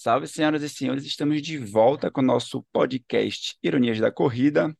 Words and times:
Salve, 0.00 0.28
senhoras 0.28 0.62
e 0.62 0.68
senhores, 0.68 1.04
estamos 1.04 1.42
de 1.42 1.58
volta 1.58 2.08
com 2.08 2.20
o 2.20 2.24
nosso 2.24 2.62
podcast 2.72 3.56
Ironias 3.60 3.98
da 3.98 4.12
Corrida. 4.12 4.72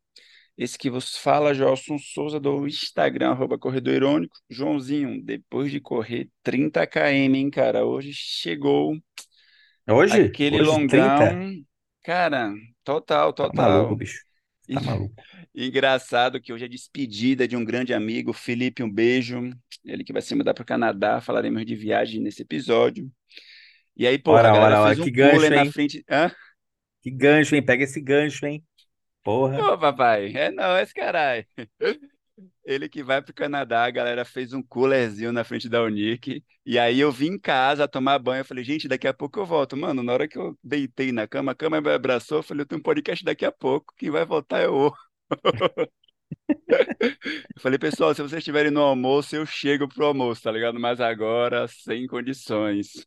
Esse 0.57 0.79
que 0.79 0.89
vos 0.89 1.17
fala, 1.17 1.53
Joelson 1.53 1.99
Souza, 1.99 2.39
do 2.39 2.69
Instagram, 2.69 3.31
arroba 3.31 3.59
Corredor 3.59 3.95
Irônico. 3.95 4.37
Joãozinho, 4.49 5.21
depois 5.21 5.73
de 5.73 5.81
correr 5.81 6.29
30 6.45 6.87
km, 6.87 7.35
hein, 7.35 7.51
cara, 7.51 7.85
hoje 7.85 8.13
chegou 8.13 8.97
Hoje? 9.91 10.21
aquele 10.21 10.61
Hoje 10.61 10.87
30? 10.87 10.97
longão. 10.97 11.65
Cara, 12.05 12.53
total, 12.85 13.33
Tá 13.33 13.43
maluco, 13.53 13.57
total. 13.57 13.97
bicho. 13.97 14.23
E- 14.69 14.75
Tá 14.75 14.81
maluco. 14.83 15.15
Engraçado 15.53 16.41
que 16.41 16.53
hoje 16.53 16.65
é 16.65 16.69
despedida 16.69 17.49
de 17.49 17.57
um 17.57 17.65
grande 17.65 17.93
amigo, 17.93 18.33
Felipe, 18.33 18.85
um 18.85 18.91
beijo. 18.91 19.51
Ele 19.85 20.05
que 20.05 20.13
vai 20.13 20.23
se 20.23 20.33
mudar 20.37 20.55
para 20.55 20.63
o 20.63 20.67
Canadá, 20.67 21.21
falaremos 21.21 21.67
de 21.67 21.75
viagem 21.75 22.21
nesse 22.21 22.43
episódio. 22.43 23.11
E 23.99 24.07
aí, 24.07 24.19
porra, 24.19 24.45
a 24.45 24.49
Ora, 24.49 24.53
galera 24.53 24.77
ora, 24.77 24.81
ora, 24.81 24.95
fez 24.95 24.99
um 25.01 25.05
que 25.05 25.11
gancho, 25.11 25.31
cooler 25.33 25.51
na 25.51 25.65
hein? 25.65 25.73
frente. 25.73 26.05
Hã? 26.11 26.31
Que 27.03 27.11
gancho, 27.11 27.55
hein? 27.57 27.65
Pega 27.65 27.85
esse 27.85 28.01
gancho, 28.01 28.47
hein? 28.47 28.65
Porra. 29.23 29.67
Ô, 29.75 29.79
papai, 29.79 30.33
é 30.35 30.51
não, 30.51 30.79
esse 30.79 30.95
caralho. 30.95 31.45
Ele 32.65 32.89
que 32.89 33.03
vai 33.03 33.23
pro 33.23 33.35
Canadá, 33.35 33.85
a 33.85 33.91
galera 33.91 34.25
fez 34.25 34.53
um 34.53 34.63
coolerzinho 34.63 35.33
na 35.33 35.43
frente 35.45 35.69
da 35.69 35.83
Unic. 35.83 36.45
E 36.65 36.79
aí 36.79 37.01
eu 37.01 37.11
vim 37.11 37.33
em 37.33 37.39
casa 37.39 37.89
tomar 37.89 38.19
banho. 38.19 38.41
Eu 38.41 38.45
falei, 38.45 38.63
gente, 38.63 38.87
daqui 38.89 39.09
a 39.09 39.15
pouco 39.15 39.41
eu 39.41 39.47
volto. 39.47 39.77
Mano, 39.77 40.03
na 40.03 40.13
hora 40.13 40.29
que 40.29 40.39
eu 40.39 40.57
deitei 40.63 41.11
na 41.13 41.27
cama, 41.27 41.53
a 41.53 41.55
cama 41.55 41.81
me 41.81 41.91
abraçou. 41.91 42.39
Eu 42.39 42.43
falei, 42.43 42.63
eu 42.63 42.67
tenho 42.67 42.79
um 42.81 42.83
podcast 42.83 43.25
daqui 43.25 43.45
a 43.45 43.53
pouco. 43.53 43.95
Quem 43.97 44.11
vai 44.11 44.25
voltar 44.25 44.61
é 44.61 44.67
eu. 44.67 44.93
Eu 47.55 47.61
falei, 47.61 47.79
pessoal, 47.79 48.15
se 48.15 48.23
vocês 48.23 48.39
estiverem 48.39 48.71
no 48.71 48.81
almoço, 48.81 49.37
eu 49.37 49.45
chego 49.47 49.89
pro 49.89 50.07
almoço, 50.07 50.43
tá 50.43 50.51
ligado? 50.53 50.79
Mas 50.81 51.01
agora, 51.01 51.67
sem 51.69 52.07
condições. 52.07 53.07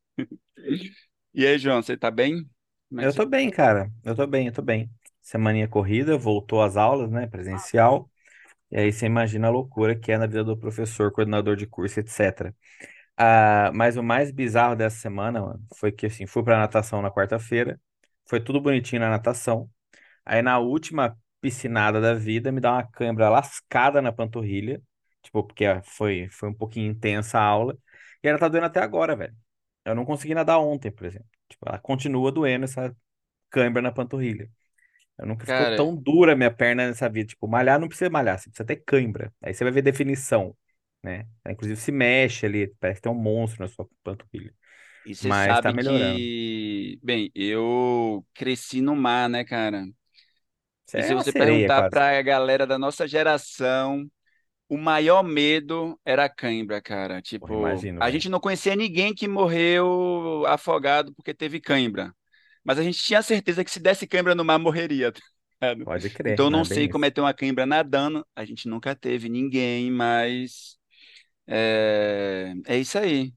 E 1.34 1.46
aí, 1.46 1.58
João, 1.58 1.82
você 1.82 1.98
tá 1.98 2.12
bem? 2.12 2.46
Como 2.90 3.02
é 3.02 3.06
Eu 3.06 3.12
você 3.12 3.18
tô 3.18 3.26
bem, 3.26 3.50
cara. 3.50 3.92
Eu 4.04 4.16
tô 4.16 4.28
bem, 4.28 4.48
eu 4.48 4.54
tô 4.54 4.62
bem. 4.62 4.90
Semaninha 5.22 5.68
corrida, 5.68 6.18
voltou 6.18 6.62
às 6.62 6.78
aulas, 6.78 7.10
né? 7.12 7.28
Presencial. 7.28 8.10
E 8.72 8.78
aí 8.78 8.94
você 8.94 9.06
imagina 9.08 9.48
a 9.48 9.52
loucura 9.52 9.96
que 10.00 10.12
é 10.12 10.18
na 10.18 10.28
vida 10.28 10.44
do 10.44 10.58
professor, 10.58 11.12
coordenador 11.12 11.56
de 11.58 11.68
curso, 11.68 12.00
etc. 12.00 12.56
Ah, 13.18 13.72
mas 13.76 13.98
o 13.98 14.04
mais 14.04 14.32
bizarro 14.32 14.76
dessa 14.76 14.98
semana, 14.98 15.42
mano, 15.42 15.66
foi 15.78 15.92
que 15.92 16.08
assim, 16.08 16.28
fui 16.28 16.44
pra 16.44 16.60
natação 16.60 17.02
na 17.02 17.12
quarta-feira. 17.12 17.80
Foi 18.28 18.42
tudo 18.42 18.62
bonitinho 18.62 19.02
na 19.02 19.10
natação. 19.12 19.70
Aí 20.26 20.42
na 20.42 20.60
última 20.60 21.18
piscinada 21.42 22.02
da 22.02 22.14
vida, 22.14 22.52
me 22.52 22.62
dá 22.62 22.74
uma 22.74 22.84
cãibra 22.88 23.30
lascada 23.30 24.02
na 24.02 24.12
panturrilha. 24.14 24.82
Tipo, 25.24 25.44
porque 25.44 25.66
foi, 25.84 26.30
foi 26.30 26.50
um 26.50 26.54
pouquinho 26.54 26.92
intensa 26.92 27.40
a 27.40 27.44
aula. 27.44 27.78
E 28.24 28.28
ela 28.28 28.40
tá 28.40 28.48
doendo 28.48 28.68
até 28.68 28.80
agora, 28.82 29.16
velho. 29.16 29.36
Eu 29.86 29.96
não 29.96 30.06
consegui 30.06 30.34
nadar 30.36 30.60
ontem, 30.60 30.92
por 30.92 31.06
exemplo. 31.06 31.28
Tipo, 31.50 31.68
ela 31.70 31.80
continua 31.80 32.32
doendo 32.32 32.66
essa 32.66 32.96
cãibra 33.52 33.82
na 33.82 33.92
panturrilha. 33.92 34.50
Eu 35.18 35.28
nunca 35.28 35.46
ficou 35.46 35.68
Cara, 35.68 35.74
tão 35.74 35.96
dura 35.96 36.34
a 36.34 36.36
minha 36.36 36.52
perna 36.54 36.88
nessa 36.88 37.10
vida. 37.10 37.30
Tipo, 37.30 37.48
malhar 37.48 37.80
não 37.80 37.88
precisa 37.88 38.10
malhar, 38.10 38.40
você 38.40 38.50
precisa 38.50 38.66
ter 38.66 38.78
cãibra. 38.78 39.34
Aí 39.42 39.54
você 39.54 39.64
vai 39.64 39.72
ver 39.74 39.82
definição, 39.84 40.56
né? 41.04 41.28
Ela, 41.46 41.54
inclusive 41.54 41.80
se 41.80 41.92
mexe 41.92 42.46
ali, 42.46 42.68
parece 42.80 43.00
que 43.00 43.04
tem 43.04 43.12
um 43.12 43.16
monstro 43.22 43.62
na 43.64 43.68
sua 43.68 43.88
panturrilha. 44.04 44.54
e 45.04 45.16
você 45.16 45.32
Mas 45.32 45.60
tá 45.62 45.72
sabe 45.72 45.74
melhorando. 45.74 46.28
que, 46.30 47.00
bem, 47.04 47.32
eu 47.36 48.26
cresci 48.34 48.82
no 48.82 48.96
mar, 48.96 49.30
né, 49.30 49.44
cara? 49.44 49.86
Você 50.92 50.98
E 50.98 51.04
se 51.04 51.14
é 51.14 51.16
uma 51.16 51.24
você 51.24 51.32
sereia, 51.32 51.72
perguntar 51.72 51.84
quase. 51.84 51.96
pra 51.96 52.22
galera 52.22 52.68
da 52.68 52.78
nossa 52.78 53.08
geração, 53.08 54.10
o 54.70 54.78
maior 54.78 55.24
medo 55.24 56.00
era 56.06 56.26
a 56.26 56.30
cãibra, 56.30 56.82
cara. 56.82 57.22
Tipo, 57.22 57.56
imagino, 57.56 58.02
a 58.02 58.12
gente 58.12 58.30
não 58.30 58.40
conhecia 58.40 58.76
ninguém 58.76 59.14
que 59.16 59.28
morreu 59.28 60.46
afogado 60.48 61.14
porque 61.16 61.34
teve 61.34 61.60
cãibra. 61.62 62.14
Mas 62.64 62.80
a 62.80 62.84
gente 62.84 63.00
tinha 63.00 63.22
certeza 63.24 63.64
que 63.66 63.72
se 63.72 63.80
desse 63.80 64.08
cãibra 64.08 64.36
no 64.36 64.46
mar, 64.46 64.60
morreria, 64.60 65.12
tá? 65.60 65.76
Pode 65.84 66.10
crer, 66.10 66.40
Então 66.40 66.48
eu 66.48 66.52
não 66.52 66.52
não 66.52 66.64
é 66.64 66.66
sei 66.66 66.90
como 66.90 67.06
é 67.06 67.12
ter 67.12 67.22
uma 67.22 67.34
cãibra 67.34 67.66
nadando. 67.66 68.26
A 68.36 68.46
gente 68.46 68.68
nunca 68.70 68.96
teve 68.96 69.30
ninguém, 69.30 69.92
mas 69.92 70.78
é, 71.48 72.54
é 72.68 72.78
isso 72.80 72.98
aí. 73.00 73.34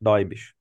Dói, 0.00 0.24
bicho. 0.26 0.54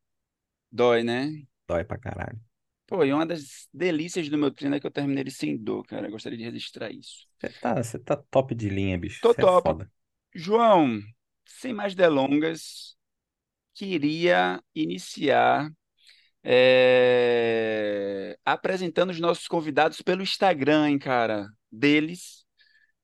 Dói, 0.71 1.03
né? 1.03 1.45
Dói 1.67 1.85
pra 1.85 1.97
caralho. 1.97 2.39
Pô, 2.89 3.03
e 3.05 3.13
uma 3.13 3.23
das 3.23 3.67
delícias 3.71 4.29
do 4.29 4.37
meu 4.37 4.49
treino 4.51 4.75
é 4.75 4.79
que 4.79 4.87
eu 4.87 4.91
terminei 4.91 5.21
ele 5.21 5.29
sem 5.31 5.55
dor, 5.55 5.85
cara. 5.85 6.07
Eu 6.07 6.11
gostaria 6.11 6.37
de 6.37 6.43
registrar 6.43 6.91
isso. 6.91 7.27
Você 7.39 7.49
tá, 7.49 7.75
você 7.83 7.99
tá 7.99 8.15
top 8.17 8.55
de 8.55 8.67
linha, 8.67 8.97
bicho. 8.97 9.21
Tô 9.21 9.33
Você 9.35 9.41
é 9.41 9.45
top. 9.45 9.61
foda. 9.61 9.91
João, 10.33 10.99
sem 11.45 11.73
mais 11.73 11.93
delongas, 11.95 12.97
queria 13.73 14.63
iniciar 14.75 15.71
é, 16.43 18.37
apresentando 18.45 19.11
os 19.11 19.19
nossos 19.19 19.47
convidados 19.47 20.01
pelo 20.01 20.23
Instagram, 20.23 20.89
hein, 20.89 20.99
cara, 20.99 21.47
deles. 21.71 22.38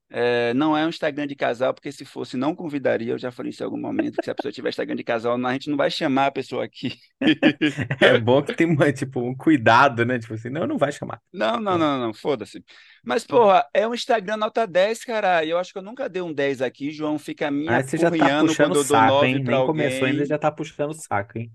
É, 0.08 0.54
não 0.54 0.76
é 0.76 0.86
um 0.86 0.88
Instagram 0.88 1.26
de 1.26 1.34
casal, 1.34 1.74
porque 1.74 1.90
se 1.90 2.04
fosse, 2.04 2.36
não 2.36 2.54
convidaria. 2.54 3.12
Eu 3.12 3.18
já 3.18 3.32
falei 3.32 3.50
isso 3.50 3.62
em 3.62 3.66
algum 3.66 3.78
momento, 3.80 4.16
que 4.16 4.24
se 4.24 4.30
a 4.30 4.34
pessoa 4.34 4.52
tiver 4.52 4.68
Instagram 4.68 4.94
de 4.94 5.02
casal, 5.02 5.36
não, 5.36 5.50
a 5.50 5.52
gente 5.52 5.68
não 5.68 5.76
vai 5.76 5.90
chamar 5.90 6.26
a 6.26 6.30
pessoa 6.30 6.64
aqui. 6.64 6.96
É 8.00 8.18
bom 8.18 8.42
que 8.42 8.54
tem 8.54 8.66
uma, 8.66 8.92
tipo, 8.92 9.20
um 9.20 9.34
cuidado, 9.34 10.04
né? 10.04 10.18
Tipo 10.18 10.34
assim, 10.34 10.48
não, 10.48 10.66
não 10.66 10.78
vai 10.78 10.92
chamar. 10.92 11.20
Não, 11.32 11.52
não, 11.54 11.62
Pronto. 11.62 11.78
não, 11.78 12.00
não, 12.00 12.14
foda-se. 12.14 12.64
Mas, 13.04 13.24
porra, 13.24 13.66
é 13.74 13.86
um 13.86 13.94
Instagram 13.94 14.36
nota 14.36 14.66
10, 14.66 15.04
cara. 15.04 15.44
Eu 15.44 15.58
acho 15.58 15.72
que 15.72 15.78
eu 15.78 15.82
nunca 15.82 16.08
dei 16.08 16.22
um 16.22 16.32
10 16.32 16.62
aqui. 16.62 16.90
João 16.90 17.18
fica 17.18 17.50
me 17.50 17.68
Aí 17.68 17.82
você 17.82 17.96
já 17.96 18.10
tá 18.10 18.40
puxando 18.40 18.56
quando 18.56 18.76
o 18.76 18.80
eu 18.80 18.84
dou 18.84 18.84
saco, 18.84 19.12
9 19.14 19.26
hein? 19.26 19.44
pra 19.44 19.56
Nem 19.56 19.66
começou 19.66 20.06
ainda, 20.06 20.24
já 20.24 20.38
tá 20.38 20.52
puxando 20.52 20.90
o 20.90 20.94
saco, 20.94 21.38
hein? 21.38 21.50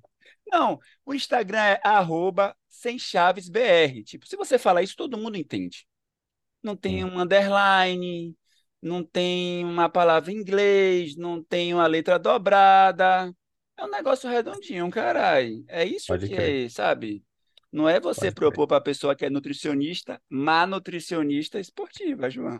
Não, 0.51 0.79
o 1.05 1.13
Instagram 1.13 1.59
é 1.59 1.79
arroba 1.83 2.55
sem 2.67 2.99
chaves 2.99 3.47
BR. 3.47 4.03
Tipo, 4.03 4.27
se 4.27 4.35
você 4.35 4.59
falar 4.59 4.81
isso, 4.83 4.95
todo 4.97 5.17
mundo 5.17 5.37
entende. 5.37 5.85
Não 6.61 6.75
tem 6.75 7.03
um 7.03 7.19
underline, 7.19 8.35
não 8.81 9.03
tem 9.03 9.63
uma 9.63 9.87
palavra 9.87 10.31
em 10.31 10.35
inglês, 10.35 11.15
não 11.15 11.43
tem 11.43 11.73
uma 11.73 11.85
letra 11.87 12.17
dobrada. 12.17 13.33
É 13.77 13.85
um 13.85 13.89
negócio 13.89 14.29
redondinho, 14.29 14.89
caralho. 14.89 15.63
É 15.67 15.85
isso 15.85 16.07
pode 16.07 16.27
que 16.27 16.35
crer, 16.35 16.65
é, 16.65 16.69
sabe? 16.69 17.23
Não 17.71 17.87
é 17.87 17.99
você 17.99 18.25
pode 18.25 18.35
propor 18.35 18.67
para 18.67 18.77
a 18.77 18.81
pessoa 18.81 19.15
que 19.15 19.25
é 19.25 19.29
nutricionista, 19.29 20.21
má 20.29 20.65
nutricionista 20.65 21.59
esportiva, 21.59 22.29
João. 22.29 22.59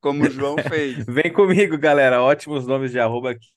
Como 0.00 0.24
o 0.24 0.30
João 0.30 0.56
fez. 0.68 1.04
Vem 1.06 1.32
comigo, 1.32 1.76
galera. 1.76 2.22
Ótimos 2.22 2.66
nomes 2.66 2.92
de 2.92 3.00
arroba 3.00 3.32
aqui 3.32 3.48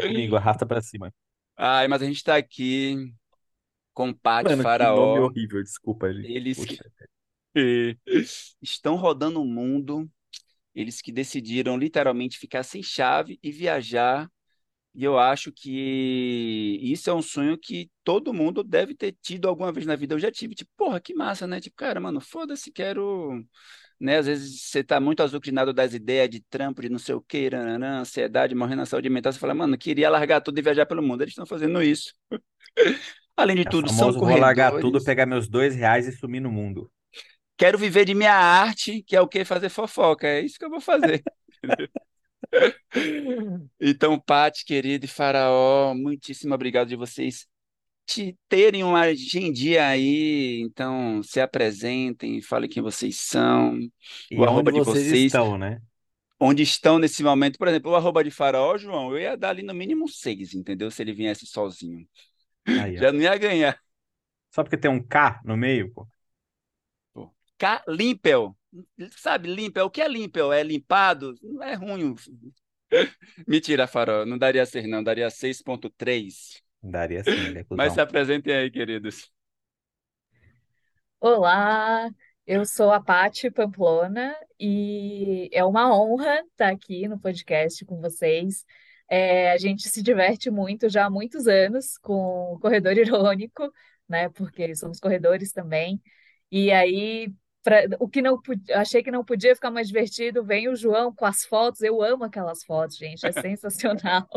comigo. 0.00 0.36
Arrasta 0.36 0.64
pra 0.64 0.80
cima. 0.80 1.12
Ai, 1.56 1.88
mas 1.88 2.02
a 2.02 2.06
gente 2.06 2.16
está 2.16 2.36
aqui 2.36 3.12
com 3.92 4.12
Paty 4.12 4.56
Mano, 4.56 4.62
que 4.62 4.62
nome 4.62 4.62
Faraó. 4.62 5.24
horrível. 5.24 5.62
Desculpa, 5.62 6.12
gente. 6.12 6.30
Eles 6.30 6.58
estão 8.62 8.96
rodando 8.96 9.40
o 9.40 9.44
mundo, 9.44 10.08
eles 10.76 11.02
que 11.02 11.12
decidiram 11.12 11.78
literalmente 11.78 12.38
ficar 12.38 12.64
sem 12.64 12.82
chave 12.84 13.40
e 13.42 13.52
viajar. 13.52 14.30
E 14.94 15.04
eu 15.04 15.18
acho 15.18 15.52
que 15.52 16.78
isso 16.82 17.10
é 17.10 17.14
um 17.14 17.22
sonho 17.22 17.58
que 17.58 17.90
todo 18.02 18.32
mundo 18.32 18.64
deve 18.64 18.94
ter 18.94 19.12
tido 19.22 19.46
alguma 19.48 19.70
vez 19.72 19.86
na 19.86 19.96
vida. 19.96 20.14
Eu 20.14 20.18
já 20.18 20.32
tive, 20.32 20.54
tipo, 20.54 20.70
porra, 20.76 21.00
que 21.00 21.14
massa, 21.14 21.46
né? 21.46 21.60
Tipo, 21.60 21.76
cara, 21.76 22.00
mano, 22.00 22.20
foda-se, 22.20 22.72
quero. 22.72 23.44
Né? 24.00 24.18
Às 24.18 24.26
vezes 24.26 24.62
você 24.62 24.84
tá 24.84 25.00
muito 25.00 25.22
azucrinado 25.22 25.72
das 25.72 25.94
ideias 25.94 26.30
de 26.30 26.40
trampo, 26.40 26.82
de 26.82 26.88
não 26.90 26.98
sei 26.98 27.14
o 27.14 27.24
nananã, 27.52 28.00
ansiedade, 28.00 28.54
morrendo 28.54 28.78
na 28.78 28.86
saúde 28.86 29.10
mental. 29.10 29.32
Você 29.32 29.38
fala, 29.38 29.54
mano, 29.54 29.78
queria 29.78 30.10
largar 30.10 30.40
tudo 30.40 30.58
e 30.58 30.62
viajar 30.62 30.86
pelo 30.86 31.02
mundo. 31.02 31.22
Eles 31.22 31.32
estão 31.32 31.46
fazendo 31.46 31.82
isso. 31.82 32.14
Além 33.36 33.56
de 33.56 33.64
É 33.64 33.70
tudo, 33.70 33.90
são 33.90 34.12
famoso 34.12 34.22
vou 34.24 34.36
largar 34.36 34.78
tudo, 34.78 34.98
corredores. 34.98 35.04
pegar 35.04 35.26
meus 35.26 35.46
dois 35.48 35.74
reais 35.74 36.06
e 36.06 36.12
sumir 36.12 36.40
no 36.40 36.50
mundo. 36.50 36.90
Quero 37.56 37.78
viver 37.78 38.04
de 38.04 38.14
minha 38.14 38.34
arte, 38.34 39.02
que 39.02 39.16
é 39.16 39.20
o 39.20 39.28
quê? 39.28 39.44
Fazer 39.44 39.68
fofoca. 39.68 40.26
É 40.26 40.40
isso 40.40 40.58
que 40.58 40.64
eu 40.64 40.70
vou 40.70 40.80
fazer. 40.80 41.22
Então, 43.80 44.18
Paty, 44.18 44.64
querido 44.64 45.04
e 45.04 45.08
Faraó, 45.08 45.92
muitíssimo 45.94 46.54
obrigado 46.54 46.88
de 46.88 46.96
vocês 46.96 47.46
te 48.06 48.38
terem 48.48 48.84
uma 48.84 49.00
agendinha 49.00 49.86
aí. 49.86 50.60
Então, 50.60 51.22
se 51.22 51.40
apresentem, 51.40 52.40
falem 52.40 52.70
quem 52.70 52.82
vocês 52.82 53.16
são, 53.16 53.74
o 53.74 53.80
E 54.30 54.36
onde 54.36 54.44
arroba 54.46 54.72
de 54.72 54.78
vocês 54.78 55.12
estão, 55.12 55.58
né? 55.58 55.82
onde 56.38 56.62
estão 56.62 56.98
nesse 56.98 57.22
momento. 57.22 57.58
Por 57.58 57.68
exemplo, 57.68 57.90
o 57.90 57.96
arroba 57.96 58.22
de 58.22 58.30
Faraó, 58.30 58.78
João, 58.78 59.10
eu 59.10 59.18
ia 59.18 59.36
dar 59.36 59.50
ali 59.50 59.62
no 59.62 59.74
mínimo 59.74 60.08
seis, 60.08 60.54
entendeu? 60.54 60.90
Se 60.90 61.02
ele 61.02 61.12
viesse 61.12 61.46
sozinho. 61.46 62.06
Aí. 62.66 62.96
Já 62.96 63.12
não 63.12 63.20
ia 63.20 63.36
ganhar. 63.36 63.78
Só 64.50 64.62
porque 64.62 64.76
tem 64.76 64.90
um 64.90 65.02
K 65.02 65.40
no 65.44 65.56
meio, 65.56 65.92
pô. 65.92 66.06
Limpel. 67.88 68.56
Sabe, 69.16 69.48
Limpel, 69.48 69.86
o 69.86 69.90
que 69.90 70.02
é 70.02 70.08
Limpel? 70.08 70.52
É 70.52 70.62
limpado? 70.62 71.34
Não 71.42 71.62
é 71.62 71.74
ruim. 71.74 72.14
Mentira, 73.46 73.86
Faraó, 73.86 74.24
não 74.24 74.38
daria 74.38 74.64
seis, 74.66 74.88
não, 74.88 75.02
daria 75.02 75.28
6.3. 75.30 76.62
Daria 76.82 77.24
sim, 77.24 77.30
ele 77.30 77.60
é 77.60 77.66
Mas 77.70 77.94
se 77.94 78.00
apresentem 78.00 78.54
aí, 78.54 78.70
queridos. 78.70 79.30
Olá, 81.18 82.08
eu 82.46 82.64
sou 82.64 82.92
a 82.92 83.00
Paty 83.00 83.50
Pamplona 83.50 84.36
e 84.60 85.48
é 85.52 85.64
uma 85.64 85.92
honra 85.98 86.40
estar 86.42 86.70
aqui 86.70 87.08
no 87.08 87.18
podcast 87.18 87.84
com 87.84 88.00
vocês. 88.00 88.64
É, 89.08 89.50
a 89.52 89.56
gente 89.56 89.88
se 89.88 90.02
diverte 90.02 90.50
muito 90.50 90.88
já 90.88 91.06
há 91.06 91.10
muitos 91.10 91.46
anos 91.48 91.96
com 91.98 92.54
o 92.54 92.58
Corredor 92.60 92.92
Irônico, 92.98 93.72
né? 94.08 94.28
Porque 94.28 94.74
somos 94.76 95.00
corredores 95.00 95.52
também. 95.52 96.00
E 96.50 96.70
aí, 96.70 97.32
pra, 97.66 97.82
o 97.98 98.08
que 98.08 98.22
não 98.22 98.40
achei 98.76 99.02
que 99.02 99.10
não 99.10 99.24
podia 99.24 99.52
ficar 99.52 99.72
mais 99.72 99.88
divertido, 99.88 100.44
vem 100.44 100.68
o 100.68 100.76
João 100.76 101.12
com 101.12 101.26
as 101.26 101.44
fotos. 101.44 101.80
Eu 101.80 102.00
amo 102.00 102.22
aquelas 102.22 102.62
fotos, 102.62 102.96
gente, 102.96 103.26
é 103.26 103.32
sensacional. 103.32 104.28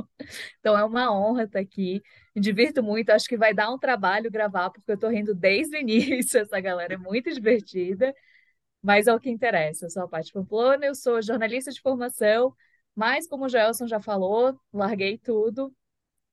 Então 0.60 0.76
é 0.76 0.84
uma 0.84 1.14
honra 1.14 1.44
estar 1.44 1.60
aqui. 1.60 2.02
Me 2.36 2.42
divirto 2.42 2.82
muito, 2.82 3.12
acho 3.12 3.28
que 3.28 3.38
vai 3.38 3.54
dar 3.54 3.70
um 3.72 3.78
trabalho 3.78 4.32
gravar, 4.32 4.72
porque 4.72 4.90
eu 4.90 4.96
estou 4.96 5.12
rindo 5.12 5.36
desde 5.36 5.78
o 5.78 5.80
início. 5.80 6.40
Essa 6.42 6.60
galera 6.60 6.96
é 6.96 6.98
muito 6.98 7.32
divertida. 7.32 8.16
Mas 8.82 9.08
é 9.08 9.14
o 9.14 9.20
que 9.20 9.30
interessa. 9.30 9.86
Eu 9.86 9.90
sou 9.92 10.04
a 10.04 10.08
Paty 10.08 10.34
Pamplona, 10.34 10.86
eu 10.86 10.96
sou 10.96 11.22
jornalista 11.22 11.72
de 11.72 11.82
formação, 11.82 12.56
mas 12.96 13.28
como 13.28 13.46
o 13.46 13.50
Gelson 13.50 13.88
já 13.88 14.00
falou, 14.00 14.60
larguei 14.74 15.18
tudo 15.20 15.72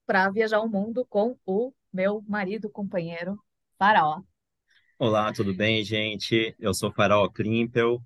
para 0.05 0.29
viajar 0.31 0.61
o 0.61 0.69
mundo 0.69 1.05
com 1.05 1.37
o 1.45 1.73
meu 1.93 2.23
marido, 2.27 2.69
companheiro, 2.69 3.37
Faraó. 3.77 4.23
Olá, 4.99 5.31
tudo 5.31 5.53
bem, 5.53 5.83
gente? 5.83 6.55
Eu 6.59 6.73
sou 6.73 6.91
Faraó 6.91 7.29
Klimpel. 7.29 8.01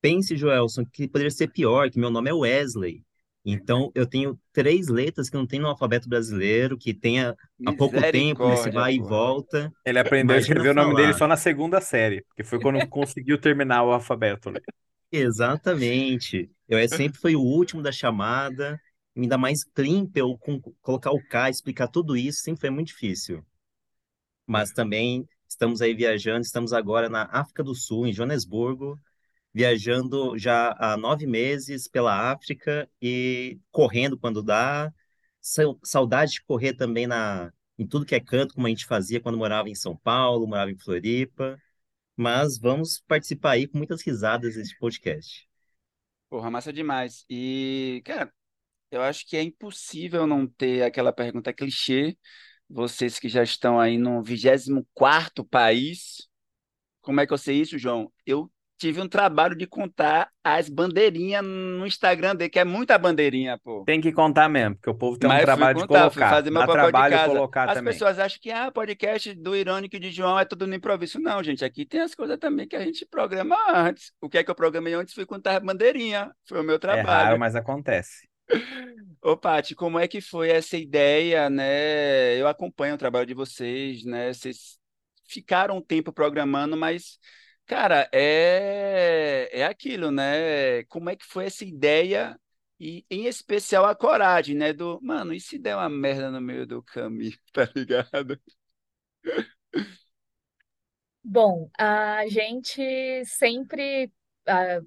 Pense, 0.00 0.34
Joelson, 0.34 0.82
que 0.86 1.06
poderia 1.06 1.30
ser 1.30 1.48
pior, 1.48 1.90
que 1.90 1.98
meu 1.98 2.08
nome 2.08 2.30
é 2.30 2.32
Wesley. 2.32 3.04
Então, 3.44 3.92
eu 3.94 4.06
tenho 4.06 4.40
três 4.50 4.88
letras 4.88 5.28
que 5.28 5.36
não 5.36 5.46
tem 5.46 5.60
no 5.60 5.66
alfabeto 5.66 6.08
brasileiro, 6.08 6.78
que 6.78 6.94
tem 6.94 7.20
há 7.20 7.36
pouco 7.76 8.00
tempo, 8.10 8.50
esse 8.50 8.70
vai 8.70 8.94
e 8.94 8.98
volta. 8.98 9.70
Ele 9.84 9.98
aprendeu 9.98 10.36
a 10.36 10.38
escrever 10.38 10.70
o 10.70 10.74
nome 10.74 10.96
dele 10.96 11.12
só 11.12 11.28
na 11.28 11.36
segunda 11.36 11.82
série, 11.82 12.24
que 12.34 12.42
foi 12.42 12.58
quando 12.58 12.78
conseguiu 12.88 13.38
terminar 13.38 13.84
o 13.84 13.92
alfabeto. 13.92 14.50
Né? 14.50 14.58
Exatamente. 15.12 16.50
Eu 16.66 16.78
é, 16.78 16.88
sempre 16.88 17.20
fui 17.20 17.36
o 17.36 17.42
último 17.42 17.82
da 17.82 17.92
chamada, 17.92 18.80
ainda 19.14 19.36
mais 19.36 19.64
Klimpel, 19.64 20.38
com 20.38 20.58
colocar 20.80 21.10
o 21.10 21.22
K, 21.28 21.50
explicar 21.50 21.88
tudo 21.88 22.16
isso, 22.16 22.40
sempre 22.40 22.62
foi 22.62 22.70
muito 22.70 22.88
difícil. 22.88 23.44
Mas 24.46 24.70
também 24.70 25.28
estamos 25.48 25.80
aí 25.82 25.94
viajando, 25.94 26.40
estamos 26.42 26.72
agora 26.72 27.08
na 27.08 27.24
África 27.32 27.62
do 27.64 27.74
Sul, 27.74 28.06
em 28.06 28.12
Joanesburgo, 28.12 29.00
viajando 29.54 30.38
já 30.38 30.74
há 30.78 30.96
nove 30.96 31.26
meses 31.26 31.88
pela 31.88 32.32
África 32.32 32.88
e 33.02 33.58
correndo 33.70 34.18
quando 34.18 34.42
dá. 34.42 34.92
Saudade 35.84 36.32
de 36.32 36.42
correr 36.44 36.74
também 36.74 37.06
na, 37.06 37.52
em 37.78 37.86
tudo 37.86 38.06
que 38.06 38.14
é 38.14 38.20
canto, 38.20 38.54
como 38.54 38.66
a 38.66 38.70
gente 38.70 38.86
fazia 38.86 39.20
quando 39.20 39.38
morava 39.38 39.68
em 39.68 39.74
São 39.74 39.96
Paulo, 39.96 40.46
morava 40.46 40.70
em 40.70 40.78
Floripa. 40.78 41.58
Mas 42.16 42.58
vamos 42.58 43.00
participar 43.08 43.52
aí 43.52 43.68
com 43.68 43.78
muitas 43.78 44.02
risadas 44.02 44.54
desse 44.56 44.76
podcast. 44.78 45.48
Porra, 46.28 46.50
massa 46.50 46.72
demais. 46.72 47.24
E, 47.30 48.02
cara, 48.04 48.32
eu 48.90 49.02
acho 49.02 49.26
que 49.28 49.36
é 49.36 49.42
impossível 49.42 50.26
não 50.26 50.46
ter 50.46 50.82
aquela 50.84 51.12
pergunta 51.12 51.52
clichê. 51.52 52.16
Vocês 52.68 53.18
que 53.18 53.28
já 53.28 53.42
estão 53.42 53.78
aí 53.78 53.96
no 53.96 54.22
24º 54.22 55.44
país, 55.48 56.28
como 57.00 57.20
é 57.20 57.26
que 57.26 57.32
eu 57.32 57.38
sei 57.38 57.60
isso, 57.60 57.78
João? 57.78 58.10
Eu 58.26 58.50
tive 58.78 59.00
um 59.00 59.08
trabalho 59.08 59.56
de 59.56 59.66
contar 59.66 60.28
as 60.44 60.68
bandeirinhas 60.68 61.44
no 61.44 61.86
Instagram 61.86 62.36
dele, 62.36 62.50
que 62.50 62.58
é 62.58 62.64
muita 62.64 62.98
bandeirinha, 62.98 63.58
pô. 63.62 63.84
Tem 63.84 64.00
que 64.00 64.12
contar 64.12 64.48
mesmo, 64.48 64.76
porque 64.76 64.90
o 64.90 64.94
povo 64.94 65.18
tem 65.18 65.28
Mas 65.28 65.42
um 65.42 65.44
trabalho 65.44 65.80
contar, 65.80 66.08
de 66.08 66.14
colocar. 66.14 66.30
Fazer 66.30 66.50
meu 66.50 66.66
Dá 66.66 66.72
trabalho 66.72 67.18
de 67.18 67.24
colocar 67.24 67.64
As 67.70 67.74
também. 67.74 67.92
pessoas 67.92 68.18
acham 68.18 68.38
que 68.40 68.50
ah, 68.50 68.70
podcast 68.70 69.34
do 69.34 69.56
Irônico 69.56 69.98
de 69.98 70.10
João 70.10 70.38
é 70.38 70.44
tudo 70.44 70.66
no 70.66 70.74
improviso. 70.74 71.18
Não, 71.18 71.42
gente, 71.42 71.64
aqui 71.64 71.86
tem 71.86 72.00
as 72.00 72.14
coisas 72.14 72.38
também 72.38 72.68
que 72.68 72.76
a 72.76 72.84
gente 72.84 73.06
programa 73.06 73.56
antes. 73.74 74.12
O 74.20 74.28
que 74.28 74.38
é 74.38 74.44
que 74.44 74.50
eu 74.50 74.54
programei 74.54 74.94
antes 74.94 75.14
foi 75.14 75.24
contar 75.24 75.60
bandeirinha. 75.60 76.30
Foi 76.44 76.60
o 76.60 76.64
meu 76.64 76.78
trabalho. 76.78 77.08
É 77.08 77.12
raro, 77.12 77.38
mas 77.38 77.54
acontece. 77.56 78.28
Ô, 79.22 79.36
Paty, 79.36 79.74
como 79.74 79.98
é 79.98 80.06
que 80.06 80.20
foi 80.20 80.50
essa 80.50 80.76
ideia, 80.76 81.50
né? 81.50 82.36
Eu 82.40 82.46
acompanho 82.46 82.94
o 82.94 82.98
trabalho 82.98 83.26
de 83.26 83.34
vocês, 83.34 84.04
né? 84.04 84.32
Vocês 84.32 84.78
ficaram 85.28 85.78
um 85.78 85.82
tempo 85.82 86.12
programando, 86.12 86.76
mas 86.76 87.18
Cara, 87.66 88.08
é, 88.12 89.48
é 89.52 89.64
aquilo, 89.64 90.10
né? 90.12 90.84
Como 90.84 91.10
é 91.10 91.16
que 91.16 91.24
foi 91.26 91.46
essa 91.46 91.64
ideia 91.64 92.38
e, 92.78 93.04
em 93.10 93.26
especial, 93.26 93.84
a 93.86 93.94
coragem, 93.94 94.54
né? 94.54 94.72
Do, 94.72 95.00
mano, 95.02 95.34
e 95.34 95.40
se 95.40 95.58
der 95.58 95.74
uma 95.76 95.88
merda 95.88 96.30
no 96.30 96.40
meio 96.40 96.64
do 96.66 96.80
caminho, 96.82 97.36
tá 97.52 97.68
ligado? 97.74 98.40
Bom, 101.24 101.68
a 101.76 102.24
gente 102.28 103.24
sempre, 103.24 104.12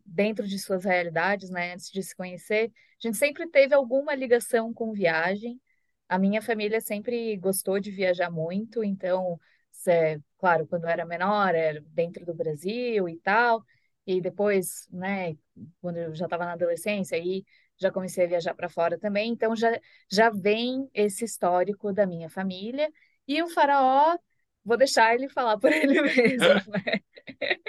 dentro 0.05 0.47
de 0.47 0.57
suas 0.59 0.85
realidades, 0.85 1.49
né, 1.49 1.73
antes 1.73 1.91
de 1.91 2.01
se 2.03 2.15
conhecer, 2.15 2.71
a 3.03 3.07
gente 3.07 3.17
sempre 3.17 3.47
teve 3.49 3.73
alguma 3.75 4.15
ligação 4.15 4.73
com 4.73 4.91
viagem. 4.93 5.59
A 6.07 6.17
minha 6.17 6.41
família 6.41 6.81
sempre 6.81 7.37
gostou 7.37 7.79
de 7.79 7.91
viajar 7.91 8.29
muito, 8.31 8.83
então 8.83 9.39
é, 9.87 10.19
claro, 10.37 10.67
quando 10.67 10.83
eu 10.85 10.89
era 10.89 11.05
menor, 11.05 11.53
era 11.55 11.81
dentro 11.87 12.25
do 12.25 12.33
Brasil 12.33 13.07
e 13.07 13.17
tal, 13.19 13.63
e 14.05 14.19
depois, 14.21 14.87
né, 14.91 15.35
quando 15.81 15.97
eu 15.97 16.15
já 16.15 16.25
estava 16.25 16.45
na 16.45 16.53
adolescência, 16.53 17.17
aí 17.17 17.43
já 17.77 17.91
comecei 17.91 18.25
a 18.25 18.27
viajar 18.27 18.53
para 18.55 18.69
fora 18.69 18.97
também, 18.99 19.31
então 19.31 19.55
já, 19.55 19.79
já 20.11 20.29
vem 20.29 20.89
esse 20.93 21.23
histórico 21.25 21.93
da 21.93 22.05
minha 22.05 22.29
família, 22.29 22.91
e 23.27 23.41
o 23.43 23.47
faraó, 23.49 24.17
vou 24.65 24.77
deixar 24.77 25.13
ele 25.15 25.29
falar 25.29 25.57
por 25.59 25.71
ele 25.73 26.01
mesmo, 26.01 26.47
né? 26.71 26.99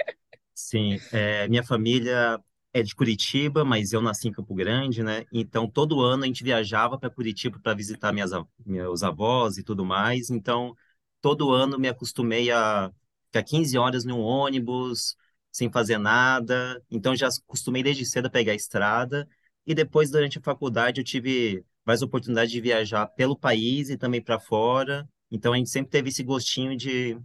Sim, 0.63 0.97
é, 1.11 1.47
minha 1.47 1.63
família 1.63 2.39
é 2.73 2.83
de 2.83 2.95
Curitiba, 2.95 3.65
mas 3.65 3.91
eu 3.93 4.01
nasci 4.01 4.27
em 4.27 4.31
Campo 4.31 4.53
Grande, 4.53 5.03
né? 5.03 5.25
Então 5.31 5.67
todo 5.69 6.01
ano 6.01 6.23
a 6.23 6.27
gente 6.27 6.43
viajava 6.43 6.97
para 6.99 7.09
Curitiba 7.09 7.59
para 7.59 7.73
visitar 7.73 8.13
minhas, 8.13 8.31
meus 8.65 9.01
avós 9.03 9.57
e 9.57 9.63
tudo 9.63 9.83
mais. 9.83 10.29
Então 10.29 10.75
todo 11.19 11.51
ano 11.51 11.79
me 11.79 11.87
acostumei 11.89 12.51
a 12.51 12.91
ficar 13.27 13.43
15 13.43 13.77
horas 13.77 14.05
num 14.05 14.19
ônibus, 14.19 15.15
sem 15.51 15.69
fazer 15.71 15.97
nada. 15.97 16.81
Então 16.91 17.15
já 17.15 17.27
acostumei 17.27 17.81
desde 17.83 18.05
cedo 18.05 18.27
a 18.27 18.29
pegar 18.29 18.51
a 18.53 18.55
estrada. 18.55 19.27
E 19.65 19.73
depois, 19.75 20.09
durante 20.11 20.37
a 20.37 20.41
faculdade, 20.41 21.01
eu 21.01 21.05
tive 21.05 21.65
várias 21.85 22.01
oportunidades 22.01 22.51
de 22.51 22.61
viajar 22.61 23.07
pelo 23.07 23.37
país 23.37 23.89
e 23.89 23.97
também 23.97 24.21
para 24.21 24.39
fora. 24.39 25.07
Então 25.29 25.53
a 25.53 25.57
gente 25.57 25.69
sempre 25.69 25.91
teve 25.91 26.09
esse 26.09 26.23
gostinho 26.23 26.75
de 26.77 27.17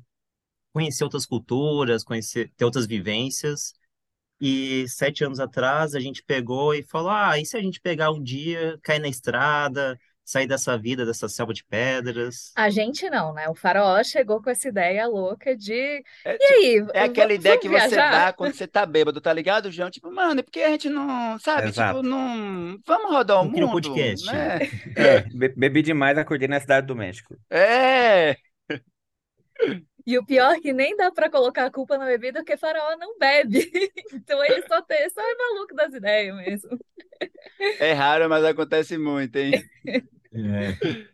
conhecer 0.76 1.04
outras 1.04 1.24
culturas, 1.24 2.04
conhecer, 2.04 2.52
ter 2.54 2.66
outras 2.66 2.86
vivências. 2.86 3.72
E 4.38 4.86
sete 4.86 5.24
anos 5.24 5.40
atrás 5.40 5.94
a 5.94 6.00
gente 6.00 6.22
pegou 6.22 6.74
e 6.74 6.82
falou: 6.82 7.08
ah, 7.08 7.38
e 7.38 7.46
se 7.46 7.56
a 7.56 7.62
gente 7.62 7.80
pegar 7.80 8.10
um 8.10 8.22
dia, 8.22 8.78
cair 8.82 8.98
na 8.98 9.08
estrada, 9.08 9.98
sair 10.22 10.46
dessa 10.46 10.76
vida, 10.76 11.06
dessa 11.06 11.30
selva 11.30 11.54
de 11.54 11.64
pedras. 11.64 12.52
A 12.54 12.68
gente 12.68 13.08
não, 13.08 13.32
né? 13.32 13.48
O 13.48 13.54
faraó 13.54 14.04
chegou 14.04 14.42
com 14.42 14.50
essa 14.50 14.68
ideia 14.68 15.06
louca 15.06 15.56
de. 15.56 16.04
É, 16.26 16.36
e 16.38 16.44
aí? 16.44 16.86
É 16.92 17.04
aquela 17.04 17.32
ideia 17.32 17.58
que 17.58 17.70
viajar? 17.70 17.88
você 17.88 17.96
dá 17.96 18.32
quando 18.34 18.52
você 18.52 18.66
tá 18.66 18.84
bêbado, 18.84 19.18
tá 19.18 19.32
ligado, 19.32 19.72
João? 19.72 19.90
Tipo, 19.90 20.12
mano, 20.12 20.44
por 20.44 20.50
que 20.50 20.60
a 20.60 20.68
gente 20.72 20.90
não, 20.90 21.38
sabe? 21.38 21.68
Exato. 21.68 22.02
Tipo, 22.02 22.06
não. 22.06 22.78
Vamos 22.86 23.10
rodar 23.10 23.40
o 23.40 23.44
não 23.46 23.50
mundo. 23.50 23.70
podcast. 23.70 24.26
Né? 24.26 24.58
É, 24.94 25.22
bebi 25.56 25.80
demais, 25.80 26.18
acordei 26.18 26.48
na 26.48 26.60
cidade 26.60 26.86
do 26.86 26.94
México. 26.94 27.34
É! 27.48 28.36
E 30.06 30.16
o 30.16 30.24
pior 30.24 30.54
é 30.54 30.60
que 30.60 30.72
nem 30.72 30.96
dá 30.96 31.10
para 31.10 31.28
colocar 31.28 31.66
a 31.66 31.70
culpa 31.70 31.98
na 31.98 32.06
bebida, 32.06 32.40
porque 32.40 32.56
faraó 32.56 32.96
não 32.96 33.18
bebe. 33.18 33.70
Então 34.14 34.42
ele 34.44 34.62
só, 34.66 34.80
tem, 34.82 35.10
só 35.10 35.20
é 35.20 35.34
maluco 35.34 35.74
das 35.74 35.92
ideias 35.92 36.36
mesmo. 36.36 36.78
É 37.78 37.92
raro, 37.92 38.28
mas 38.28 38.44
acontece 38.44 38.96
muito, 38.96 39.36
hein? 39.36 39.64
É. 39.84 41.06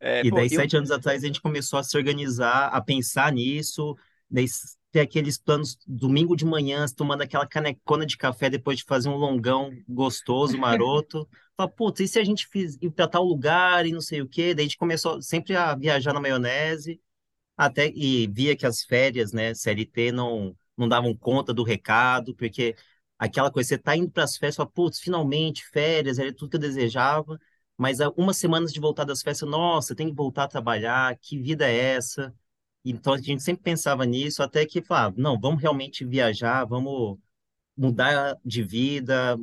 É, 0.00 0.20
e 0.26 0.28
pô, 0.28 0.36
daí, 0.36 0.46
eu... 0.46 0.50
sete 0.50 0.76
anos 0.76 0.90
atrás, 0.90 1.24
a 1.24 1.26
gente 1.26 1.40
começou 1.40 1.78
a 1.78 1.82
se 1.82 1.96
organizar, 1.96 2.66
a 2.66 2.80
pensar 2.82 3.32
nisso, 3.32 3.96
daí 4.30 4.46
ter 4.92 5.00
aqueles 5.00 5.38
planos 5.38 5.78
domingo 5.86 6.36
de 6.36 6.44
manhã, 6.44 6.84
tomando 6.94 7.22
aquela 7.22 7.46
canecona 7.46 8.04
de 8.04 8.16
café 8.16 8.50
depois 8.50 8.78
de 8.78 8.84
fazer 8.84 9.08
um 9.08 9.16
longão 9.16 9.72
gostoso, 9.88 10.58
maroto. 10.58 11.26
Fala, 11.56 11.68
putz, 11.68 12.00
e 12.00 12.08
se 12.08 12.18
a 12.18 12.24
gente 12.24 12.46
fiz, 12.46 12.76
ir 12.80 12.90
para 12.90 13.08
tal 13.08 13.24
lugar 13.24 13.86
e 13.86 13.92
não 13.92 14.00
sei 14.00 14.20
o 14.20 14.28
quê? 14.28 14.54
Daí 14.54 14.64
a 14.64 14.68
gente 14.68 14.78
começou 14.78 15.20
sempre 15.22 15.56
a 15.56 15.74
viajar 15.74 16.12
na 16.12 16.20
maionese, 16.20 17.00
até 17.56 17.88
e 17.94 18.26
via 18.28 18.56
que 18.56 18.66
as 18.66 18.82
férias, 18.82 19.32
né, 19.32 19.54
CLT, 19.54 20.12
não, 20.12 20.56
não 20.76 20.88
davam 20.88 21.16
conta 21.16 21.52
do 21.54 21.62
recado, 21.62 22.34
porque 22.34 22.76
aquela 23.18 23.50
coisa, 23.50 23.68
você 23.70 23.78
tá 23.78 23.96
indo 23.96 24.10
para 24.10 24.24
as 24.24 24.36
férias, 24.36 24.56
fala, 24.56 24.68
putz, 24.70 25.00
finalmente, 25.00 25.64
férias, 25.66 26.18
era 26.18 26.32
tudo 26.34 26.50
que 26.50 26.56
eu 26.56 26.60
desejava. 26.60 27.38
Mas 27.76 28.00
algumas 28.00 28.36
semanas 28.36 28.72
de 28.72 28.80
voltar 28.80 29.04
das 29.04 29.22
festas, 29.22 29.48
nossa, 29.48 29.94
tem 29.96 30.08
que 30.08 30.14
voltar 30.14 30.44
a 30.44 30.48
trabalhar, 30.48 31.16
que 31.18 31.38
vida 31.40 31.68
é 31.68 31.76
essa? 31.76 32.34
Então 32.84 33.14
a 33.14 33.18
gente 33.18 33.42
sempre 33.42 33.62
pensava 33.64 34.04
nisso, 34.06 34.42
até 34.42 34.66
que 34.66 34.82
falava, 34.82 35.14
não, 35.18 35.40
vamos 35.40 35.60
realmente 35.62 36.04
viajar, 36.04 36.64
vamos 36.66 37.18
mudar 37.76 38.38
de 38.44 38.62
vida, 38.62 39.38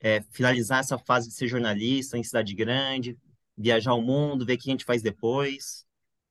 é, 0.00 0.22
finalizar 0.32 0.80
essa 0.80 0.98
fase 0.98 1.28
de 1.28 1.34
ser 1.34 1.48
jornalista 1.48 2.18
em 2.18 2.22
cidade 2.24 2.54
grande, 2.54 3.18
viajar 3.56 3.94
o 3.94 4.02
mundo, 4.02 4.46
ver 4.46 4.54
o 4.54 4.58
que 4.58 4.70
a 4.70 4.72
gente 4.72 4.84
faz 4.84 5.02
depois. 5.02 5.87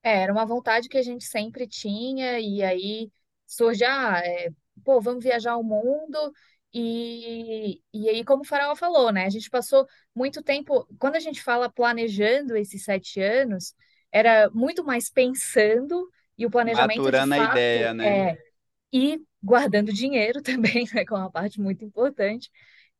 É, 0.08 0.22
era 0.22 0.32
uma 0.32 0.46
vontade 0.46 0.88
que 0.88 0.98
a 0.98 1.02
gente 1.02 1.24
sempre 1.24 1.66
tinha, 1.66 2.38
e 2.40 2.62
aí 2.62 3.10
surge, 3.46 3.84
ah, 3.84 4.20
é, 4.24 4.48
pô, 4.84 5.00
vamos 5.00 5.24
viajar 5.24 5.56
o 5.56 5.62
mundo, 5.64 6.32
E, 6.72 7.82
e 7.94 8.08
aí, 8.10 8.24
como 8.24 8.42
o 8.42 8.44
Faraó 8.46 8.76
falou, 8.76 9.10
né? 9.12 9.24
A 9.26 9.30
gente 9.30 9.48
passou 9.50 9.86
muito 10.14 10.42
tempo. 10.42 10.86
Quando 10.98 11.16
a 11.16 11.20
gente 11.20 11.42
fala 11.42 11.70
planejando 11.70 12.56
esses 12.56 12.84
sete 12.84 13.20
anos, 13.22 13.74
era 14.12 14.50
muito 14.50 14.84
mais 14.84 15.08
pensando 15.10 16.08
e 16.36 16.44
o 16.46 16.50
planejamento 16.50 17.10
Maturando 17.10 17.34
a 17.34 17.38
fato 17.38 17.64
ideia, 17.78 17.92
né? 17.94 18.30
é 18.30 18.36
e 18.92 19.20
guardando 19.42 19.92
dinheiro 19.92 20.42
também, 20.42 20.84
né? 20.94 21.04
Que 21.04 21.12
é 21.14 21.16
uma 21.16 21.30
parte 21.30 21.60
muito 21.60 21.84
importante. 21.84 22.50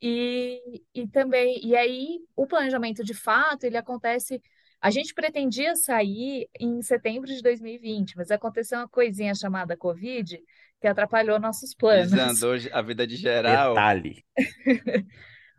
E, 0.00 0.84
e 0.94 1.08
também, 1.08 1.64
e 1.64 1.76
aí 1.76 2.20
o 2.36 2.46
planejamento 2.46 3.02
de 3.04 3.14
fato, 3.14 3.64
ele 3.64 3.76
acontece. 3.76 4.40
A 4.80 4.90
gente 4.90 5.12
pretendia 5.12 5.74
sair 5.74 6.48
em 6.58 6.80
setembro 6.82 7.26
de 7.26 7.42
2020, 7.42 8.16
mas 8.16 8.30
aconteceu 8.30 8.78
uma 8.78 8.88
coisinha 8.88 9.34
chamada 9.34 9.76
Covid 9.76 10.40
que 10.80 10.86
atrapalhou 10.86 11.40
nossos 11.40 11.74
planos. 11.74 12.12
Desandou 12.12 12.54
a 12.72 12.82
vida 12.82 13.06
de 13.06 13.16
geral. 13.16 13.74
Detalhe. 13.74 14.24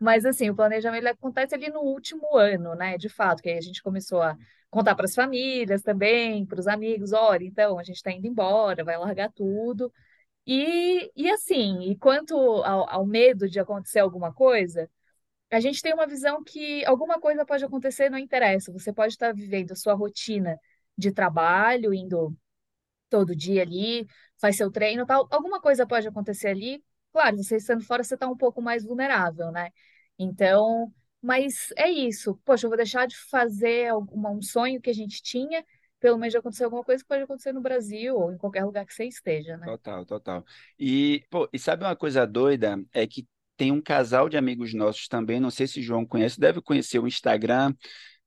Mas 0.00 0.24
assim, 0.24 0.48
o 0.48 0.56
planejamento 0.56 1.02
ele 1.02 1.10
acontece 1.10 1.54
ali 1.54 1.68
no 1.68 1.80
último 1.80 2.34
ano, 2.34 2.74
né? 2.74 2.96
De 2.96 3.10
fato, 3.10 3.42
que 3.42 3.50
aí 3.50 3.58
a 3.58 3.60
gente 3.60 3.82
começou 3.82 4.22
a 4.22 4.34
contar 4.70 4.94
para 4.94 5.04
as 5.04 5.14
famílias 5.14 5.82
também, 5.82 6.46
para 6.46 6.58
os 6.58 6.66
amigos, 6.66 7.12
olha, 7.12 7.44
então 7.44 7.78
a 7.78 7.82
gente 7.82 7.96
está 7.96 8.10
indo 8.10 8.26
embora, 8.26 8.82
vai 8.82 8.96
largar 8.96 9.30
tudo. 9.32 9.92
E, 10.46 11.10
e 11.14 11.30
assim, 11.30 11.82
e 11.82 11.96
quanto 11.96 12.34
ao, 12.34 12.88
ao 12.88 13.06
medo 13.06 13.48
de 13.48 13.60
acontecer 13.60 13.98
alguma 13.98 14.32
coisa, 14.32 14.88
a 15.50 15.60
gente 15.60 15.82
tem 15.82 15.92
uma 15.92 16.06
visão 16.06 16.42
que 16.44 16.84
alguma 16.84 17.20
coisa 17.20 17.44
pode 17.44 17.64
acontecer, 17.64 18.10
não 18.10 18.18
interessa. 18.18 18.72
Você 18.72 18.92
pode 18.92 19.14
estar 19.14 19.34
vivendo 19.34 19.72
a 19.72 19.76
sua 19.76 19.94
rotina 19.94 20.58
de 20.96 21.12
trabalho, 21.12 21.92
indo 21.94 22.36
todo 23.08 23.34
dia 23.34 23.62
ali, 23.62 24.06
faz 24.40 24.56
seu 24.56 24.70
treino, 24.70 25.04
tal. 25.06 25.26
Alguma 25.30 25.60
coisa 25.60 25.86
pode 25.86 26.06
acontecer 26.06 26.48
ali. 26.48 26.82
Claro, 27.12 27.36
você 27.36 27.56
estando 27.56 27.84
fora, 27.84 28.04
você 28.04 28.14
está 28.14 28.28
um 28.28 28.36
pouco 28.36 28.62
mais 28.62 28.84
vulnerável, 28.84 29.50
né? 29.50 29.70
Então, 30.18 30.92
mas 31.20 31.72
é 31.76 31.88
isso. 31.90 32.36
Poxa, 32.44 32.66
eu 32.66 32.70
vou 32.70 32.76
deixar 32.76 33.06
de 33.06 33.16
fazer 33.16 33.88
alguma, 33.88 34.30
um 34.30 34.40
sonho 34.40 34.80
que 34.80 34.90
a 34.90 34.94
gente 34.94 35.20
tinha, 35.22 35.64
pelo 35.98 36.16
menos 36.16 36.32
de 36.32 36.38
acontecer 36.38 36.64
alguma 36.64 36.84
coisa 36.84 37.02
que 37.02 37.08
pode 37.08 37.24
acontecer 37.24 37.52
no 37.52 37.60
Brasil 37.60 38.16
ou 38.16 38.32
em 38.32 38.38
qualquer 38.38 38.64
lugar 38.64 38.86
que 38.86 38.94
você 38.94 39.04
esteja, 39.04 39.56
né? 39.56 39.66
Total, 39.66 40.06
total. 40.06 40.44
E, 40.78 41.24
pô, 41.28 41.48
e 41.52 41.58
sabe 41.58 41.84
uma 41.84 41.96
coisa 41.96 42.24
doida? 42.24 42.80
É 42.92 43.06
que 43.06 43.26
tem 43.60 43.70
um 43.70 43.82
casal 43.82 44.26
de 44.26 44.38
amigos 44.38 44.72
nossos 44.72 45.06
também, 45.06 45.38
não 45.38 45.50
sei 45.50 45.66
se 45.66 45.80
o 45.80 45.82
João 45.82 46.06
conhece, 46.06 46.40
deve 46.40 46.62
conhecer 46.62 46.98
o 46.98 47.06
Instagram, 47.06 47.74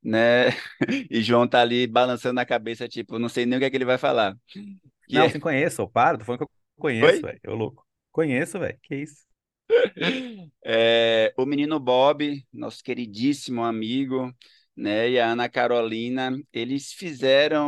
né? 0.04 0.50
E 1.10 1.24
João 1.24 1.48
tá 1.48 1.60
ali 1.60 1.88
balançando 1.88 2.40
a 2.40 2.46
cabeça, 2.46 2.88
tipo, 2.88 3.18
não 3.18 3.28
sei 3.28 3.44
nem 3.44 3.58
o 3.58 3.60
que 3.60 3.66
é 3.66 3.70
que 3.72 3.76
ele 3.76 3.84
vai 3.84 3.98
falar. 3.98 4.38
Que 4.46 4.78
Não, 5.10 5.24
é... 5.24 5.30
sim, 5.30 5.40
conheço. 5.40 5.88
Para, 5.88 6.20
tô 6.20 6.24
falando 6.24 6.42
que 6.42 6.44
eu 6.44 6.50
conheço, 6.78 7.22
velho. 7.24 7.40
Eu 7.42 7.56
louco. 7.56 7.84
Conheço, 8.12 8.60
velho. 8.60 8.78
Que 8.84 8.98
isso? 8.98 9.26
É, 10.64 11.34
o 11.36 11.46
menino 11.46 11.80
Bob, 11.80 12.46
nosso 12.54 12.84
queridíssimo 12.84 13.64
amigo, 13.64 14.32
né, 14.78 15.10
e 15.10 15.20
a 15.20 15.32
Ana 15.32 15.50
Carolina, 15.50 16.40
eles 16.54 16.94
fizeram 16.94 17.68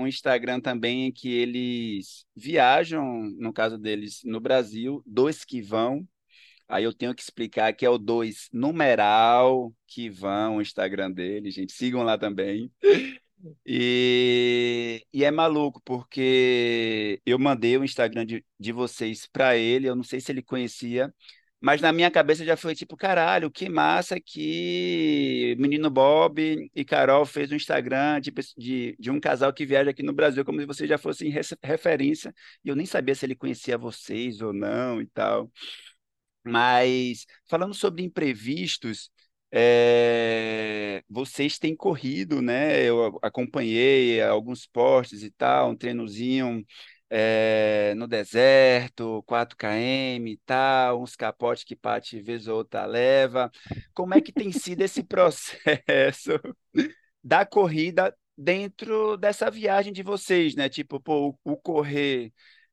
um 0.00 0.06
Instagram 0.06 0.60
também 0.60 1.06
em 1.06 1.12
que 1.12 1.28
eles 1.28 2.24
viajam, 2.34 3.04
no 3.38 3.52
caso 3.52 3.76
deles, 3.76 4.20
no 4.24 4.40
Brasil, 4.40 5.02
dois 5.06 5.44
que 5.44 5.60
vão. 5.60 6.08
Aí 6.68 6.84
eu 6.84 6.92
tenho 6.92 7.14
que 7.14 7.22
explicar 7.22 7.72
que 7.74 7.84
é 7.84 7.90
o 7.90 7.98
dois 7.98 8.48
numeral 8.52 9.72
que 9.86 10.08
vão 10.08 10.56
o 10.56 10.62
Instagram 10.62 11.10
deles, 11.10 11.54
gente. 11.54 11.72
Sigam 11.72 12.02
lá 12.02 12.16
também. 12.18 12.70
E, 13.66 15.04
e 15.12 15.24
é 15.24 15.30
maluco, 15.30 15.80
porque 15.84 17.20
eu 17.26 17.38
mandei 17.38 17.76
o 17.76 17.84
Instagram 17.84 18.24
de, 18.24 18.44
de 18.58 18.72
vocês 18.72 19.26
para 19.26 19.56
ele, 19.56 19.88
eu 19.88 19.96
não 19.96 20.04
sei 20.04 20.20
se 20.20 20.30
ele 20.30 20.42
conhecia, 20.42 21.12
mas 21.60 21.80
na 21.80 21.92
minha 21.92 22.10
cabeça 22.10 22.44
já 22.44 22.56
foi 22.56 22.74
tipo, 22.74 22.96
caralho, 22.96 23.50
que 23.50 23.68
massa 23.68 24.20
que 24.20 25.56
menino 25.58 25.90
Bob 25.90 26.70
e 26.74 26.84
Carol 26.84 27.24
fez 27.24 27.50
um 27.52 27.56
Instagram 27.56 28.20
de, 28.20 28.32
de, 28.56 28.96
de 28.98 29.10
um 29.10 29.20
casal 29.20 29.52
que 29.52 29.66
viaja 29.66 29.90
aqui 29.90 30.02
no 30.02 30.12
Brasil, 30.12 30.44
como 30.44 30.60
se 30.60 30.66
vocês 30.66 30.88
já 30.88 30.98
fossem 30.98 31.32
referência, 31.62 32.34
e 32.64 32.68
eu 32.68 32.76
nem 32.76 32.86
sabia 32.86 33.14
se 33.14 33.26
ele 33.26 33.34
conhecia 33.36 33.78
vocês 33.78 34.40
ou 34.40 34.52
não 34.52 35.00
e 35.00 35.06
tal. 35.06 35.50
Mas 36.44 37.26
falando 37.48 37.74
sobre 37.74 38.02
imprevistos, 38.02 39.10
é, 39.50 41.02
vocês 41.08 41.58
têm 41.58 41.76
corrido, 41.76 42.40
né? 42.42 42.82
Eu 42.84 43.18
acompanhei 43.22 44.20
alguns 44.22 44.66
posts 44.66 45.22
e 45.22 45.30
tal, 45.30 45.70
um 45.70 45.76
treinozinho 45.76 46.64
é, 47.10 47.94
no 47.96 48.08
deserto, 48.08 49.22
4 49.26 49.56
km 49.56 50.26
e 50.26 50.40
tal, 50.46 51.02
uns 51.02 51.14
capotes 51.14 51.64
que 51.64 51.76
Paty 51.76 52.20
vez 52.22 52.48
ou 52.48 52.56
outra 52.58 52.86
leva. 52.86 53.50
Como 53.92 54.14
é 54.14 54.20
que 54.20 54.32
tem 54.32 54.50
sido 54.50 54.80
esse 54.80 55.02
processo 55.04 56.40
da 57.22 57.44
corrida 57.46 58.14
dentro 58.36 59.16
dessa 59.16 59.50
viagem 59.50 59.92
de 59.92 60.02
vocês, 60.02 60.54
né? 60.54 60.68
Tipo, 60.68 60.98
pô, 61.00 61.36
o, 61.44 61.52
o 61.52 61.56
correr 61.56 62.32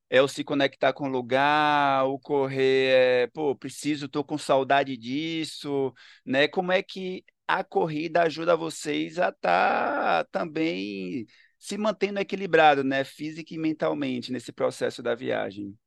é 0.09 0.21
o 0.21 0.27
se 0.27 0.43
conectar 0.43 0.93
com 0.93 1.05
o 1.05 1.09
lugar, 1.11 2.05
o 2.07 2.19
correr 2.19 3.23
é, 3.25 3.27
pô, 3.27 3.55
preciso, 3.55 4.07
tô 4.09 4.23
com 4.23 4.37
saudade 4.37 4.97
disso, 4.97 5.93
né? 6.25 6.47
Como 6.47 6.71
é 6.71 6.81
que 6.83 7.23
a 7.47 7.63
corrida 7.63 8.23
ajuda 8.23 8.55
vocês 8.55 9.19
a 9.19 9.29
estar 9.29 10.25
também 10.31 11.25
se 11.57 11.77
mantendo 11.77 12.19
equilibrado, 12.19 12.83
né? 12.83 13.03
Física 13.03 13.53
e 13.53 13.57
mentalmente 13.57 14.31
nesse 14.31 14.51
processo 14.51 15.01
da 15.03 15.15
viagem? 15.15 15.77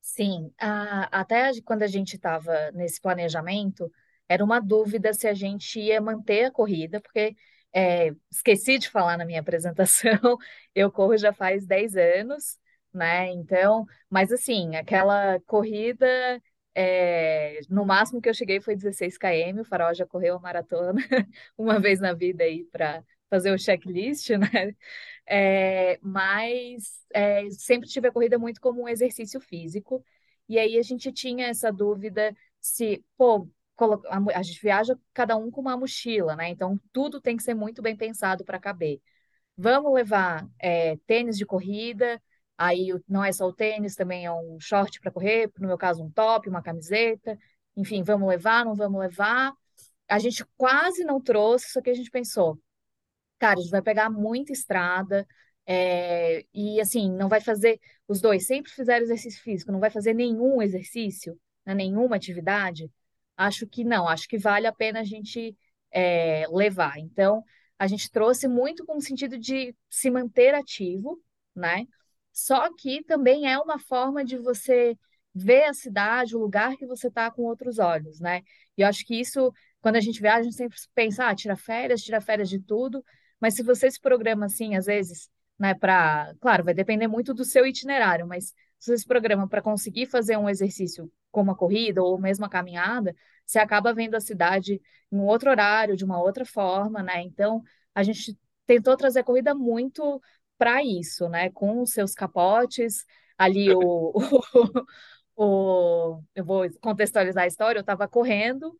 Sim, 0.00 0.52
a- 0.58 1.08
até 1.20 1.50
quando 1.64 1.82
a 1.82 1.86
gente 1.86 2.16
estava 2.16 2.70
nesse 2.72 3.00
planejamento, 3.00 3.90
era 4.28 4.44
uma 4.44 4.60
dúvida 4.60 5.12
se 5.14 5.28
a 5.28 5.34
gente 5.34 5.78
ia 5.80 6.00
manter 6.00 6.44
a 6.46 6.50
corrida, 6.50 7.00
porque 7.00 7.36
é, 7.72 8.12
esqueci 8.30 8.78
de 8.78 8.90
falar 8.90 9.16
na 9.16 9.24
minha 9.24 9.40
apresentação, 10.20 10.36
eu 10.74 10.90
corro 10.90 11.16
já 11.16 11.32
faz 11.32 11.66
10 11.66 11.96
anos, 11.96 12.58
né? 12.92 13.30
Então, 13.30 13.86
mas 14.10 14.32
assim, 14.32 14.76
aquela 14.76 15.40
corrida, 15.40 16.06
é, 16.74 17.60
no 17.68 17.84
máximo 17.84 18.20
que 18.20 18.28
eu 18.28 18.34
cheguei 18.34 18.60
foi 18.60 18.76
16 18.76 19.18
km, 19.18 19.60
o 19.60 19.64
Farol 19.64 19.94
já 19.94 20.06
correu 20.06 20.36
a 20.36 20.40
maratona 20.40 21.00
uma 21.56 21.80
vez 21.80 22.00
na 22.00 22.12
vida 22.12 22.44
aí 22.44 22.64
para 22.64 23.04
fazer 23.30 23.52
o 23.52 23.58
checklist, 23.58 24.30
né? 24.36 24.74
É, 25.26 25.98
mas 26.02 27.04
é, 27.14 27.48
sempre 27.50 27.88
tive 27.88 28.08
a 28.08 28.12
corrida 28.12 28.38
muito 28.38 28.60
como 28.60 28.82
um 28.82 28.88
exercício 28.88 29.40
físico. 29.40 30.04
E 30.48 30.58
aí 30.58 30.78
a 30.78 30.82
gente 30.82 31.12
tinha 31.12 31.46
essa 31.46 31.72
dúvida 31.72 32.34
se, 32.60 33.04
pô, 33.16 33.48
a, 34.34 34.42
gente 34.42 34.60
viaja 34.60 34.98
cada 35.14 35.36
um 35.36 35.50
com 35.50 35.60
uma 35.60 35.76
mochila, 35.76 36.36
né? 36.36 36.48
Então 36.50 36.78
tudo 36.92 37.20
tem 37.20 37.36
que 37.36 37.42
ser 37.42 37.54
muito 37.54 37.82
bem 37.82 37.96
pensado 37.96 38.44
para 38.44 38.58
caber. 38.60 39.00
Vamos 39.56 39.92
levar 39.94 40.48
tênis 41.06 41.36
de 41.38 41.46
corrida, 41.46 42.20
aí 42.56 42.88
não 43.08 43.24
é 43.24 43.32
só 43.32 43.46
o 43.46 43.52
tênis, 43.52 43.94
também 43.94 44.24
é 44.26 44.32
um 44.32 44.58
short 44.60 45.00
para 45.00 45.10
correr, 45.10 45.50
no 45.58 45.68
meu 45.68 45.78
caso 45.78 46.02
um 46.02 46.10
top, 46.10 46.48
uma 46.48 46.62
camiseta. 46.62 47.38
Enfim, 47.76 48.02
vamos 48.02 48.28
levar, 48.28 48.64
não 48.64 48.74
vamos 48.74 49.00
levar. 49.00 49.52
A 50.08 50.18
gente 50.18 50.44
quase 50.56 51.04
não 51.04 51.20
trouxe, 51.20 51.70
só 51.70 51.80
que 51.80 51.90
a 51.90 51.94
gente 51.94 52.10
pensou. 52.10 52.58
Cara, 53.38 53.58
a 53.58 53.62
gente 53.62 53.70
vai 53.70 53.82
pegar 53.82 54.10
muita 54.10 54.52
estrada, 54.52 55.26
é, 55.66 56.44
e 56.52 56.80
assim, 56.80 57.10
não 57.10 57.28
vai 57.28 57.40
fazer. 57.40 57.80
Os 58.06 58.20
dois 58.20 58.46
sempre 58.46 58.70
fizeram 58.72 59.04
exercício 59.04 59.42
físico, 59.42 59.72
não 59.72 59.80
vai 59.80 59.90
fazer 59.90 60.14
nenhum 60.14 60.60
exercício, 60.62 61.38
né, 61.64 61.74
nenhuma 61.74 62.16
atividade. 62.16 62.90
Acho 63.36 63.66
que 63.66 63.84
não, 63.84 64.08
acho 64.08 64.28
que 64.28 64.38
vale 64.38 64.66
a 64.66 64.72
pena 64.72 65.00
a 65.00 65.04
gente 65.04 65.56
é, 65.90 66.46
levar. 66.50 66.98
Então, 66.98 67.44
a 67.78 67.86
gente 67.86 68.10
trouxe 68.10 68.46
muito 68.48 68.84
com 68.84 68.96
o 68.96 69.00
sentido 69.00 69.38
de 69.38 69.74
se 69.90 70.10
manter 70.10 70.54
ativo, 70.54 71.20
né? 71.54 71.86
Só 72.32 72.72
que 72.74 73.02
também 73.04 73.50
é 73.50 73.58
uma 73.58 73.78
forma 73.78 74.24
de 74.24 74.38
você 74.38 74.96
ver 75.34 75.64
a 75.64 75.74
cidade, 75.74 76.36
o 76.36 76.40
lugar 76.40 76.76
que 76.76 76.86
você 76.86 77.08
está 77.08 77.30
com 77.30 77.42
outros 77.42 77.78
olhos, 77.78 78.20
né? 78.20 78.42
E 78.76 78.82
eu 78.82 78.88
acho 78.88 79.04
que 79.04 79.18
isso, 79.18 79.52
quando 79.80 79.96
a 79.96 80.00
gente 80.00 80.20
viaja, 80.20 80.40
a 80.40 80.42
gente 80.42 80.56
sempre 80.56 80.76
pensa, 80.94 81.26
ah, 81.26 81.34
tira 81.34 81.56
férias, 81.56 82.02
tira 82.02 82.20
férias 82.20 82.48
de 82.48 82.58
tudo. 82.58 83.04
Mas 83.40 83.54
se 83.54 83.62
você 83.62 83.90
se 83.90 84.00
programa 84.00 84.46
assim, 84.46 84.76
às 84.76 84.86
vezes, 84.86 85.30
né, 85.58 85.74
para, 85.74 86.34
claro, 86.40 86.64
vai 86.64 86.74
depender 86.74 87.08
muito 87.08 87.34
do 87.34 87.44
seu 87.44 87.66
itinerário, 87.66 88.26
mas 88.26 88.46
se 88.78 88.90
você 88.90 88.98
se 88.98 89.06
programa 89.06 89.48
para 89.48 89.62
conseguir 89.62 90.06
fazer 90.06 90.36
um 90.36 90.48
exercício 90.48 91.10
como 91.30 91.50
a 91.52 91.56
corrida 91.56 92.02
ou 92.02 92.18
mesmo 92.20 92.44
a 92.44 92.48
caminhada, 92.48 93.14
você 93.46 93.58
acaba 93.58 93.94
vendo 93.94 94.14
a 94.14 94.20
cidade 94.20 94.80
em 95.10 95.16
um 95.16 95.26
outro 95.26 95.50
horário, 95.50 95.96
de 95.96 96.04
uma 96.04 96.20
outra 96.20 96.44
forma, 96.44 97.02
né? 97.02 97.22
Então, 97.22 97.62
a 97.94 98.02
gente 98.02 98.38
tentou 98.66 98.96
trazer 98.96 99.20
a 99.20 99.24
corrida 99.24 99.54
muito 99.54 100.20
para 100.62 100.82
isso, 100.84 101.28
né? 101.28 101.50
Com 101.50 101.82
os 101.82 101.92
seus 101.92 102.14
capotes, 102.14 103.04
ali 103.38 103.72
o, 103.74 104.12
o, 105.36 105.44
o- 106.16 106.22
eu 106.34 106.44
vou 106.44 106.68
contextualizar 106.80 107.44
a 107.44 107.46
história, 107.46 107.78
eu 107.78 107.82
estava 107.82 108.08
correndo 108.08 108.76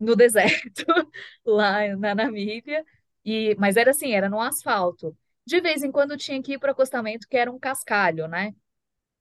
no 0.00 0.16
deserto, 0.16 0.84
lá 1.46 1.88
na 1.96 2.14
Namíbia, 2.14 2.84
e, 3.24 3.54
mas 3.58 3.76
era 3.76 3.90
assim, 3.92 4.12
era 4.12 4.28
no 4.30 4.40
asfalto. 4.40 5.16
De 5.46 5.60
vez 5.60 5.82
em 5.84 5.92
quando 5.92 6.16
tinha 6.16 6.42
que 6.42 6.54
ir 6.54 6.58
para 6.58 6.70
o 6.70 6.72
acostamento, 6.72 7.28
que 7.28 7.36
era 7.36 7.50
um 7.52 7.58
cascalho, 7.58 8.28
né? 8.28 8.54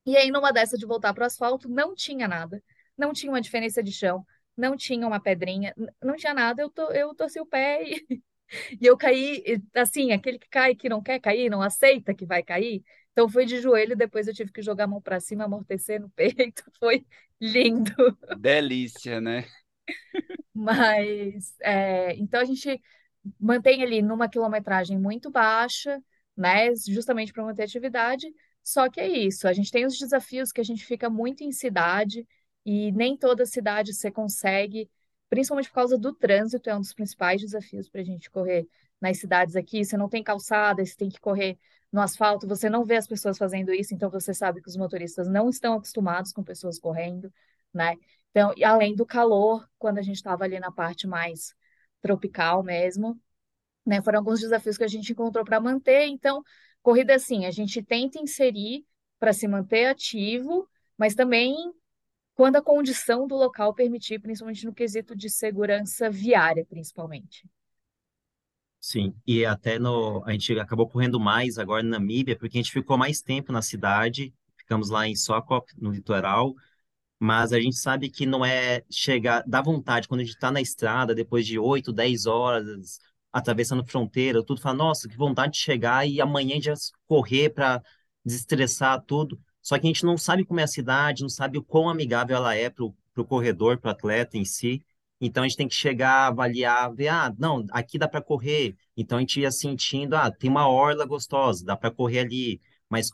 E 0.05 0.17
aí, 0.17 0.31
numa 0.31 0.51
dessa 0.51 0.77
de 0.77 0.85
voltar 0.85 1.13
para 1.13 1.23
o 1.23 1.27
asfalto, 1.27 1.69
não 1.69 1.95
tinha 1.95 2.27
nada. 2.27 2.61
não 2.97 3.13
tinha 3.13 3.31
uma 3.31 3.41
diferença 3.41 3.81
de 3.83 3.91
chão, 3.91 4.25
não 4.57 4.75
tinha 4.77 5.07
uma 5.07 5.19
pedrinha, 5.21 5.73
não 6.01 6.15
tinha 6.15 6.33
nada, 6.33 6.61
eu, 6.61 6.69
to, 6.69 6.81
eu 6.93 7.15
torci 7.15 7.39
o 7.39 7.45
pé 7.45 7.83
e, 7.83 8.05
e 8.81 8.85
eu 8.85 8.97
caí, 8.97 9.43
assim, 9.75 10.11
aquele 10.11 10.39
que 10.39 10.49
cai 10.49 10.75
que 10.75 10.89
não 10.89 11.01
quer 11.01 11.19
cair, 11.19 11.49
não 11.49 11.61
aceita 11.61 12.13
que 12.13 12.25
vai 12.25 12.43
cair. 12.43 12.83
Então 13.11 13.29
foi 13.29 13.45
de 13.45 13.59
joelho, 13.59 13.95
depois 13.95 14.27
eu 14.27 14.33
tive 14.33 14.51
que 14.51 14.61
jogar 14.61 14.85
a 14.85 14.87
mão 14.87 15.01
para 15.01 15.19
cima, 15.19 15.45
amortecer 15.45 16.01
no 16.01 16.09
peito, 16.15 16.63
foi 16.79 17.05
lindo. 17.39 17.93
Delícia, 18.39 19.21
né? 19.21 19.45
Mas, 20.53 21.55
é, 21.61 22.15
então 22.15 22.39
a 22.39 22.45
gente 22.45 22.81
mantém 23.39 23.83
ali 23.83 24.01
numa 24.01 24.29
quilometragem 24.29 24.99
muito 24.99 25.31
baixa, 25.31 26.01
né? 26.35 26.73
Justamente 26.75 27.33
para 27.33 27.43
manter 27.43 27.63
atividade. 27.63 28.27
Só 28.63 28.89
que 28.89 28.99
é 28.99 29.07
isso, 29.07 29.47
a 29.47 29.53
gente 29.53 29.71
tem 29.71 29.85
os 29.85 29.97
desafios 29.97 30.51
que 30.51 30.61
a 30.61 30.63
gente 30.63 30.85
fica 30.85 31.09
muito 31.09 31.43
em 31.43 31.51
cidade 31.51 32.25
e 32.65 32.91
nem 32.93 33.17
toda 33.17 33.45
cidade 33.45 33.93
você 33.93 34.09
consegue, 34.09 34.89
principalmente 35.33 35.69
por 35.69 35.75
causa 35.75 35.97
do 35.97 36.13
trânsito, 36.13 36.69
é 36.69 36.75
um 36.75 36.79
dos 36.79 36.93
principais 36.93 37.41
desafios 37.41 37.89
para 37.89 38.01
a 38.01 38.03
gente 38.03 38.29
correr 38.29 38.67
nas 39.01 39.17
cidades 39.17 39.55
aqui. 39.55 39.83
Você 39.83 39.97
não 39.97 40.07
tem 40.07 40.21
calçada, 40.21 40.85
você 40.85 40.95
tem 40.95 41.09
que 41.09 41.19
correr 41.19 41.57
no 41.91 41.99
asfalto, 42.01 42.47
você 42.47 42.69
não 42.69 42.85
vê 42.85 42.97
as 42.97 43.07
pessoas 43.07 43.35
fazendo 43.35 43.73
isso, 43.73 43.95
então 43.95 44.11
você 44.11 44.31
sabe 44.31 44.61
que 44.61 44.69
os 44.69 44.77
motoristas 44.77 45.27
não 45.27 45.49
estão 45.49 45.73
acostumados 45.73 46.31
com 46.31 46.43
pessoas 46.43 46.77
correndo, 46.77 47.33
né? 47.73 47.95
Então, 48.29 48.53
além 48.63 48.95
do 48.95 49.07
calor, 49.07 49.67
quando 49.79 49.97
a 49.97 50.03
gente 50.03 50.17
estava 50.17 50.43
ali 50.43 50.59
na 50.59 50.71
parte 50.71 51.07
mais 51.07 51.55
tropical 51.99 52.61
mesmo, 52.61 53.19
né? 53.83 54.03
Foram 54.03 54.19
alguns 54.19 54.39
desafios 54.39 54.77
que 54.77 54.83
a 54.83 54.87
gente 54.87 55.13
encontrou 55.13 55.43
para 55.43 55.59
manter. 55.59 56.05
Então, 56.05 56.43
corrida 56.83 57.15
assim, 57.15 57.47
a 57.47 57.51
gente 57.51 57.81
tenta 57.81 58.19
inserir 58.19 58.85
para 59.17 59.33
se 59.33 59.47
manter 59.47 59.87
ativo, 59.87 60.69
mas 60.95 61.15
também 61.15 61.55
quando 62.35 62.55
a 62.57 62.61
condição 62.61 63.27
do 63.27 63.35
local 63.35 63.73
permitir, 63.73 64.19
principalmente 64.19 64.65
no 64.65 64.73
quesito 64.73 65.15
de 65.15 65.29
segurança 65.29 66.09
viária, 66.09 66.65
principalmente. 66.65 67.47
Sim, 68.79 69.15
e 69.25 69.45
até 69.45 69.79
no, 69.79 70.21
a 70.25 70.31
gente 70.31 70.59
acabou 70.59 70.87
correndo 70.89 71.19
mais 71.19 71.57
agora 71.57 71.81
na 71.83 71.91
Namíbia, 71.91 72.37
porque 72.37 72.57
a 72.57 72.61
gente 72.61 72.71
ficou 72.71 72.97
mais 72.97 73.21
tempo 73.21 73.51
na 73.51 73.61
cidade, 73.61 74.33
ficamos 74.57 74.89
lá 74.89 75.07
em 75.07 75.15
Socop, 75.15 75.71
no 75.77 75.89
litoral, 75.89 76.53
mas 77.19 77.53
a 77.53 77.59
gente 77.61 77.77
sabe 77.77 78.09
que 78.09 78.25
não 78.25 78.45
é 78.45 78.83
chegar, 78.91 79.43
dá 79.47 79.61
vontade 79.61 80.07
quando 80.07 80.21
a 80.21 80.23
gente 80.25 80.35
está 80.35 80.51
na 80.51 80.61
estrada, 80.61 81.15
depois 81.15 81.47
de 81.47 81.59
8, 81.59 81.93
10 81.93 82.25
horas, 82.25 82.99
atravessando 83.31 83.85
fronteira, 83.85 84.43
tudo, 84.45 84.61
fala, 84.61 84.75
nossa, 84.75 85.09
que 85.09 85.17
vontade 85.17 85.53
de 85.53 85.59
chegar 85.59 86.07
e 86.07 86.21
amanhã 86.21 86.61
já 86.61 86.73
correr 87.07 87.51
para 87.51 87.81
desestressar 88.25 89.01
tudo. 89.05 89.41
Só 89.63 89.79
que 89.79 89.87
a 89.87 89.89
gente 89.89 90.05
não 90.05 90.17
sabe 90.17 90.45
como 90.45 90.59
é 90.59 90.63
a 90.63 90.67
cidade, 90.67 91.23
não 91.23 91.29
sabe 91.29 91.57
o 91.57 91.63
quão 91.63 91.89
amigável 91.89 92.35
ela 92.35 92.53
é 92.55 92.69
para 92.69 92.83
o 92.85 93.25
corredor, 93.25 93.79
para 93.79 93.89
o 93.89 93.91
atleta 93.91 94.37
em 94.37 94.45
si. 94.45 94.85
Então 95.21 95.43
a 95.43 95.47
gente 95.47 95.57
tem 95.57 95.67
que 95.67 95.75
chegar, 95.75 96.27
avaliar, 96.27 96.93
ver, 96.93 97.07
ah, 97.07 97.33
não, 97.39 97.65
aqui 97.71 97.97
dá 97.97 98.07
para 98.07 98.21
correr. 98.21 98.75
Então 98.97 99.17
a 99.17 99.21
gente 99.21 99.39
ia 99.39 99.51
sentindo, 99.51 100.15
ah, 100.15 100.29
tem 100.29 100.49
uma 100.49 100.67
orla 100.67 101.05
gostosa, 101.05 101.65
dá 101.65 101.77
para 101.77 101.89
correr 101.91 102.19
ali. 102.19 102.61
Mas 102.89 103.09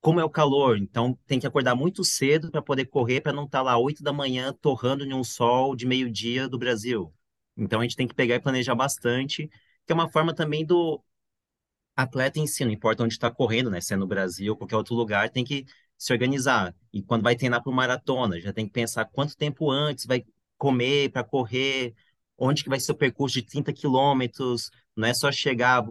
como 0.00 0.18
é 0.20 0.24
o 0.24 0.30
calor, 0.30 0.78
então 0.78 1.18
tem 1.26 1.38
que 1.38 1.46
acordar 1.46 1.74
muito 1.74 2.02
cedo 2.02 2.50
para 2.50 2.62
poder 2.62 2.86
correr, 2.86 3.20
para 3.20 3.32
não 3.32 3.44
estar 3.44 3.58
tá 3.58 3.62
lá 3.62 3.78
8 3.78 4.02
da 4.02 4.12
manhã 4.12 4.52
torrando 4.60 5.04
em 5.04 5.12
um 5.12 5.22
sol 5.22 5.76
de 5.76 5.86
meio-dia 5.86 6.48
do 6.48 6.58
Brasil. 6.58 7.12
Então 7.56 7.80
a 7.80 7.82
gente 7.82 7.96
tem 7.96 8.08
que 8.08 8.14
pegar 8.14 8.36
e 8.36 8.40
planejar 8.40 8.74
bastante, 8.74 9.48
que 9.86 9.92
é 9.92 9.94
uma 9.94 10.08
forma 10.08 10.34
também 10.34 10.64
do 10.64 11.02
atleta 11.94 12.38
em 12.38 12.46
si, 12.46 12.64
não 12.64 12.72
importa 12.72 13.02
onde 13.04 13.14
está 13.14 13.30
correndo, 13.30 13.70
né? 13.70 13.80
Se 13.80 13.94
é 13.94 13.96
no 13.96 14.06
Brasil 14.06 14.52
ou 14.52 14.58
qualquer 14.58 14.76
outro 14.76 14.94
lugar, 14.94 15.30
tem 15.30 15.44
que 15.44 15.66
se 16.00 16.14
organizar. 16.14 16.74
E 16.90 17.02
quando 17.02 17.22
vai 17.22 17.36
treinar 17.36 17.62
para 17.62 17.70
maratona, 17.70 18.40
já 18.40 18.54
tem 18.54 18.66
que 18.66 18.72
pensar 18.72 19.04
quanto 19.04 19.36
tempo 19.36 19.70
antes 19.70 20.06
vai 20.06 20.24
comer 20.56 21.10
para 21.10 21.22
correr, 21.22 21.94
onde 22.38 22.64
que 22.64 22.70
vai 22.70 22.80
ser 22.80 22.92
o 22.92 22.94
percurso 22.96 23.34
de 23.34 23.42
30 23.42 23.70
quilômetros, 23.70 24.70
não 24.96 25.06
é 25.06 25.12
só 25.12 25.30
chegar, 25.30 25.84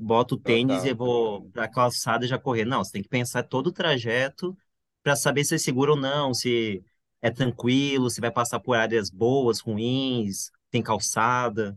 boto 0.00 0.34
o 0.34 0.38
tênis 0.38 0.82
Total. 0.82 0.90
e 0.90 0.94
vou 0.94 1.50
para 1.50 1.64
a 1.64 1.68
calçada 1.68 2.26
e 2.26 2.28
já 2.28 2.38
correr. 2.38 2.66
Não, 2.66 2.84
você 2.84 2.92
tem 2.92 3.02
que 3.02 3.08
pensar 3.08 3.42
todo 3.42 3.68
o 3.68 3.72
trajeto 3.72 4.54
para 5.02 5.16
saber 5.16 5.44
se 5.44 5.54
é 5.54 5.58
seguro 5.58 5.92
ou 5.92 5.98
não, 5.98 6.34
se 6.34 6.84
é 7.22 7.30
tranquilo, 7.30 8.10
se 8.10 8.20
vai 8.20 8.30
passar 8.30 8.60
por 8.60 8.76
áreas 8.76 9.08
boas, 9.08 9.60
ruins, 9.60 10.50
tem 10.70 10.82
calçada. 10.82 11.74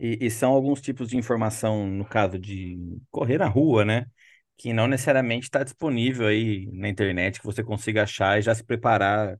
E, 0.00 0.18
e 0.20 0.30
são 0.30 0.50
alguns 0.50 0.80
tipos 0.80 1.08
de 1.08 1.16
informação, 1.16 1.86
no 1.86 2.04
caso 2.04 2.40
de 2.40 2.76
correr 3.08 3.38
na 3.38 3.46
rua, 3.46 3.84
né? 3.84 4.06
Que 4.56 4.72
não 4.72 4.86
necessariamente 4.86 5.44
está 5.46 5.64
disponível 5.64 6.26
aí 6.28 6.68
na 6.72 6.88
internet, 6.88 7.40
que 7.40 7.46
você 7.46 7.64
consiga 7.64 8.02
achar 8.04 8.38
e 8.38 8.42
já 8.42 8.54
se 8.54 8.64
preparar 8.64 9.34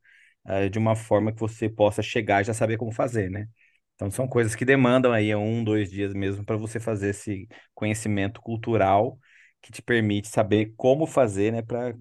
uh, 0.46 0.70
de 0.70 0.78
uma 0.78 0.96
forma 0.96 1.32
que 1.32 1.40
você 1.40 1.68
possa 1.68 2.02
chegar 2.02 2.40
e 2.42 2.44
já 2.44 2.54
saber 2.54 2.76
como 2.76 2.92
fazer, 2.92 3.30
né? 3.30 3.46
Então, 3.94 4.10
são 4.10 4.26
coisas 4.26 4.54
que 4.56 4.64
demandam 4.64 5.12
aí 5.12 5.34
um, 5.34 5.62
dois 5.62 5.90
dias 5.90 6.12
mesmo 6.12 6.44
para 6.44 6.56
você 6.56 6.80
fazer 6.80 7.10
esse 7.10 7.46
conhecimento 7.74 8.40
cultural 8.40 9.18
que 9.60 9.70
te 9.70 9.80
permite 9.82 10.28
saber 10.28 10.72
como 10.76 11.06
fazer, 11.06 11.52
né, 11.52 11.62
para 11.62 11.94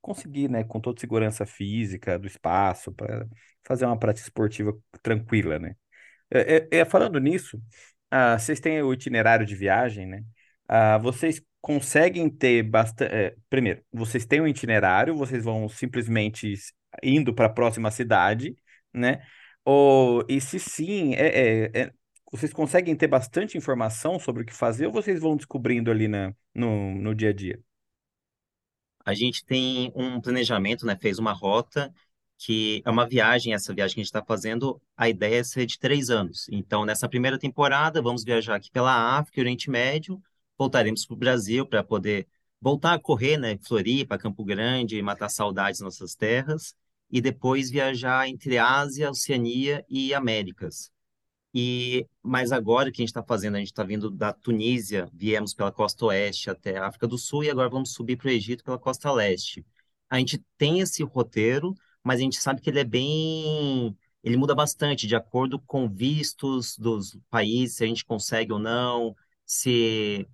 conseguir, 0.00 0.48
né, 0.50 0.64
com 0.64 0.80
toda 0.80 1.00
segurança 1.00 1.44
física 1.46 2.18
do 2.18 2.26
espaço, 2.26 2.92
para 2.92 3.26
fazer 3.64 3.86
uma 3.86 3.98
prática 3.98 4.26
esportiva 4.28 4.72
tranquila, 5.02 5.58
né. 5.58 5.76
É, 6.30 6.68
é, 6.72 6.78
é 6.80 6.84
falando 6.84 7.20
nisso, 7.20 7.60
ah, 8.10 8.38
vocês 8.38 8.60
têm 8.60 8.82
o 8.82 8.92
itinerário 8.92 9.46
de 9.46 9.54
viagem, 9.56 10.06
né? 10.06 10.24
Ah, 10.68 10.98
vocês 10.98 11.42
conseguem 11.66 12.30
ter 12.30 12.62
bastante. 12.62 13.12
É, 13.12 13.34
primeiro, 13.50 13.82
vocês 13.92 14.24
têm 14.24 14.40
um 14.40 14.46
itinerário, 14.46 15.16
vocês 15.16 15.42
vão 15.42 15.68
simplesmente 15.68 16.54
indo 17.02 17.34
para 17.34 17.46
a 17.46 17.52
próxima 17.52 17.90
cidade, 17.90 18.54
né? 18.94 19.20
Ou, 19.64 20.24
e 20.28 20.40
se 20.40 20.60
sim, 20.60 21.14
é, 21.14 21.26
é, 21.26 21.70
é, 21.74 21.92
vocês 22.30 22.52
conseguem 22.52 22.94
ter 22.94 23.08
bastante 23.08 23.58
informação 23.58 24.16
sobre 24.16 24.44
o 24.44 24.46
que 24.46 24.54
fazer 24.54 24.86
ou 24.86 24.92
vocês 24.92 25.20
vão 25.20 25.36
descobrindo 25.36 25.90
ali 25.90 26.06
na, 26.06 26.32
no, 26.54 26.94
no 26.94 27.12
dia 27.12 27.30
a 27.30 27.32
dia? 27.32 27.60
A 29.04 29.12
gente 29.12 29.44
tem 29.44 29.90
um 29.96 30.20
planejamento, 30.20 30.86
né? 30.86 30.96
Fez 30.96 31.18
uma 31.18 31.32
rota 31.32 31.92
que 32.38 32.80
é 32.84 32.90
uma 32.90 33.08
viagem, 33.08 33.54
essa 33.54 33.74
viagem 33.74 33.96
que 33.96 34.00
a 34.00 34.04
gente 34.04 34.14
está 34.14 34.24
fazendo, 34.24 34.80
a 34.96 35.08
ideia 35.08 35.40
é 35.40 35.42
ser 35.42 35.66
de 35.66 35.80
três 35.80 36.10
anos. 36.10 36.46
Então, 36.48 36.84
nessa 36.84 37.08
primeira 37.08 37.40
temporada, 37.40 38.00
vamos 38.00 38.22
viajar 38.22 38.54
aqui 38.54 38.70
pela 38.70 39.18
África 39.18 39.40
Oriente 39.40 39.68
Médio, 39.68 40.22
voltaremos 40.58 41.06
para 41.06 41.14
o 41.14 41.18
Brasil 41.18 41.66
para 41.66 41.84
poder 41.84 42.26
voltar 42.60 42.94
a 42.94 42.98
correr, 42.98 43.36
né? 43.36 43.58
Floripa, 43.66 44.18
Campo 44.18 44.44
Grande, 44.44 45.00
matar 45.02 45.28
saudades 45.28 45.80
nossas 45.80 46.14
terras 46.14 46.74
e 47.10 47.20
depois 47.20 47.70
viajar 47.70 48.28
entre 48.28 48.58
Ásia, 48.58 49.10
Oceania 49.10 49.84
e 49.88 50.12
Américas. 50.14 50.90
E 51.54 52.06
mas 52.22 52.52
agora 52.52 52.88
o 52.88 52.92
que 52.92 53.00
a 53.00 53.04
gente 53.04 53.10
está 53.10 53.22
fazendo, 53.22 53.56
a 53.56 53.58
gente 53.58 53.68
está 53.68 53.82
vindo 53.82 54.10
da 54.10 54.32
Tunísia, 54.32 55.08
viemos 55.12 55.54
pela 55.54 55.72
costa 55.72 56.04
oeste 56.06 56.50
até 56.50 56.76
a 56.76 56.86
África 56.86 57.06
do 57.06 57.16
Sul 57.16 57.44
e 57.44 57.50
agora 57.50 57.68
vamos 57.70 57.92
subir 57.92 58.16
para 58.16 58.28
o 58.28 58.30
Egito 58.30 58.64
pela 58.64 58.78
costa 58.78 59.10
leste. 59.12 59.64
A 60.10 60.18
gente 60.18 60.44
tem 60.58 60.80
esse 60.80 61.02
roteiro, 61.02 61.74
mas 62.02 62.20
a 62.20 62.22
gente 62.22 62.40
sabe 62.40 62.60
que 62.60 62.68
ele 62.70 62.80
é 62.80 62.84
bem, 62.84 63.96
ele 64.22 64.36
muda 64.36 64.54
bastante 64.54 65.06
de 65.06 65.16
acordo 65.16 65.58
com 65.60 65.88
vistos 65.88 66.76
dos 66.76 67.18
países, 67.30 67.76
se 67.76 67.84
a 67.84 67.86
gente 67.86 68.04
consegue 68.04 68.52
ou 68.52 68.58
não, 68.58 69.16
se 69.44 70.26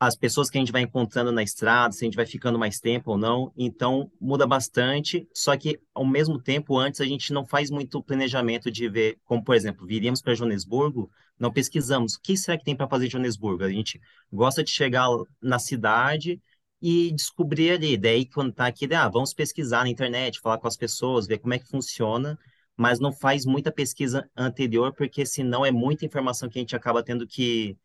as 0.00 0.16
pessoas 0.16 0.48
que 0.48 0.56
a 0.56 0.60
gente 0.60 0.72
vai 0.72 0.80
encontrando 0.80 1.30
na 1.30 1.42
estrada, 1.42 1.92
se 1.92 2.02
a 2.02 2.06
gente 2.06 2.16
vai 2.16 2.24
ficando 2.24 2.58
mais 2.58 2.80
tempo 2.80 3.10
ou 3.10 3.18
não. 3.18 3.52
Então, 3.54 4.10
muda 4.18 4.46
bastante. 4.46 5.28
Só 5.34 5.54
que, 5.58 5.78
ao 5.94 6.06
mesmo 6.06 6.40
tempo, 6.40 6.78
antes 6.78 7.02
a 7.02 7.04
gente 7.04 7.34
não 7.34 7.46
faz 7.46 7.70
muito 7.70 8.02
planejamento 8.02 8.70
de 8.70 8.88
ver, 8.88 9.18
como, 9.26 9.44
por 9.44 9.54
exemplo, 9.54 9.86
viríamos 9.86 10.22
para 10.22 10.34
Joanesburgo, 10.34 11.10
não 11.38 11.52
pesquisamos 11.52 12.14
o 12.14 12.20
que 12.22 12.34
será 12.34 12.56
que 12.56 12.64
tem 12.64 12.74
para 12.74 12.88
fazer 12.88 13.06
em 13.08 13.10
Joanesburgo. 13.10 13.62
A 13.62 13.68
gente 13.68 14.00
gosta 14.32 14.64
de 14.64 14.70
chegar 14.70 15.06
na 15.40 15.58
cidade 15.58 16.40
e 16.80 17.12
descobrir 17.12 17.72
ali. 17.72 17.98
Daí, 17.98 18.24
quando 18.24 18.52
está 18.52 18.66
aqui, 18.66 18.88
ah, 18.94 19.06
vamos 19.06 19.34
pesquisar 19.34 19.84
na 19.84 19.90
internet, 19.90 20.40
falar 20.40 20.56
com 20.56 20.66
as 20.66 20.78
pessoas, 20.78 21.26
ver 21.26 21.38
como 21.38 21.52
é 21.52 21.58
que 21.58 21.68
funciona. 21.68 22.38
Mas 22.74 22.98
não 22.98 23.12
faz 23.12 23.44
muita 23.44 23.70
pesquisa 23.70 24.26
anterior, 24.34 24.94
porque 24.94 25.26
senão 25.26 25.66
é 25.66 25.70
muita 25.70 26.06
informação 26.06 26.48
que 26.48 26.58
a 26.58 26.62
gente 26.62 26.74
acaba 26.74 27.02
tendo 27.02 27.26
que 27.26 27.76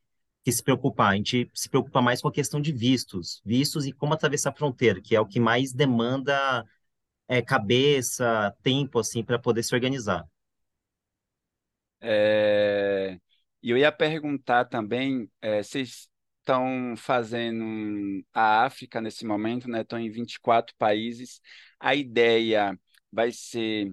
que 0.45 0.51
se 0.51 0.61
preocupar. 0.63 1.13
A 1.13 1.15
gente 1.15 1.49
se 1.55 1.67
preocupa 1.67 2.03
mais 2.03 2.21
com 2.21 2.27
a 2.27 2.31
questão 2.31 2.61
de 2.61 2.71
vistos, 2.71 3.41
vistos 3.43 3.87
e 3.87 3.91
como 3.91 4.13
atravessar 4.13 4.51
a 4.51 4.53
fronteira, 4.53 5.01
que 5.01 5.15
é 5.15 5.19
o 5.19 5.25
que 5.25 5.39
mais 5.39 5.73
demanda 5.73 6.63
é, 7.27 7.41
cabeça, 7.41 8.55
tempo, 8.61 8.99
assim, 8.99 9.23
para 9.23 9.39
poder 9.39 9.63
se 9.63 9.73
organizar. 9.73 10.23
É, 11.99 13.17
e 13.63 13.71
eu 13.71 13.77
ia 13.77 13.91
perguntar 13.91 14.65
também, 14.65 15.27
é, 15.41 15.63
vocês 15.63 16.07
estão 16.41 16.93
fazendo 16.95 18.23
a 18.31 18.65
África 18.65 19.01
nesse 19.01 19.25
momento, 19.25 19.67
né? 19.67 19.81
Estão 19.81 19.97
em 19.97 20.11
24 20.11 20.75
países. 20.77 21.41
A 21.79 21.95
ideia 21.95 22.79
vai 23.11 23.31
ser 23.31 23.91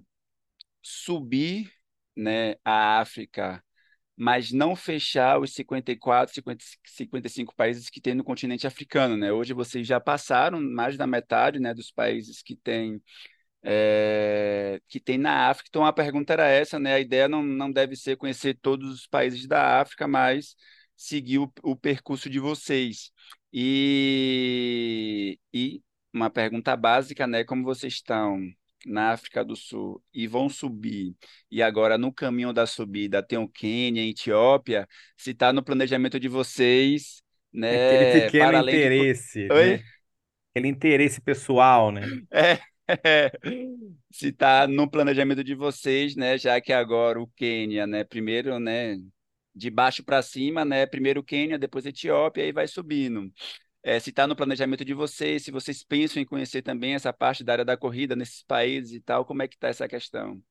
subir, 0.82 1.72
né, 2.14 2.56
a 2.62 3.00
África 3.00 3.64
mas 4.22 4.52
não 4.52 4.76
fechar 4.76 5.40
os 5.40 5.52
54, 5.52 6.32
50, 6.32 6.64
55 6.86 7.54
países 7.56 7.90
que 7.90 8.00
tem 8.00 8.14
no 8.14 8.22
continente 8.22 8.68
africano, 8.68 9.16
né? 9.16 9.32
Hoje 9.32 9.52
vocês 9.52 9.84
já 9.84 9.98
passaram 9.98 10.60
mais 10.60 10.96
da 10.96 11.08
metade, 11.08 11.58
né, 11.58 11.74
dos 11.74 11.90
países 11.90 12.40
que 12.40 12.54
tem 12.54 13.02
é, 13.64 14.80
que 14.88 15.00
tem 15.00 15.18
na 15.18 15.48
África. 15.48 15.68
Então 15.70 15.84
a 15.84 15.92
pergunta 15.92 16.32
era 16.32 16.46
essa, 16.48 16.78
né? 16.78 16.94
A 16.94 17.00
ideia 17.00 17.28
não, 17.28 17.42
não 17.42 17.72
deve 17.72 17.96
ser 17.96 18.16
conhecer 18.16 18.54
todos 18.62 18.92
os 18.92 19.06
países 19.08 19.46
da 19.48 19.80
África, 19.80 20.06
mas 20.06 20.54
seguir 20.96 21.38
o, 21.40 21.52
o 21.64 21.74
percurso 21.76 22.30
de 22.30 22.38
vocês. 22.38 23.10
E, 23.52 25.38
e 25.52 25.82
uma 26.14 26.30
pergunta 26.30 26.76
básica, 26.76 27.26
né? 27.26 27.42
Como 27.44 27.64
vocês 27.64 27.94
estão 27.94 28.38
na 28.86 29.12
África 29.12 29.44
do 29.44 29.56
Sul 29.56 30.02
e 30.12 30.26
vão 30.26 30.48
subir, 30.48 31.14
e 31.50 31.62
agora 31.62 31.96
no 31.96 32.12
caminho 32.12 32.52
da 32.52 32.66
subida 32.66 33.22
tem 33.22 33.38
o 33.38 33.48
Quênia, 33.48 34.08
Etiópia, 34.08 34.88
se 35.16 35.30
está 35.30 35.52
no 35.52 35.62
planejamento 35.62 36.18
de 36.18 36.28
vocês, 36.28 37.22
né? 37.52 37.86
Aquele 37.86 38.20
pequeno 38.22 38.58
interesse, 38.58 39.46
de... 39.46 39.52
Oi? 39.52 39.70
Né? 39.76 39.84
Aquele 40.50 40.68
interesse 40.68 41.20
pessoal, 41.20 41.90
né? 41.90 42.02
É, 42.84 42.98
é. 43.08 43.32
se 44.10 44.28
está 44.28 44.66
no 44.66 44.90
planejamento 44.90 45.42
de 45.44 45.54
vocês, 45.54 46.16
né? 46.16 46.36
Já 46.36 46.60
que 46.60 46.72
agora 46.72 47.20
o 47.20 47.28
Quênia, 47.28 47.86
né? 47.86 48.02
Primeiro, 48.02 48.58
né? 48.58 48.96
De 49.54 49.70
baixo 49.70 50.04
para 50.04 50.20
cima, 50.20 50.64
né? 50.64 50.84
Primeiro 50.84 51.20
o 51.20 51.24
Quênia, 51.24 51.58
depois 51.58 51.86
a 51.86 51.90
Etiópia, 51.90 52.44
e 52.44 52.52
vai 52.52 52.66
subindo 52.66 53.32
é, 53.82 53.98
se 53.98 54.10
está 54.10 54.26
no 54.26 54.36
planejamento 54.36 54.84
de 54.84 54.94
vocês, 54.94 55.44
se 55.44 55.50
vocês 55.50 55.82
pensam 55.82 56.22
em 56.22 56.26
conhecer 56.26 56.62
também 56.62 56.94
essa 56.94 57.12
parte 57.12 57.42
da 57.42 57.52
área 57.52 57.64
da 57.64 57.76
corrida 57.76 58.14
nesses 58.14 58.42
países 58.42 58.92
e 58.92 59.00
tal, 59.00 59.24
como 59.24 59.42
é 59.42 59.48
que 59.48 59.56
está 59.56 59.68
essa 59.68 59.88
questão? 59.88 60.42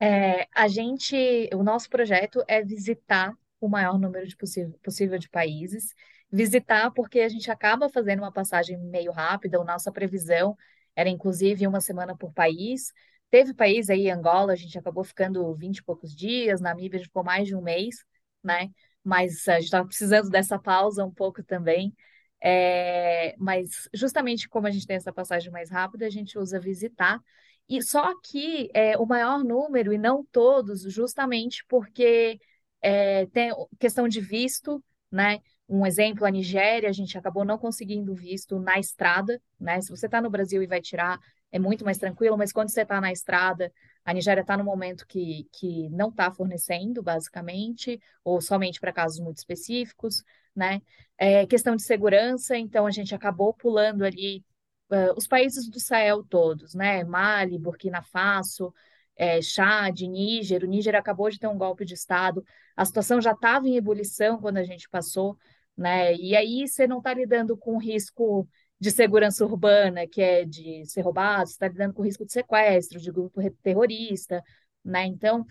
É, 0.00 0.46
a 0.54 0.68
gente, 0.68 1.48
o 1.54 1.62
nosso 1.62 1.88
projeto 1.88 2.42
é 2.46 2.62
visitar 2.62 3.32
o 3.60 3.68
maior 3.68 3.98
número 3.98 4.26
de 4.26 4.36
possível, 4.36 4.78
possível 4.82 5.18
de 5.18 5.28
países. 5.28 5.94
Visitar 6.30 6.90
porque 6.90 7.20
a 7.20 7.28
gente 7.28 7.50
acaba 7.50 7.88
fazendo 7.88 8.20
uma 8.20 8.32
passagem 8.32 8.76
meio 8.78 9.12
rápida, 9.12 9.58
a 9.58 9.64
nossa 9.64 9.92
previsão 9.92 10.56
era 10.94 11.08
inclusive 11.08 11.66
uma 11.66 11.80
semana 11.80 12.16
por 12.16 12.32
país. 12.32 12.92
Teve 13.30 13.54
país 13.54 13.90
aí, 13.90 14.10
Angola, 14.10 14.52
a 14.52 14.56
gente 14.56 14.78
acabou 14.78 15.04
ficando 15.04 15.54
20 15.54 15.78
e 15.78 15.82
poucos 15.82 16.14
dias, 16.14 16.60
Namíbia 16.60 16.96
a 16.96 16.98
gente 16.98 17.08
ficou 17.08 17.24
mais 17.24 17.46
de 17.48 17.54
um 17.54 17.62
mês, 17.62 18.04
né? 18.42 18.70
Mas 19.04 19.46
a 19.48 19.54
gente 19.54 19.64
estava 19.64 19.86
precisando 19.86 20.28
dessa 20.30 20.58
pausa 20.58 21.04
um 21.04 21.10
pouco 21.12 21.42
também. 21.42 21.94
É, 22.42 23.34
mas 23.38 23.88
justamente 23.94 24.48
como 24.48 24.66
a 24.66 24.70
gente 24.70 24.86
tem 24.86 24.96
essa 24.96 25.12
passagem 25.12 25.50
mais 25.50 25.70
rápida, 25.70 26.06
a 26.06 26.10
gente 26.10 26.38
usa 26.38 26.60
visitar. 26.60 27.20
E 27.68 27.82
só 27.82 28.14
que 28.22 28.70
é, 28.74 28.96
o 28.96 29.06
maior 29.06 29.42
número, 29.42 29.92
e 29.92 29.98
não 29.98 30.24
todos, 30.30 30.82
justamente 30.82 31.64
porque 31.68 32.38
é, 32.80 33.26
tem 33.26 33.52
questão 33.78 34.06
de 34.08 34.20
visto, 34.20 34.82
né? 35.10 35.40
Um 35.68 35.84
exemplo, 35.84 36.24
a 36.24 36.30
Nigéria, 36.30 36.88
a 36.88 36.92
gente 36.92 37.18
acabou 37.18 37.44
não 37.44 37.58
conseguindo 37.58 38.14
visto 38.14 38.58
na 38.60 38.78
estrada, 38.78 39.40
né? 39.58 39.80
Se 39.80 39.90
você 39.90 40.06
está 40.06 40.20
no 40.20 40.30
Brasil 40.30 40.62
e 40.62 40.66
vai 40.66 40.80
tirar, 40.80 41.18
é 41.50 41.58
muito 41.58 41.84
mais 41.84 41.98
tranquilo, 41.98 42.38
mas 42.38 42.52
quando 42.52 42.70
você 42.70 42.82
está 42.82 43.00
na 43.00 43.10
estrada, 43.10 43.72
a 44.06 44.14
Nigéria 44.14 44.40
está 44.40 44.56
no 44.56 44.64
momento 44.64 45.06
que, 45.06 45.46
que 45.52 45.90
não 45.90 46.08
está 46.08 46.30
fornecendo, 46.30 47.02
basicamente, 47.02 48.00
ou 48.24 48.40
somente 48.40 48.80
para 48.80 48.92
casos 48.92 49.20
muito 49.20 49.36
específicos 49.36 50.24
né? 50.56 50.80
É, 51.18 51.46
questão 51.46 51.76
de 51.76 51.82
segurança, 51.82 52.56
então 52.56 52.86
a 52.86 52.90
gente 52.90 53.14
acabou 53.14 53.52
pulando 53.52 54.02
ali 54.02 54.44
uh, 54.90 55.12
os 55.16 55.26
países 55.28 55.68
do 55.68 55.78
Sahel 55.78 56.24
todos, 56.24 56.74
né? 56.74 57.04
Mali, 57.04 57.58
Burkina 57.58 58.02
Faso, 58.02 58.72
é, 59.14 59.40
Chad, 59.42 60.00
Níger. 60.00 60.64
O 60.64 60.66
Níger 60.66 60.96
acabou 60.96 61.28
de 61.30 61.38
ter 61.38 61.46
um 61.46 61.58
golpe 61.58 61.84
de 61.84 61.94
Estado. 61.94 62.44
A 62.74 62.84
situação 62.84 63.20
já 63.20 63.32
estava 63.32 63.68
em 63.68 63.76
ebulição 63.76 64.38
quando 64.40 64.56
a 64.56 64.64
gente 64.64 64.88
passou, 64.88 65.36
né? 65.76 66.14
E 66.16 66.34
aí 66.34 66.66
você 66.66 66.86
não 66.86 66.98
está 66.98 67.12
lidando 67.14 67.56
com 67.56 67.78
risco 67.78 68.48
de 68.78 68.90
segurança 68.90 69.44
urbana, 69.44 70.06
que 70.06 70.20
é 70.20 70.44
de 70.44 70.84
ser 70.86 71.02
roubado, 71.02 71.48
está 71.50 71.68
lidando 71.68 71.94
com 71.94 72.02
risco 72.02 72.24
de 72.26 72.32
sequestro, 72.32 73.00
de 73.00 73.10
grupo 73.10 73.40
terrorista, 73.62 74.42
né? 74.84 75.06
Então, 75.06 75.46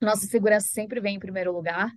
nossa 0.00 0.26
segurança 0.26 0.68
sempre 0.68 1.00
vem 1.00 1.16
em 1.16 1.20
primeiro 1.20 1.52
lugar. 1.52 1.92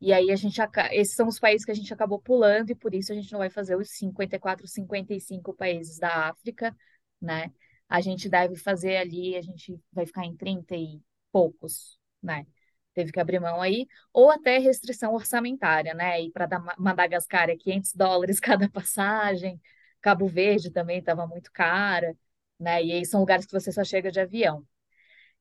E 0.00 0.12
aí 0.12 0.30
a 0.30 0.36
gente 0.36 0.58
esses 0.92 1.14
são 1.14 1.28
os 1.28 1.38
países 1.38 1.64
que 1.64 1.70
a 1.70 1.74
gente 1.74 1.92
acabou 1.92 2.18
pulando 2.20 2.70
e 2.70 2.74
por 2.74 2.94
isso 2.94 3.12
a 3.12 3.14
gente 3.14 3.30
não 3.32 3.38
vai 3.38 3.50
fazer 3.50 3.76
os 3.76 3.90
54, 3.90 4.66
55 4.66 5.54
países 5.54 5.98
da 5.98 6.30
África, 6.30 6.74
né? 7.20 7.52
A 7.88 8.00
gente 8.00 8.28
deve 8.28 8.56
fazer 8.56 8.96
ali, 8.96 9.36
a 9.36 9.42
gente 9.42 9.78
vai 9.92 10.06
ficar 10.06 10.24
em 10.24 10.34
30 10.36 10.74
e 10.76 11.00
poucos, 11.30 11.98
né? 12.22 12.46
Teve 12.94 13.12
que 13.12 13.20
abrir 13.20 13.40
mão 13.40 13.60
aí, 13.60 13.86
ou 14.12 14.30
até 14.30 14.58
restrição 14.58 15.12
orçamentária, 15.14 15.92
né? 15.94 16.22
E 16.22 16.30
para 16.30 16.48
Madagascar 16.78 17.50
é 17.50 17.56
500 17.56 17.94
dólares 17.94 18.40
cada 18.40 18.70
passagem, 18.70 19.60
Cabo 20.00 20.26
Verde 20.26 20.70
também 20.70 20.98
estava 20.98 21.26
muito 21.26 21.50
cara, 21.52 22.16
né? 22.58 22.82
E 22.82 22.92
aí 22.92 23.06
são 23.06 23.20
lugares 23.20 23.46
que 23.46 23.52
você 23.52 23.72
só 23.72 23.84
chega 23.84 24.10
de 24.10 24.20
avião. 24.20 24.66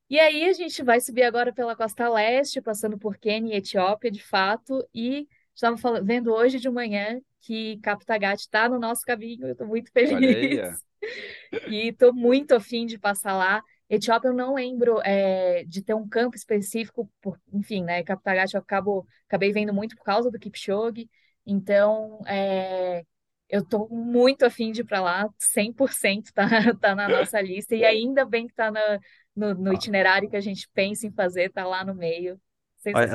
E 0.09 0.19
aí 0.19 0.45
a 0.45 0.53
gente 0.53 0.83
vai 0.83 0.99
subir 0.99 1.23
agora 1.23 1.53
pela 1.53 1.75
costa 1.75 2.09
leste, 2.09 2.61
passando 2.61 2.97
por 2.97 3.17
Quênia 3.17 3.53
e 3.53 3.57
Etiópia, 3.57 4.09
de 4.09 4.23
fato, 4.23 4.83
e 4.93 5.27
estava 5.53 6.01
vendo 6.01 6.33
hoje 6.33 6.59
de 6.59 6.69
manhã 6.69 7.21
que 7.41 7.77
Kaptagat 7.79 8.39
está 8.39 8.67
no 8.67 8.79
nosso 8.79 9.01
caminho, 9.03 9.45
eu 9.45 9.51
estou 9.51 9.67
muito 9.67 9.91
feliz. 9.91 10.83
e 11.69 11.89
estou 11.89 12.13
muito 12.13 12.53
afim 12.53 12.85
de 12.85 12.97
passar 12.97 13.37
lá. 13.37 13.63
Etiópia 13.89 14.29
eu 14.29 14.33
não 14.33 14.55
lembro 14.55 14.99
é, 15.03 15.63
de 15.65 15.81
ter 15.81 15.93
um 15.93 16.07
campo 16.07 16.35
específico, 16.35 17.09
por, 17.21 17.39
enfim, 17.53 17.83
né? 17.83 18.03
Kaptagat 18.03 18.53
eu 18.53 18.59
acabo, 18.59 19.07
acabei 19.27 19.51
vendo 19.51 19.73
muito 19.73 19.95
por 19.95 20.03
causa 20.03 20.29
do 20.29 20.39
Kipchoge, 20.39 21.09
então 21.45 22.19
é, 22.27 23.03
eu 23.49 23.61
estou 23.61 23.89
muito 23.89 24.45
afim 24.45 24.71
de 24.71 24.81
ir 24.81 24.83
para 24.83 25.01
lá, 25.01 25.27
100% 25.37 26.31
tá, 26.33 26.47
tá 26.79 26.95
na 26.95 27.09
nossa 27.09 27.41
lista, 27.41 27.75
e 27.75 27.83
ainda 27.83 28.23
bem 28.23 28.45
que 28.45 28.53
está 28.53 28.69
na, 28.69 28.99
no, 29.35 29.53
no 29.55 29.73
itinerário 29.73 30.29
que 30.29 30.35
a 30.37 30.41
gente 30.41 30.69
pensa 30.73 31.07
em 31.07 31.11
fazer, 31.11 31.51
tá 31.51 31.65
lá 31.65 31.83
no 31.83 31.95
meio. 31.95 32.39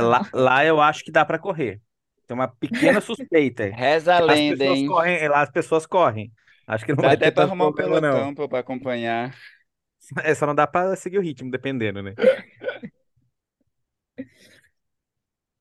lá, 0.03 0.29
lá 0.33 0.64
eu 0.64 0.81
acho 0.81 1.05
que 1.05 1.12
dá 1.12 1.25
para 1.25 1.38
correr. 1.38 1.81
Tem 2.27 2.35
uma 2.35 2.49
pequena 2.49 3.01
suspeita. 3.01 3.64
Reza 3.66 4.14
a 4.14 4.20
lenda, 4.20 4.64
hein? 4.64 4.87
Correm, 4.87 5.29
lá 5.29 5.42
as 5.42 5.51
pessoas 5.51 5.87
correm. 5.87 6.33
Acho 6.66 6.85
que 6.85 6.92
não 6.92 6.97
dá 6.97 7.09
vai 7.09 7.16
até 7.16 7.31
para 7.31 7.44
arrumar 7.44 7.68
um 7.68 7.73
pelotão 7.73 8.35
para 8.35 8.59
acompanhar. 8.59 9.35
É, 10.23 10.35
só 10.35 10.47
não 10.47 10.55
dá 10.55 10.66
para 10.66 10.94
seguir 10.97 11.16
o 11.16 11.23
ritmo, 11.23 11.51
dependendo, 11.51 12.03
né? 12.03 12.12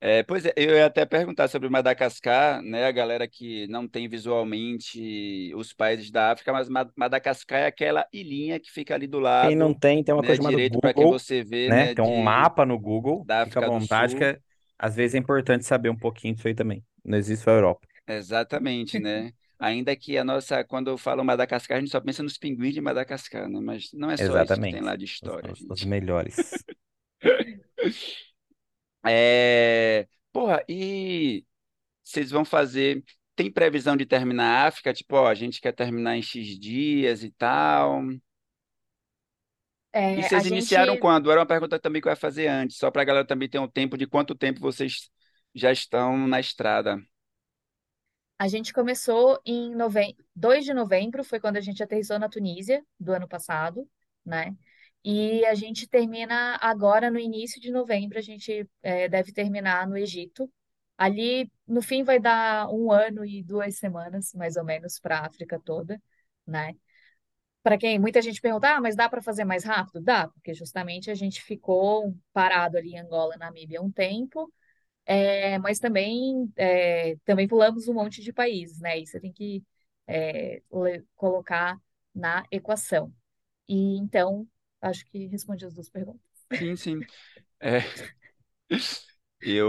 É, 0.05 0.21
pois 0.21 0.45
é, 0.45 0.51
eu 0.57 0.75
ia 0.75 0.85
até 0.85 1.05
perguntar 1.05 1.47
sobre 1.47 1.69
Madagascar, 1.69 2.61
né? 2.61 2.85
A 2.85 2.91
galera 2.91 3.25
que 3.25 3.65
não 3.67 3.87
tem 3.87 4.09
visualmente 4.09 5.53
os 5.55 5.71
países 5.71 6.11
da 6.11 6.33
África, 6.33 6.51
mas 6.51 6.67
Madagascar 6.67 7.61
é 7.61 7.67
aquela 7.67 8.05
ilhinha 8.11 8.59
que 8.59 8.69
fica 8.69 8.93
ali 8.93 9.07
do 9.07 9.17
lado. 9.17 9.47
Quem 9.47 9.55
não 9.55 9.73
tem, 9.73 10.03
tem 10.03 10.13
uma 10.13 10.21
né, 10.21 10.27
coisa 10.27 10.41
chamada 10.41 10.57
direito 10.57 10.77
para 10.81 10.93
que 10.93 11.05
você 11.05 11.41
vê, 11.41 11.69
né? 11.69 11.85
né? 11.85 11.95
Tem 11.95 12.03
um 12.03 12.17
de, 12.17 12.21
mapa 12.21 12.65
no 12.65 12.77
Google, 12.77 13.23
da 13.25 13.43
fica 13.43 13.61
à 13.61 13.63
África 13.63 13.79
vontade, 13.79 14.13
que 14.17 14.23
é- 14.25 14.39
às 14.77 14.93
vezes 14.93 15.15
é 15.15 15.19
importante 15.19 15.63
saber 15.63 15.87
um 15.87 15.95
pouquinho 15.95 16.35
disso 16.35 16.49
aí 16.49 16.53
também. 16.53 16.83
Não 17.05 17.17
existe 17.17 17.45
só 17.45 17.51
a 17.51 17.53
Europa. 17.53 17.87
Exatamente, 18.05 18.99
né? 18.99 19.31
Ainda 19.57 19.95
que 19.95 20.17
a 20.17 20.25
nossa, 20.25 20.65
quando 20.65 20.89
eu 20.89 20.97
falo 20.97 21.23
Madagascar, 21.23 21.77
a 21.77 21.79
gente 21.79 21.91
só 21.91 22.01
pensa 22.01 22.21
nos 22.21 22.37
pinguins 22.37 22.73
de 22.73 22.81
Madagascar, 22.81 23.47
né? 23.47 23.61
Mas 23.61 23.89
não 23.93 24.11
é 24.11 24.17
só 24.17 24.23
isso 24.23 24.31
que 24.31 24.69
tem 24.69 24.81
Exatamente. 24.81 24.81
lá 24.81 24.97
de 24.97 25.05
história, 25.05 25.53
os- 25.53 25.61
os 25.61 25.85
melhores. 25.85 26.35
É... 29.05 30.07
Porra, 30.31 30.63
e 30.67 31.45
vocês 32.03 32.31
vão 32.31 32.45
fazer. 32.45 33.03
Tem 33.35 33.51
previsão 33.51 33.97
de 33.97 34.05
terminar 34.05 34.65
a 34.65 34.67
África? 34.67 34.93
Tipo, 34.93 35.17
ó, 35.17 35.27
a 35.27 35.35
gente 35.35 35.61
quer 35.61 35.73
terminar 35.73 36.17
em 36.17 36.21
X 36.21 36.59
dias 36.59 37.23
e 37.23 37.31
tal. 37.31 38.01
E 40.15 40.21
É, 40.21 40.35
a 40.35 40.39
vocês 40.39 40.45
iniciaram 40.45 40.95
gente 40.95 40.97
quando? 40.97 41.31
Era 41.31 41.39
uma 41.39 41.45
pergunta 41.45 41.79
também 41.79 42.01
que 42.01 42.07
eu 42.07 42.11
ia 42.11 42.15
fazer 42.15 42.47
antes, 42.47 42.77
só 42.77 42.91
para 42.91 43.01
a 43.01 43.05
galera 43.05 43.25
também 43.27 43.49
ter 43.49 43.59
um 43.59 43.67
tempo 43.67 43.97
de 43.97 44.05
quanto 44.07 44.35
tempo 44.35 44.59
vocês 44.59 45.09
já 45.55 45.71
estão 45.71 46.27
na 46.27 46.39
estrada. 46.39 46.99
A 48.37 48.47
gente 48.47 48.73
começou 48.73 49.39
em 49.45 49.73
novembro, 49.75 50.23
2 50.35 50.65
de 50.65 50.73
novembro 50.73 51.23
foi 51.23 51.39
quando 51.39 51.57
a 51.57 51.61
gente 51.61 51.81
aterrissou 51.81 52.19
na 52.19 52.27
Tunísia 52.29 52.85
do 52.99 53.13
ano 53.13 53.27
passado, 53.27 53.89
né? 54.25 54.55
E 55.03 55.45
a 55.45 55.53
gente 55.55 55.87
termina 55.87 56.57
agora 56.61 57.11
no 57.11 57.19
início 57.19 57.59
de 57.61 57.71
novembro, 57.71 58.17
a 58.17 58.21
gente 58.21 58.67
é, 58.81 59.09
deve 59.09 59.33
terminar 59.33 59.87
no 59.87 59.97
Egito. 59.97 60.51
Ali, 60.97 61.51
no 61.67 61.81
fim, 61.81 62.03
vai 62.03 62.19
dar 62.19 62.69
um 62.71 62.91
ano 62.91 63.25
e 63.25 63.43
duas 63.43 63.77
semanas, 63.77 64.33
mais 64.33 64.55
ou 64.57 64.63
menos, 64.63 64.99
para 64.99 65.19
a 65.19 65.25
África 65.25 65.59
toda, 65.63 66.01
né? 66.47 66.75
Para 67.63 67.77
quem 67.77 67.97
muita 67.99 68.21
gente 68.21 68.41
pergunta, 68.41 68.75
ah, 68.75 68.81
mas 68.81 68.95
dá 68.95 69.07
para 69.09 69.21
fazer 69.21 69.45
mais 69.45 69.63
rápido? 69.63 70.01
Dá, 70.01 70.27
porque 70.29 70.53
justamente 70.53 71.09
a 71.09 71.15
gente 71.15 71.41
ficou 71.41 72.13
parado 72.33 72.77
ali 72.77 72.91
em 72.95 72.99
Angola, 72.99 73.37
Namíbia 73.37 73.81
um 73.81 73.91
tempo. 73.91 74.51
É, 75.05 75.59
mas 75.59 75.79
também, 75.79 76.51
é, 76.57 77.15
também 77.25 77.47
pulamos 77.47 77.87
um 77.87 77.93
monte 77.93 78.21
de 78.21 78.33
países, 78.33 78.79
né? 78.81 78.99
Isso 78.99 79.13
você 79.13 79.19
tem 79.21 79.33
que 79.33 79.63
é, 80.07 80.61
colocar 81.15 81.77
na 82.15 82.45
equação. 82.51 83.13
E 83.67 83.97
então, 83.97 84.47
acho 84.89 85.05
que 85.07 85.27
respondi 85.27 85.65
as 85.65 85.73
duas 85.73 85.89
perguntas. 85.89 86.21
Sim, 86.51 86.75
sim. 86.75 87.05
É, 87.59 87.83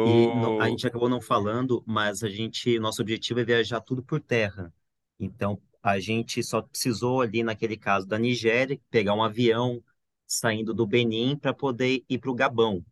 E 0.04 0.30
no- 0.34 0.54
a 0.58 0.68
eu. 0.68 0.70
gente 0.70 0.86
acabou 0.86 1.08
não 1.08 1.20
falando, 1.20 1.82
mas 1.86 2.22
a 2.22 2.28
gente, 2.28 2.78
nosso 2.78 3.00
objetivo 3.02 3.40
é 3.40 3.44
viajar 3.44 3.80
tudo 3.80 4.02
por 4.02 4.20
terra. 4.20 4.72
Então, 5.18 5.60
A 5.86 6.00
gente 6.00 6.42
só 6.42 6.62
precisou 6.62 7.20
ali, 7.20 7.42
naquele 7.42 7.76
caso 7.76 8.06
da 8.06 8.18
Nigéria, 8.18 8.80
pegar 8.90 9.12
um 9.14 9.22
avião 9.22 9.82
saindo 10.26 10.72
do 10.72 10.86
Benin 10.86 11.36
para 11.36 11.52
poder 11.52 12.02
ir 12.08 12.18
para 12.18 12.30
o 12.30 12.34
Gabão. 12.34 12.82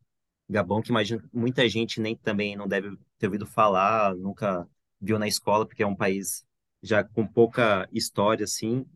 Gabão, 0.48 0.82
que 0.82 0.90
imagino 0.90 1.22
muita 1.32 1.68
gente 1.68 2.00
nem 2.00 2.16
também 2.16 2.56
não 2.56 2.68
deve 2.68 2.96
ter 3.18 3.26
ouvido 3.28 3.46
falar, 3.46 4.14
nunca 4.16 4.68
viu 5.00 5.18
na 5.18 5.28
escola, 5.28 5.66
porque 5.66 5.82
é 5.82 5.86
um 5.86 5.96
país 5.96 6.44
já 6.82 7.04
com 7.04 7.26
pouca 7.26 7.88
história, 7.92 8.44
assim, 8.44 8.86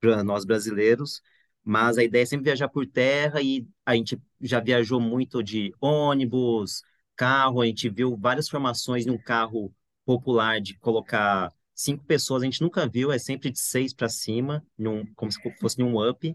para 0.00 0.24
nós 0.24 0.44
brasileiros. 0.44 1.22
Mas 1.64 1.98
a 1.98 2.04
ideia 2.04 2.22
é 2.22 2.26
sempre 2.26 2.44
viajar 2.44 2.68
por 2.68 2.86
terra 2.86 3.40
e 3.40 3.66
a 3.86 3.94
gente 3.94 4.20
já 4.40 4.60
viajou 4.60 5.00
muito 5.00 5.42
de 5.42 5.72
ônibus, 5.80 6.82
carro, 7.16 7.60
a 7.60 7.66
gente 7.66 7.88
viu 7.88 8.16
várias 8.16 8.48
formações 8.48 9.06
em 9.06 9.10
um 9.10 9.18
carro 9.18 9.72
popular 10.04 10.60
de 10.60 10.76
colocar 10.78 11.52
cinco 11.74 12.04
pessoas, 12.04 12.42
a 12.42 12.46
gente 12.46 12.60
nunca 12.60 12.86
viu, 12.88 13.12
é 13.12 13.18
sempre 13.18 13.50
de 13.50 13.60
seis 13.60 13.92
para 13.94 14.08
cima, 14.08 14.64
num, 14.76 15.06
como 15.14 15.30
se 15.30 15.38
fosse 15.60 15.78
num 15.78 16.00
up. 16.08 16.34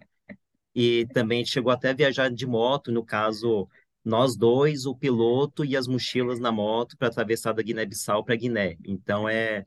E 0.74 1.08
também 1.14 1.40
a 1.40 1.44
gente 1.44 1.54
chegou 1.54 1.72
até 1.72 1.90
a 1.90 1.94
viajar 1.94 2.30
de 2.30 2.46
moto, 2.46 2.92
no 2.92 3.04
caso, 3.04 3.68
nós 4.04 4.38
dois, 4.38 4.86
o 4.86 4.96
piloto 4.96 5.66
e 5.66 5.76
as 5.76 5.88
mochilas 5.88 6.40
na 6.40 6.52
moto 6.52 6.98
para 6.98 7.08
atravessar 7.08 7.54
da 7.54 7.64
Guiné-Bissau 7.64 8.24
para 8.24 8.36
Guiné. 8.36 8.78
Então 8.86 9.28
é 9.28 9.66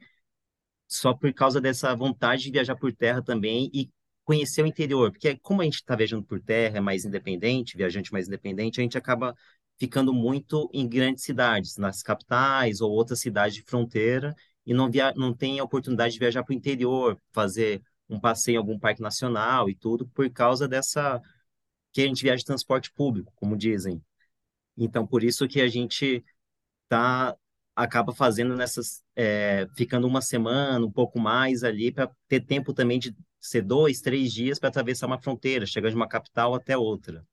só 0.88 1.14
por 1.14 1.33
causa 1.33 1.61
dessa 1.61 1.94
vontade 1.94 2.44
de 2.44 2.51
viajar 2.51 2.77
por 2.77 2.92
terra 2.92 3.23
também 3.23 3.70
e 3.73 3.90
conhecer 4.31 4.62
o 4.62 4.66
interior, 4.66 5.11
porque 5.11 5.37
como 5.38 5.61
a 5.61 5.64
gente 5.64 5.75
está 5.75 5.97
viajando 5.97 6.23
por 6.23 6.40
terra, 6.40 6.79
é 6.79 6.81
mais 6.81 7.05
independente, 7.05 7.77
viajante 7.77 8.12
mais 8.12 8.29
independente, 8.29 8.79
a 8.79 8.83
gente 8.85 8.97
acaba 8.97 9.35
ficando 9.77 10.14
muito 10.14 10.71
em 10.73 10.88
grandes 10.88 11.25
cidades, 11.25 11.77
nas 11.77 12.01
capitais 12.01 12.81
ou 12.81 12.93
outras 12.93 13.19
cidades 13.19 13.57
de 13.57 13.62
fronteira, 13.64 14.33
e 14.64 14.73
não, 14.73 14.88
via 14.88 15.12
não 15.16 15.35
tem 15.35 15.59
a 15.59 15.64
oportunidade 15.64 16.12
de 16.12 16.21
viajar 16.21 16.45
para 16.45 16.53
o 16.53 16.57
interior, 16.57 17.21
fazer 17.33 17.83
um 18.09 18.21
passeio 18.21 18.55
em 18.55 18.59
algum 18.59 18.79
parque 18.79 19.03
nacional 19.03 19.69
e 19.69 19.75
tudo, 19.75 20.07
por 20.07 20.31
causa 20.31 20.69
dessa 20.69 21.21
que 21.93 22.03
a 22.03 22.07
gente 22.07 22.23
viaja 22.23 22.38
de 22.38 22.45
transporte 22.45 22.93
público, 22.93 23.33
como 23.35 23.57
dizem. 23.57 24.01
Então, 24.77 25.05
por 25.05 25.25
isso 25.25 25.49
que 25.49 25.61
a 25.61 25.66
gente 25.66 26.25
tá 26.88 27.37
acaba 27.75 28.14
fazendo 28.14 28.55
nessas, 28.55 29.03
é, 29.16 29.66
ficando 29.77 30.07
uma 30.07 30.23
semana, 30.23 30.87
um 30.87 30.93
pouco 30.93 31.19
mais 31.19 31.64
ali, 31.64 31.90
para 31.90 32.09
ter 32.29 32.40
tempo 32.40 32.73
também 32.73 32.99
de 33.01 33.12
ser 33.40 33.62
dois, 33.62 34.00
três 34.00 34.33
dias 34.33 34.59
para 34.59 34.68
atravessar 34.68 35.07
uma 35.07 35.20
fronteira, 35.20 35.66
chegar 35.66 35.90
de 35.90 35.96
uma 35.96 36.09
capital 36.09 36.55
até 36.55 36.76
outra. 36.76 37.24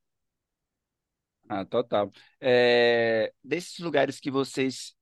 Ah, 1.48 1.64
total. 1.64 2.12
É, 2.40 3.32
desses 3.42 3.78
lugares 3.78 4.20
que 4.20 4.30
vocês 4.30 4.94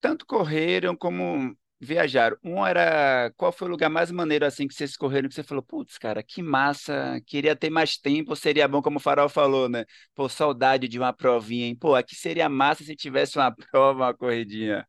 tanto 0.00 0.26
correram 0.26 0.96
como 0.96 1.56
viajaram, 1.80 2.36
um 2.44 2.64
era 2.66 3.32
qual 3.36 3.50
foi 3.52 3.66
o 3.68 3.70
lugar 3.70 3.88
mais 3.88 4.10
maneiro 4.10 4.44
assim 4.44 4.68
que 4.68 4.74
vocês 4.74 4.96
correram 4.96 5.28
que 5.28 5.34
você 5.34 5.42
falou, 5.42 5.62
putz, 5.62 5.96
cara, 5.98 6.22
que 6.22 6.42
massa, 6.42 7.20
queria 7.26 7.56
ter 7.56 7.70
mais 7.70 7.96
tempo, 7.96 8.36
seria 8.36 8.68
bom, 8.68 8.82
como 8.82 8.98
o 8.98 9.00
Farol 9.00 9.28
falou, 9.28 9.68
né? 9.68 9.84
Pô, 10.14 10.28
saudade 10.28 10.88
de 10.88 10.98
uma 10.98 11.12
provinha, 11.12 11.66
hein? 11.66 11.74
Pô, 11.76 11.94
aqui 11.94 12.14
seria 12.14 12.48
massa 12.48 12.84
se 12.84 12.94
tivesse 12.96 13.38
uma 13.38 13.50
prova, 13.70 14.04
uma 14.06 14.14
corridinha. 14.14 14.86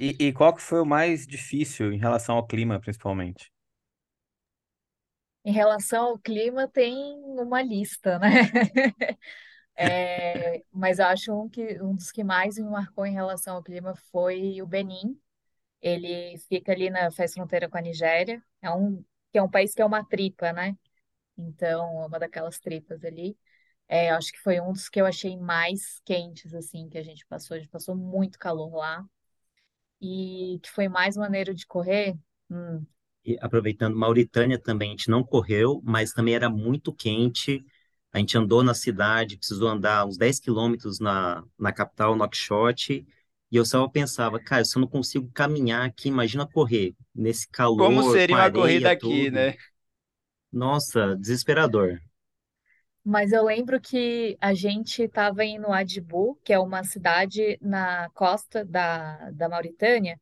E, 0.00 0.16
e 0.18 0.32
qual 0.32 0.54
que 0.54 0.62
foi 0.62 0.80
o 0.80 0.86
mais 0.86 1.26
difícil 1.26 1.92
em 1.92 1.98
relação 1.98 2.36
ao 2.36 2.46
clima, 2.46 2.80
principalmente? 2.80 3.50
Em 5.48 5.52
relação 5.52 6.04
ao 6.08 6.18
clima, 6.18 6.68
tem 6.68 6.94
uma 7.40 7.62
lista, 7.62 8.18
né? 8.18 8.28
É, 9.76 10.64
mas 10.72 10.98
eu 10.98 11.06
acho 11.06 11.32
um, 11.32 11.48
que, 11.48 11.80
um 11.82 11.94
dos 11.94 12.12
que 12.12 12.24
mais 12.24 12.58
me 12.58 12.64
marcou 12.70 13.06
em 13.06 13.14
relação 13.14 13.56
ao 13.56 13.62
clima 13.62 13.94
foi 14.12 14.60
o 14.62 14.66
Benin. 14.66 15.20
Ele 15.82 16.38
fica 16.48 16.72
ali 16.72 16.90
na, 16.90 17.10
faz 17.10 17.34
fronteira 17.34 17.68
com 17.68 17.78
a 17.78 17.82
Nigéria. 17.82 18.42
É 18.62 18.70
um, 18.70 19.04
que 19.32 19.38
é 19.38 19.42
um 19.42 19.50
país 19.50 19.74
que 19.74 19.82
é 19.82 19.86
uma 19.86 20.04
tripa, 20.04 20.52
né? 20.52 20.76
Então, 21.38 22.02
é 22.04 22.06
uma 22.06 22.18
daquelas 22.20 22.58
tripas 22.60 23.04
ali. 23.04 23.38
É, 23.88 24.10
acho 24.10 24.32
que 24.32 24.40
foi 24.40 24.60
um 24.60 24.72
dos 24.72 24.88
que 24.88 25.00
eu 25.00 25.06
achei 25.06 25.36
mais 25.38 26.00
quentes, 26.04 26.54
assim, 26.54 26.88
que 26.90 26.98
a 26.98 27.02
gente 27.04 27.26
passou. 27.26 27.56
A 27.56 27.60
gente 27.60 27.70
passou 27.70 27.96
muito 27.96 28.38
calor 28.38 28.74
lá. 28.76 29.04
E 30.00 30.58
que 30.62 30.70
foi 30.70 30.88
mais 30.88 31.16
maneiro 31.16 31.54
de 31.54 31.66
correr. 31.66 32.16
Hum, 32.50 32.84
E 33.28 33.36
aproveitando, 33.42 33.94
Mauritânia 33.94 34.58
também, 34.58 34.88
a 34.88 34.92
gente 34.92 35.10
não 35.10 35.22
correu, 35.22 35.82
mas 35.84 36.12
também 36.14 36.34
era 36.34 36.48
muito 36.48 36.94
quente. 36.94 37.62
A 38.10 38.18
gente 38.18 38.38
andou 38.38 38.62
na 38.62 38.72
cidade, 38.72 39.36
precisou 39.36 39.68
andar 39.68 40.06
uns 40.06 40.16
10 40.16 40.40
quilômetros 40.40 40.98
na, 40.98 41.44
na 41.58 41.70
capital, 41.70 42.16
Nouakchott, 42.16 43.06
e 43.50 43.56
eu 43.56 43.66
só 43.66 43.86
pensava, 43.86 44.40
cara, 44.40 44.64
se 44.64 44.78
eu 44.78 44.80
não 44.80 44.88
consigo 44.88 45.30
caminhar 45.34 45.84
aqui, 45.86 46.08
imagina 46.08 46.46
correr 46.46 46.94
nesse 47.14 47.46
Como 47.76 48.02
calor, 48.02 48.02
com 48.02 48.12
seria 48.12 48.36
uma 48.36 48.50
corrida 48.50 48.88
areia, 48.88 48.92
aqui, 48.92 49.30
tudo. 49.30 49.32
né? 49.34 49.56
Nossa, 50.52 51.16
desesperador. 51.16 52.00
Mas 53.04 53.32
eu 53.32 53.44
lembro 53.44 53.80
que 53.80 54.36
a 54.40 54.52
gente 54.54 55.02
estava 55.02 55.44
em 55.44 55.58
Nouadhibou, 55.58 56.36
que 56.44 56.52
é 56.52 56.58
uma 56.58 56.84
cidade 56.84 57.58
na 57.60 58.10
costa 58.10 58.64
da, 58.64 59.30
da 59.30 59.48
Mauritânia, 59.48 60.20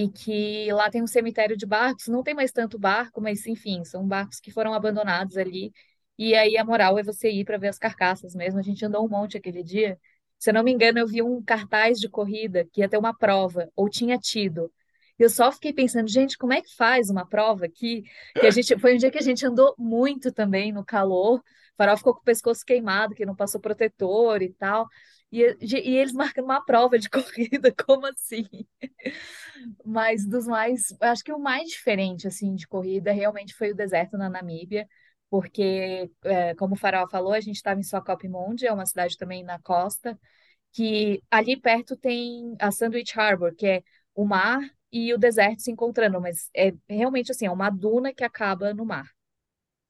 e 0.00 0.08
que 0.08 0.72
lá 0.72 0.90
tem 0.90 1.02
um 1.02 1.06
cemitério 1.06 1.56
de 1.56 1.66
barcos. 1.66 2.08
Não 2.08 2.22
tem 2.22 2.34
mais 2.34 2.52
tanto 2.52 2.78
barco, 2.78 3.20
mas 3.20 3.46
enfim, 3.46 3.84
são 3.84 4.06
barcos 4.06 4.40
que 4.40 4.50
foram 4.50 4.72
abandonados 4.72 5.36
ali. 5.36 5.72
E 6.18 6.34
aí 6.34 6.56
a 6.56 6.64
moral 6.64 6.98
é 6.98 7.02
você 7.02 7.30
ir 7.30 7.44
para 7.44 7.58
ver 7.58 7.68
as 7.68 7.78
carcaças 7.78 8.34
mesmo. 8.34 8.58
A 8.58 8.62
gente 8.62 8.84
andou 8.84 9.04
um 9.04 9.08
monte 9.08 9.36
aquele 9.36 9.62
dia. 9.62 9.98
Se 10.38 10.50
eu 10.50 10.54
não 10.54 10.62
me 10.64 10.72
engano, 10.72 10.98
eu 10.98 11.06
vi 11.06 11.22
um 11.22 11.42
cartaz 11.42 11.98
de 11.98 12.08
corrida 12.08 12.66
que 12.72 12.80
ia 12.80 12.88
ter 12.88 12.96
uma 12.98 13.14
prova, 13.14 13.70
ou 13.76 13.90
tinha 13.90 14.18
tido. 14.18 14.72
Eu 15.18 15.28
só 15.28 15.52
fiquei 15.52 15.72
pensando, 15.72 16.08
gente, 16.08 16.38
como 16.38 16.54
é 16.54 16.62
que 16.62 16.74
faz 16.74 17.10
uma 17.10 17.26
prova 17.26 17.66
aqui? 17.66 18.02
Que 18.40 18.46
a 18.46 18.50
gente 18.50 18.78
foi 18.78 18.94
um 18.94 18.98
dia 18.98 19.10
que 19.10 19.18
a 19.18 19.22
gente 19.22 19.44
andou 19.44 19.74
muito 19.78 20.32
também 20.32 20.72
no 20.72 20.84
calor. 20.84 21.40
O 21.40 21.42
farol 21.76 21.96
ficou 21.98 22.14
com 22.14 22.20
o 22.20 22.24
pescoço 22.24 22.64
queimado, 22.64 23.14
que 23.14 23.26
não 23.26 23.36
passou 23.36 23.60
protetor 23.60 24.40
e 24.40 24.50
tal. 24.54 24.88
E, 25.32 25.42
e 25.60 25.96
eles 25.96 26.12
marcando 26.12 26.46
uma 26.46 26.64
prova 26.64 26.98
de 26.98 27.08
corrida, 27.10 27.72
como 27.86 28.06
assim? 28.06 28.48
Mas 29.84 30.26
dos 30.26 30.46
mais, 30.46 30.94
acho 31.00 31.24
que 31.24 31.32
o 31.32 31.38
mais 31.38 31.68
diferente 31.70 32.26
assim 32.26 32.54
de 32.54 32.66
corrida 32.66 33.12
realmente 33.12 33.54
foi 33.54 33.72
o 33.72 33.74
deserto 33.74 34.16
na 34.16 34.28
Namíbia, 34.28 34.88
porque 35.28 36.10
é, 36.24 36.54
como 36.54 36.74
o 36.74 36.76
Farol 36.76 37.08
falou, 37.08 37.32
a 37.32 37.40
gente 37.40 37.56
estava 37.56 37.80
em 37.80 37.82
Swakopmund, 37.84 38.66
é 38.66 38.72
uma 38.72 38.86
cidade 38.86 39.16
também 39.16 39.44
na 39.44 39.60
costa, 39.60 40.18
que 40.72 41.22
ali 41.30 41.60
perto 41.60 41.96
tem 41.96 42.56
a 42.60 42.70
Sandwich 42.70 43.18
Harbor, 43.18 43.54
que 43.54 43.66
é 43.66 43.82
o 44.14 44.24
mar 44.24 44.60
e 44.92 45.14
o 45.14 45.18
deserto 45.18 45.62
se 45.62 45.70
encontrando, 45.70 46.20
mas 46.20 46.50
é 46.54 46.72
realmente 46.88 47.30
assim, 47.32 47.46
é 47.46 47.50
uma 47.50 47.70
duna 47.70 48.12
que 48.12 48.24
acaba 48.24 48.74
no 48.74 48.84
mar, 48.84 49.08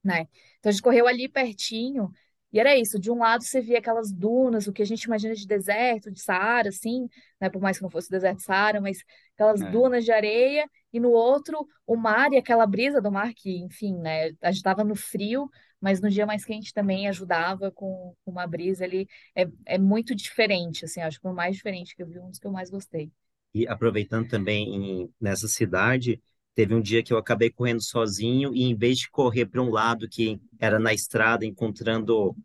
né? 0.03 0.27
Então 0.59 0.69
a 0.69 0.71
gente 0.71 0.81
correu 0.81 1.07
ali 1.07 1.29
pertinho 1.29 2.11
e 2.53 2.59
era 2.59 2.75
isso, 2.77 2.99
de 2.99 3.11
um 3.11 3.17
lado 3.19 3.43
você 3.43 3.61
via 3.61 3.79
aquelas 3.79 4.11
dunas, 4.11 4.67
o 4.67 4.73
que 4.73 4.81
a 4.81 4.85
gente 4.85 5.03
imagina 5.03 5.33
de 5.35 5.47
deserto, 5.47 6.11
de 6.11 6.21
Saara, 6.21 6.69
assim, 6.69 7.07
né? 7.39 7.49
Por 7.49 7.61
mais 7.61 7.77
que 7.77 7.83
não 7.83 7.89
fosse 7.89 8.09
deserto 8.09 8.37
de 8.37 8.43
Saara, 8.43 8.81
mas 8.81 8.99
aquelas 9.35 9.61
É. 9.61 9.65
dunas 9.65 10.03
de 10.05 10.11
areia, 10.11 10.65
e 10.93 10.99
no 10.99 11.09
outro 11.11 11.65
o 11.87 11.95
mar 11.95 12.31
e 12.33 12.37
aquela 12.37 12.65
brisa 12.67 13.01
do 13.01 13.11
mar, 13.11 13.33
que, 13.33 13.57
enfim, 13.57 13.97
né? 13.97 14.27
A 14.41 14.47
gente 14.51 14.57
estava 14.57 14.83
no 14.83 14.95
frio, 14.95 15.49
mas 15.79 16.01
no 16.01 16.09
dia 16.09 16.25
mais 16.25 16.45
quente 16.45 16.73
também 16.73 17.07
ajudava 17.07 17.71
com, 17.71 18.13
com 18.23 18.31
uma 18.31 18.45
brisa 18.47 18.83
ali. 18.85 19.07
É, 19.35 19.45
é 19.65 19.77
muito 19.77 20.13
diferente, 20.15 20.85
assim, 20.85 21.01
acho 21.01 21.17
que 21.17 21.21
foi 21.23 21.31
o 21.31 21.35
mais 21.35 21.55
diferente 21.55 21.95
que 21.95 22.03
eu 22.03 22.07
vi, 22.07 22.19
um 22.19 22.29
dos 22.29 22.39
que 22.39 22.47
eu 22.47 22.51
mais 22.51 22.69
gostei. 22.69 23.11
E 23.53 23.67
aproveitando 23.67 24.27
também 24.27 24.75
em- 25.03 25.13
nessa 25.19 25.47
cidade, 25.47 26.21
teve 26.55 26.75
um 26.75 26.81
dia 26.81 27.03
que 27.03 27.13
eu 27.13 27.17
acabei 27.17 27.49
correndo 27.49 27.81
sozinho 27.81 28.53
e 28.55 28.63
em 28.63 28.75
vez 28.75 28.99
de 28.99 29.09
correr 29.09 29.45
para 29.45 29.61
um 29.61 29.69
lado 29.69 30.07
que 30.09 30.39
era 30.59 30.79
na 30.79 30.93
estrada, 30.93 31.45
encontrando 31.45 32.35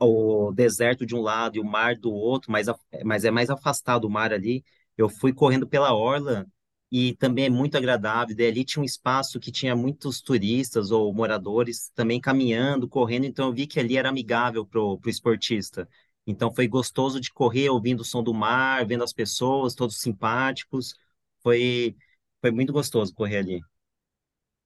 o 0.00 0.52
deserto 0.52 1.06
de 1.06 1.14
um 1.14 1.20
lado 1.20 1.56
e 1.56 1.60
o 1.60 1.64
mar 1.64 1.96
do 1.96 2.12
outro, 2.12 2.50
mas, 2.52 2.66
mas 3.04 3.24
é 3.24 3.30
mais 3.30 3.50
afastado 3.50 4.04
o 4.06 4.10
mar 4.10 4.32
ali, 4.32 4.64
eu 4.96 5.08
fui 5.08 5.32
correndo 5.32 5.66
pela 5.66 5.94
orla 5.94 6.46
e 6.90 7.14
também 7.16 7.46
é 7.46 7.50
muito 7.50 7.76
agradável. 7.76 8.36
Daí 8.36 8.46
ali 8.48 8.64
tinha 8.64 8.82
um 8.82 8.84
espaço 8.84 9.40
que 9.40 9.50
tinha 9.50 9.74
muitos 9.74 10.20
turistas 10.20 10.90
ou 10.90 11.12
moradores 11.12 11.90
também 11.94 12.20
caminhando, 12.20 12.88
correndo, 12.88 13.24
então 13.26 13.46
eu 13.48 13.52
vi 13.52 13.66
que 13.66 13.80
ali 13.80 13.96
era 13.96 14.08
amigável 14.08 14.64
pro, 14.66 14.98
pro 14.98 15.10
esportista. 15.10 15.88
Então 16.26 16.52
foi 16.54 16.66
gostoso 16.68 17.20
de 17.20 17.32
correr 17.32 17.68
ouvindo 17.70 18.00
o 18.00 18.04
som 18.04 18.22
do 18.22 18.32
mar, 18.32 18.86
vendo 18.86 19.04
as 19.04 19.12
pessoas, 19.12 19.74
todos 19.74 19.98
simpáticos. 20.00 20.94
Foi, 21.42 21.96
foi 22.44 22.50
muito 22.50 22.74
gostoso 22.74 23.14
correr 23.14 23.38
ali. 23.38 23.62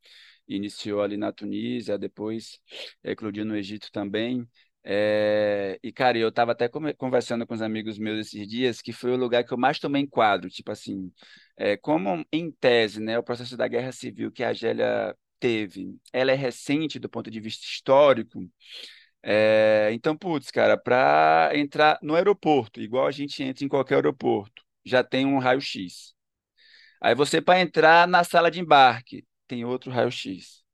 iniciou 0.48 1.02
ali 1.02 1.16
na 1.16 1.32
Tunísia, 1.32 1.98
depois 1.98 2.58
eclodiu 3.04 3.44
no 3.44 3.56
Egito 3.56 3.90
também. 3.92 4.48
É, 4.90 5.78
e, 5.82 5.92
cara, 5.92 6.16
eu 6.16 6.30
estava 6.30 6.52
até 6.52 6.66
conversando 6.96 7.46
com 7.46 7.52
os 7.54 7.60
amigos 7.60 7.98
meus 7.98 8.20
esses 8.28 8.48
dias 8.48 8.80
que 8.80 8.90
foi 8.92 9.10
o 9.12 9.16
lugar 9.16 9.44
que 9.44 9.52
eu 9.52 9.58
mais 9.58 9.78
tomei 9.78 10.02
enquadro. 10.02 10.48
Tipo 10.48 10.72
assim, 10.72 11.12
é, 11.58 11.76
como 11.76 12.24
em 12.32 12.50
tese, 12.50 12.98
né, 13.00 13.18
o 13.18 13.22
processo 13.22 13.54
da 13.56 13.68
guerra 13.68 13.92
civil 13.92 14.32
que 14.32 14.42
a 14.42 14.48
Argélia 14.48 15.14
teve, 15.38 15.94
ela 16.12 16.32
é 16.32 16.34
recente 16.34 16.98
do 16.98 17.08
ponto 17.08 17.30
de 17.30 17.38
vista 17.40 17.64
histórico. 17.66 18.50
É, 19.22 19.90
então, 19.92 20.16
putz, 20.16 20.50
cara, 20.50 20.76
para 20.78 21.50
entrar 21.54 21.98
no 22.02 22.14
aeroporto, 22.14 22.80
igual 22.80 23.06
a 23.06 23.10
gente 23.12 23.42
entra 23.42 23.64
em 23.64 23.68
qualquer 23.68 23.96
aeroporto, 23.96 24.62
já 24.84 25.04
tem 25.04 25.26
um 25.26 25.38
raio-x. 25.38 26.14
Aí 27.00 27.14
você, 27.14 27.40
para 27.42 27.60
entrar 27.60 28.08
na 28.08 28.24
sala 28.24 28.50
de 28.50 28.60
embarque, 28.60 29.24
tem 29.48 29.64
outro 29.64 29.90
raio-x. 29.92 30.64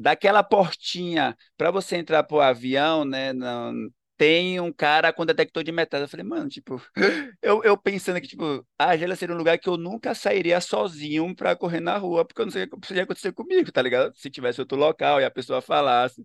Daquela 0.00 0.42
portinha 0.42 1.36
para 1.58 1.70
você 1.70 1.96
entrar 1.96 2.22
pro 2.24 2.40
avião, 2.40 3.04
né? 3.04 3.34
Não, 3.34 3.74
tem 4.16 4.58
um 4.58 4.72
cara 4.72 5.12
com 5.12 5.26
detector 5.26 5.62
de 5.62 5.70
metais. 5.72 6.02
Eu 6.02 6.08
falei, 6.08 6.24
mano, 6.24 6.48
tipo, 6.48 6.82
eu, 7.42 7.62
eu 7.62 7.76
pensando 7.76 8.18
que, 8.20 8.26
tipo, 8.28 8.66
a 8.78 8.86
Argélia 8.90 9.14
seria 9.14 9.34
um 9.34 9.38
lugar 9.38 9.58
que 9.58 9.68
eu 9.68 9.76
nunca 9.76 10.14
sairia 10.14 10.58
sozinho 10.60 11.34
pra 11.36 11.54
correr 11.54 11.80
na 11.80 11.98
rua, 11.98 12.24
porque 12.24 12.40
eu 12.40 12.46
não 12.46 12.52
sei 12.52 12.64
o 12.64 12.70
que 12.70 12.78
poderia 12.78 13.04
acontecer 13.04 13.32
comigo, 13.32 13.70
tá 13.70 13.82
ligado? 13.82 14.14
Se 14.16 14.30
tivesse 14.30 14.60
outro 14.60 14.78
local 14.78 15.20
e 15.20 15.24
a 15.24 15.30
pessoa 15.30 15.60
falasse. 15.60 16.22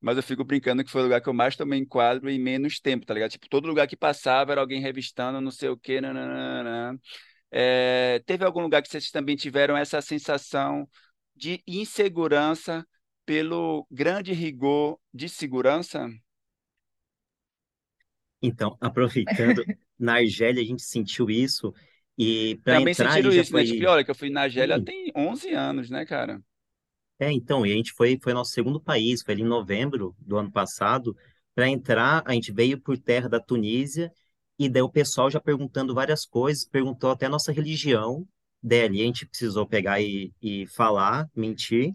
Mas 0.00 0.16
eu 0.16 0.22
fico 0.22 0.44
brincando 0.44 0.84
que 0.84 0.90
foi 0.90 1.00
o 1.00 1.04
lugar 1.04 1.20
que 1.20 1.28
eu 1.28 1.32
mais 1.32 1.56
tomei 1.56 1.78
enquadro 1.78 2.28
em 2.28 2.38
menos 2.38 2.80
tempo, 2.80 3.06
tá 3.06 3.14
ligado? 3.14 3.30
Tipo, 3.30 3.48
todo 3.48 3.66
lugar 3.68 3.86
que 3.86 3.96
passava 3.96 4.52
era 4.52 4.60
alguém 4.60 4.80
revistando, 4.80 5.40
não 5.40 5.50
sei 5.50 5.68
o 5.70 5.76
quê, 5.76 6.00
nananana. 6.00 6.98
É, 7.50 8.22
teve 8.26 8.44
algum 8.44 8.60
lugar 8.60 8.82
que 8.82 8.88
vocês 8.88 9.10
também 9.10 9.36
tiveram 9.36 9.76
essa 9.76 10.00
sensação 10.00 10.88
de 11.36 11.62
insegurança 11.66 12.86
pelo 13.26 13.86
grande 13.90 14.32
rigor 14.32 14.98
de 15.12 15.28
segurança? 15.28 16.08
Então, 18.42 18.76
aproveitando, 18.80 19.64
na 19.98 20.14
Argélia 20.16 20.62
a 20.62 20.66
gente 20.66 20.82
sentiu 20.82 21.30
isso 21.30 21.72
e 22.18 22.56
para 22.64 22.76
Também 22.76 22.80
entrar 22.80 22.94
sentiram 22.94 23.32
isso, 23.32 23.54
né? 23.54 23.64
Tipo, 23.64 23.84
foi 23.84 23.86
olha, 23.86 24.04
que 24.04 24.10
eu 24.10 24.14
fui 24.14 24.30
na 24.30 24.42
Argélia 24.42 24.78
Sim. 24.78 24.84
tem 24.84 25.10
11 25.16 25.50
anos, 25.52 25.90
né, 25.90 26.04
cara? 26.04 26.40
É, 27.18 27.30
então, 27.32 27.64
e 27.64 27.72
a 27.72 27.76
gente 27.76 27.92
foi, 27.92 28.18
foi 28.22 28.32
nosso 28.32 28.50
segundo 28.52 28.80
país, 28.80 29.22
foi 29.22 29.34
ali 29.34 29.42
em 29.42 29.46
novembro 29.46 30.14
do 30.18 30.36
ano 30.36 30.50
passado. 30.50 31.16
Para 31.54 31.68
entrar, 31.68 32.22
a 32.26 32.32
gente 32.32 32.52
veio 32.52 32.80
por 32.80 32.98
terra 32.98 33.28
da 33.28 33.38
Tunísia, 33.40 34.12
e 34.58 34.68
daí 34.68 34.82
o 34.82 34.90
pessoal 34.90 35.30
já 35.30 35.40
perguntando 35.40 35.94
várias 35.94 36.26
coisas, 36.26 36.64
perguntou 36.64 37.10
até 37.10 37.26
a 37.26 37.28
nossa 37.28 37.52
religião. 37.52 38.26
Daí 38.62 38.82
ali 38.82 39.02
a 39.02 39.04
gente 39.06 39.26
precisou 39.26 39.66
pegar 39.66 40.00
e, 40.00 40.32
e 40.42 40.66
falar, 40.66 41.28
mentir. 41.36 41.94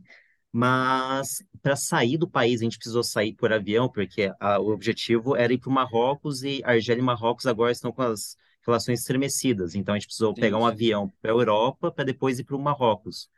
Mas 0.51 1.43
para 1.61 1.75
sair 1.75 2.17
do 2.17 2.29
país, 2.29 2.61
a 2.61 2.63
gente 2.63 2.77
precisou 2.77 3.03
sair 3.03 3.33
por 3.35 3.53
avião, 3.53 3.89
porque 3.89 4.31
a- 4.39 4.59
o 4.59 4.69
objetivo 4.71 5.35
era 5.35 5.53
ir 5.53 5.59
para 5.59 5.69
o 5.69 5.73
Marrocos, 5.73 6.43
e 6.43 6.61
Argélia 6.65 7.01
e 7.01 7.05
Marrocos 7.05 7.45
agora 7.45 7.71
estão 7.71 7.91
com 7.91 8.01
as 8.01 8.35
relações 8.65 8.99
estremecidas. 9.01 9.75
Então 9.75 9.93
a 9.95 9.97
gente 9.99 10.07
precisou 10.07 10.35
Sim, 10.35 10.35
pegar 10.35 10.57
um 10.57 10.65
sim. 10.65 10.67
avião 10.67 11.09
para 11.21 11.31
a 11.31 11.33
Europa, 11.35 11.91
para 11.91 12.03
depois 12.05 12.39
ir 12.39 12.43
para 12.45 12.55
o 12.55 12.59
Marrocos. 12.61 13.29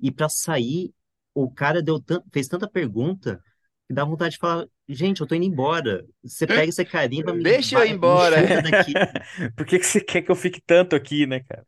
E 0.00 0.10
para 0.12 0.28
sair, 0.28 0.92
o 1.34 1.50
cara 1.50 1.82
deu 1.82 2.02
fez 2.32 2.48
tanta 2.48 2.68
pergunta 2.68 3.42
que 3.88 3.94
dá 3.94 4.04
vontade 4.04 4.32
de 4.34 4.38
falar: 4.40 4.66
gente, 4.88 5.20
eu 5.22 5.26
tô 5.26 5.34
indo 5.34 5.46
embora. 5.46 6.06
Você 6.24 6.46
pega 6.48 6.70
esse 6.70 6.84
carimba, 6.84 7.34
me, 7.34 7.56
Deixa 7.56 7.76
eu 7.76 7.84
ir 7.84 7.90
embora. 7.90 8.42
Por 9.56 9.66
que 9.66 9.78
que 9.78 9.86
você 9.86 10.00
quer 10.00 10.22
que 10.22 10.30
eu 10.30 10.36
fique 10.36 10.60
tanto 10.60 10.96
aqui, 10.96 11.26
né, 11.26 11.40
cara? 11.40 11.66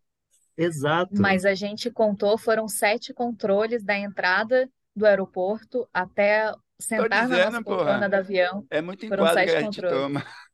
Exato. 0.57 1.23
Mas 1.23 1.45
a 1.45 1.55
gente 1.55 1.91
contou, 1.91 2.39
foram 2.39 2.69
sete 2.69 3.13
controles 3.13 3.83
da 3.83 3.99
entrada 3.99 4.71
do 4.95 5.07
aeroporto 5.07 5.89
até 5.93 6.53
sentar 6.79 7.29
na 7.29 7.39
nossa 7.39 7.61
dizendo, 7.61 7.65
poltrona 7.65 8.09
do 8.09 8.15
avião. 8.15 8.67
É 8.71 8.81
muito 8.81 9.07
Foram 9.07 9.25
enquadro 9.25 9.43
que 9.45 9.51
sete 9.51 9.51
a 9.51 9.61
gente 9.63 9.83
controles. 9.83 9.89
toma. 9.93 10.25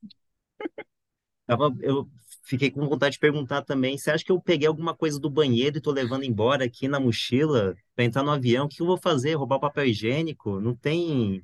Tava, 1.46 1.72
eu 1.80 2.08
fiquei 2.44 2.70
com 2.70 2.86
vontade 2.88 3.14
de 3.14 3.18
perguntar 3.20 3.62
também: 3.62 3.96
você 3.98 4.10
acha 4.10 4.24
que 4.24 4.32
eu 4.32 4.40
peguei 4.40 4.66
alguma 4.66 4.96
coisa 4.96 5.18
do 5.18 5.30
banheiro 5.30 5.78
e 5.78 5.80
tô 5.80 5.92
levando 5.92 6.24
embora 6.24 6.64
aqui 6.64 6.88
na 6.88 7.00
mochila 7.00 7.76
para 7.94 8.04
entrar 8.04 8.22
no 8.22 8.30
avião? 8.30 8.66
O 8.66 8.68
que 8.68 8.82
eu 8.82 8.86
vou 8.86 8.98
fazer? 8.98 9.34
Roubar 9.34 9.60
papel 9.60 9.86
higiênico? 9.86 10.60
Não 10.60 10.74
tem. 10.74 11.42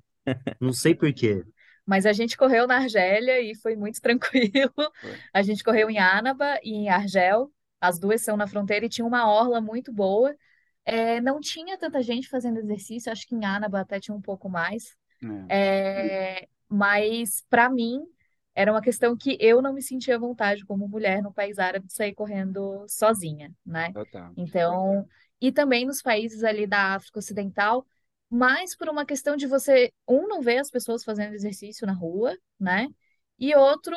Não 0.61 0.73
sei 0.73 0.95
por 0.95 1.13
quê. 1.13 1.45
Mas 1.87 2.07
a 2.07 2.13
gente 2.13 2.37
correu 2.37 2.67
na 2.67 2.77
Argélia 2.77 3.41
e 3.41 3.55
foi 3.57 3.77
muito 3.77 4.01
tranquilo. 4.03 4.73
Foi. 5.01 5.23
A 5.33 5.43
gente 5.43 5.65
correu 5.65 5.91
em 5.91 5.99
Annaba 5.99 6.59
e 6.63 6.73
em 6.75 6.89
Argel. 6.89 7.53
As 7.81 7.99
duas 7.99 8.23
são 8.23 8.37
na 8.37 8.47
fronteira 8.47 8.87
e 8.87 8.89
tinha 8.89 9.07
uma 9.07 9.29
orla 9.31 9.61
muito 9.61 9.93
boa. 9.93 10.35
É, 10.85 11.21
não 11.21 11.41
tinha 11.41 11.79
tanta 11.79 12.03
gente 12.03 12.29
fazendo 12.29 12.59
exercício, 12.59 13.13
acho 13.13 13.27
que 13.27 13.35
em 13.35 13.45
Annaba 13.45 13.81
até 13.81 14.01
tinha 14.01 14.15
um 14.17 14.21
pouco 14.23 14.49
mais. 14.49 14.97
É. 15.23 15.53
É, 15.55 16.49
mas 16.69 17.43
para 17.51 17.71
mim 17.71 18.01
era 18.55 18.73
uma 18.73 18.83
questão 18.83 19.17
que 19.17 19.37
eu 19.41 19.63
não 19.63 19.73
me 19.75 19.83
sentia 19.83 20.17
à 20.17 20.19
vontade 20.19 20.65
como 20.67 20.89
mulher 20.89 21.23
no 21.23 21.33
país 21.33 21.59
árabe 21.59 21.87
de 21.87 21.95
sair 21.95 22.15
correndo 22.15 22.87
sozinha, 22.89 23.53
né? 23.65 23.95
Total. 23.95 24.35
Então, 24.37 25.07
e 25.41 25.53
também 25.53 25.87
nos 25.87 26.03
países 26.03 26.45
ali 26.45 26.67
da 26.67 26.95
África 26.95 27.19
Ocidental, 27.19 27.87
mais 28.31 28.77
por 28.77 28.89
uma 28.89 29.07
questão 29.07 29.37
de 29.37 29.47
você, 29.47 29.93
um, 30.09 30.27
não 30.29 30.41
ver 30.43 30.59
as 30.59 30.71
pessoas 30.71 31.05
fazendo 31.05 31.35
exercício 31.35 31.87
na 31.87 31.93
rua, 31.95 32.37
né? 32.61 32.89
E 33.39 33.55
outro, 33.57 33.95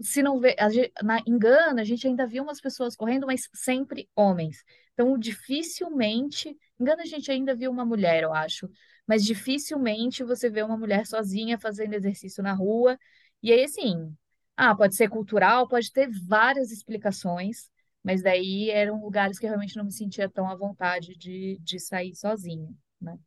se 0.00 0.22
não 0.22 0.40
vê, 0.40 0.56
a 0.58 0.68
gen- 0.68 0.90
na, 1.02 1.20
em 1.26 1.38
Gana, 1.38 1.80
a 1.82 1.84
gente 1.84 2.06
ainda 2.06 2.26
via 2.26 2.42
umas 2.42 2.60
pessoas 2.60 2.96
correndo, 2.96 3.26
mas 3.26 3.48
sempre 3.54 4.08
homens. 4.16 4.64
Então, 5.00 5.18
dificilmente, 5.18 6.50
em 6.78 6.84
Gana 6.84 7.02
a 7.02 7.06
gente 7.06 7.30
ainda 7.30 7.54
viu 7.54 7.70
uma 7.70 7.84
mulher, 7.86 8.22
eu 8.22 8.34
acho, 8.34 8.68
mas 9.06 9.24
dificilmente 9.24 10.22
você 10.22 10.50
vê 10.50 10.62
uma 10.62 10.76
mulher 10.76 11.06
sozinha 11.06 11.58
fazendo 11.58 11.94
exercício 11.94 12.42
na 12.42 12.52
rua. 12.52 12.98
E 13.42 13.50
aí, 13.52 13.64
assim, 13.64 14.14
ah, 14.56 14.74
pode 14.74 14.94
ser 14.94 15.08
cultural, 15.08 15.66
pode 15.68 15.90
ter 15.92 16.08
várias 16.28 16.70
explicações, 16.70 17.70
mas 18.04 18.22
daí 18.22 18.68
eram 18.70 19.00
lugares 19.02 19.38
que 19.38 19.46
eu 19.46 19.50
realmente 19.50 19.76
não 19.76 19.84
me 19.84 19.92
sentia 19.92 20.28
tão 20.28 20.46
à 20.50 20.54
vontade 20.54 21.16
de, 21.16 21.58
de 21.62 21.78
sair 21.80 22.14
sozinha, 22.14 22.68
né? 23.00 23.18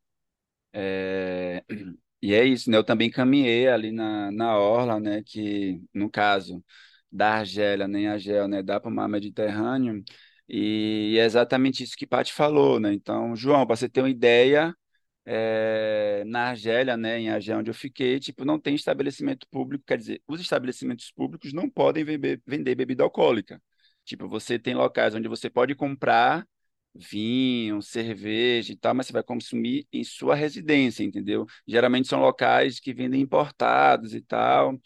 É, 0.74 1.64
E 2.22 2.34
é 2.34 2.46
isso, 2.46 2.72
né? 2.72 2.78
Eu 2.78 2.84
também 2.86 3.10
caminhei 3.12 3.68
ali 3.70 3.92
na, 3.92 4.32
na 4.32 4.58
orla, 4.60 5.00
né? 5.00 5.24
Que 5.24 5.82
no 5.94 6.10
caso 6.10 6.64
da 7.12 7.36
Argélia, 7.40 7.88
nem 7.88 8.08
Argel, 8.08 8.48
né? 8.48 8.64
Dá 8.64 8.80
para 8.80 8.90
o 8.92 8.94
mar 8.96 9.08
Mediterrâneo. 9.10 10.04
E 10.56 11.18
é 11.20 11.26
exatamente 11.26 11.84
isso 11.84 11.98
que 11.98 12.06
Paty 12.06 12.32
falou, 12.34 12.80
né? 12.80 12.94
Então, 12.94 13.36
João, 13.36 13.66
para 13.66 13.76
você 13.76 13.90
ter 13.90 14.02
uma 14.02 14.10
ideia, 14.10 14.76
é, 15.26 16.24
na 16.28 16.50
Argélia, 16.50 16.98
né? 16.98 17.20
Em 17.20 17.30
Argel, 17.30 17.60
onde 17.60 17.72
eu 17.72 17.74
fiquei, 17.74 18.20
tipo, 18.20 18.46
não 18.46 18.60
tem 18.60 18.76
estabelecimento 18.76 19.48
público, 19.50 19.84
quer 19.88 19.98
dizer, 19.98 20.22
os 20.28 20.40
estabelecimentos 20.42 21.12
públicos 21.12 21.54
não 21.54 21.70
podem 21.70 22.04
vender, 22.04 22.42
vender 22.46 22.76
bebida 22.76 23.04
alcoólica. 23.04 23.62
Tipo, 24.06 24.28
você 24.30 24.60
tem 24.60 24.76
locais 24.76 25.16
onde 25.16 25.28
você 25.28 25.50
pode 25.50 25.76
comprar 25.76 26.46
vinho, 26.96 27.82
cerveja 27.82 28.74
e 28.74 28.76
tal, 28.78 28.94
mas 28.94 29.08
você 29.08 29.14
vai 29.14 29.24
consumir 29.24 29.88
em 29.92 30.04
sua 30.04 30.36
residência, 30.36 31.04
entendeu? 31.04 31.46
Geralmente 31.68 32.08
são 32.08 32.20
locais 32.22 32.80
que 32.80 32.94
vendem 32.94 33.22
importados 33.22 34.14
e 34.14 34.22
tal. 34.22 34.80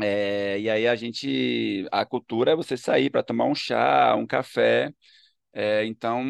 É, 0.00 0.58
e 0.58 0.68
aí 0.68 0.88
a 0.88 0.96
gente, 0.96 1.86
a 1.92 2.04
cultura 2.04 2.50
é 2.52 2.56
você 2.56 2.76
sair 2.76 3.10
para 3.10 3.22
tomar 3.22 3.44
um 3.46 3.54
chá, 3.54 4.14
um 4.16 4.26
café. 4.26 4.92
É, 5.52 5.84
então, 5.86 6.22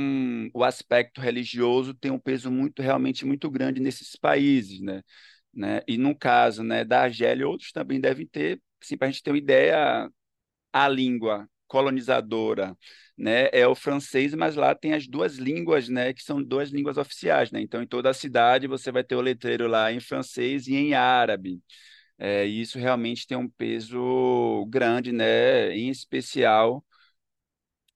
o 0.55 0.65
aspecto 0.65 1.21
religioso 1.21 1.95
tem 1.95 2.11
um 2.11 2.19
peso 2.21 2.51
muito, 2.51 2.83
realmente 2.83 3.25
muito 3.27 3.51
grande 3.51 3.81
nesses 3.81 4.17
países, 4.17 4.81
né? 4.81 5.03
Né? 5.55 5.83
E 5.89 5.99
no 5.99 6.17
caso, 6.17 6.63
né, 6.65 6.85
da 6.85 7.03
Argélia, 7.03 7.49
outros 7.49 7.73
também 7.73 8.01
devem 8.01 8.27
ter, 8.27 8.61
assim, 8.83 8.97
para 8.99 9.09
a 9.09 9.11
gente 9.11 9.23
ter 9.23 9.31
uma 9.33 9.39
ideia, 9.39 10.09
a 10.73 10.89
língua 10.89 11.49
colonizadora, 11.67 12.77
né, 13.19 13.49
é 13.53 13.67
o 13.67 13.75
francês, 13.75 14.35
mas 14.35 14.57
lá 14.57 14.75
tem 14.75 14.95
as 14.95 15.07
duas 15.09 15.37
línguas, 15.37 15.89
né, 15.89 16.13
que 16.15 16.23
são 16.23 16.43
duas 16.43 16.71
línguas 16.71 16.97
oficiais, 16.99 17.51
né? 17.53 17.61
Então, 17.61 17.83
em 17.83 17.87
toda 17.87 18.11
a 18.11 18.15
cidade 18.15 18.67
você 18.69 18.93
vai 18.93 19.05
ter 19.05 19.17
o 19.17 19.21
letreiro 19.21 19.67
lá 19.69 19.93
em 19.93 20.01
francês 20.01 20.67
e 20.69 20.75
em 20.77 20.95
árabe. 20.95 21.61
É, 22.19 22.47
e 22.47 22.61
isso 22.61 22.79
realmente 22.79 23.27
tem 23.27 23.37
um 23.37 23.49
peso 23.49 24.65
grande, 24.71 25.13
né, 25.13 25.73
em 25.77 25.89
especial 25.91 26.85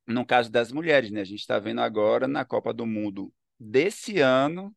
no 0.06 0.24
caso 0.26 0.50
das 0.50 0.72
mulheres, 0.72 1.10
né? 1.10 1.20
A 1.20 1.24
gente 1.24 1.40
está 1.40 1.58
vendo 1.58 1.80
agora 1.80 2.26
na 2.26 2.44
Copa 2.44 2.72
do 2.72 2.86
Mundo 2.86 3.32
desse 3.58 4.20
ano, 4.20 4.74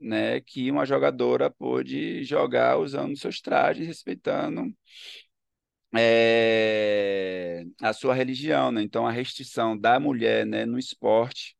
né, 0.00 0.40
que 0.42 0.70
uma 0.70 0.86
jogadora 0.86 1.50
pôde 1.50 2.24
jogar 2.24 2.78
usando 2.78 3.16
seus 3.18 3.40
trajes, 3.40 3.86
respeitando 3.86 4.74
é, 5.94 7.64
a 7.80 7.92
sua 7.92 8.14
religião, 8.14 8.72
né? 8.72 8.82
Então 8.82 9.06
a 9.06 9.10
restrição 9.12 9.76
da 9.78 10.00
mulher, 10.00 10.46
né, 10.46 10.64
no 10.64 10.78
esporte 10.78 11.56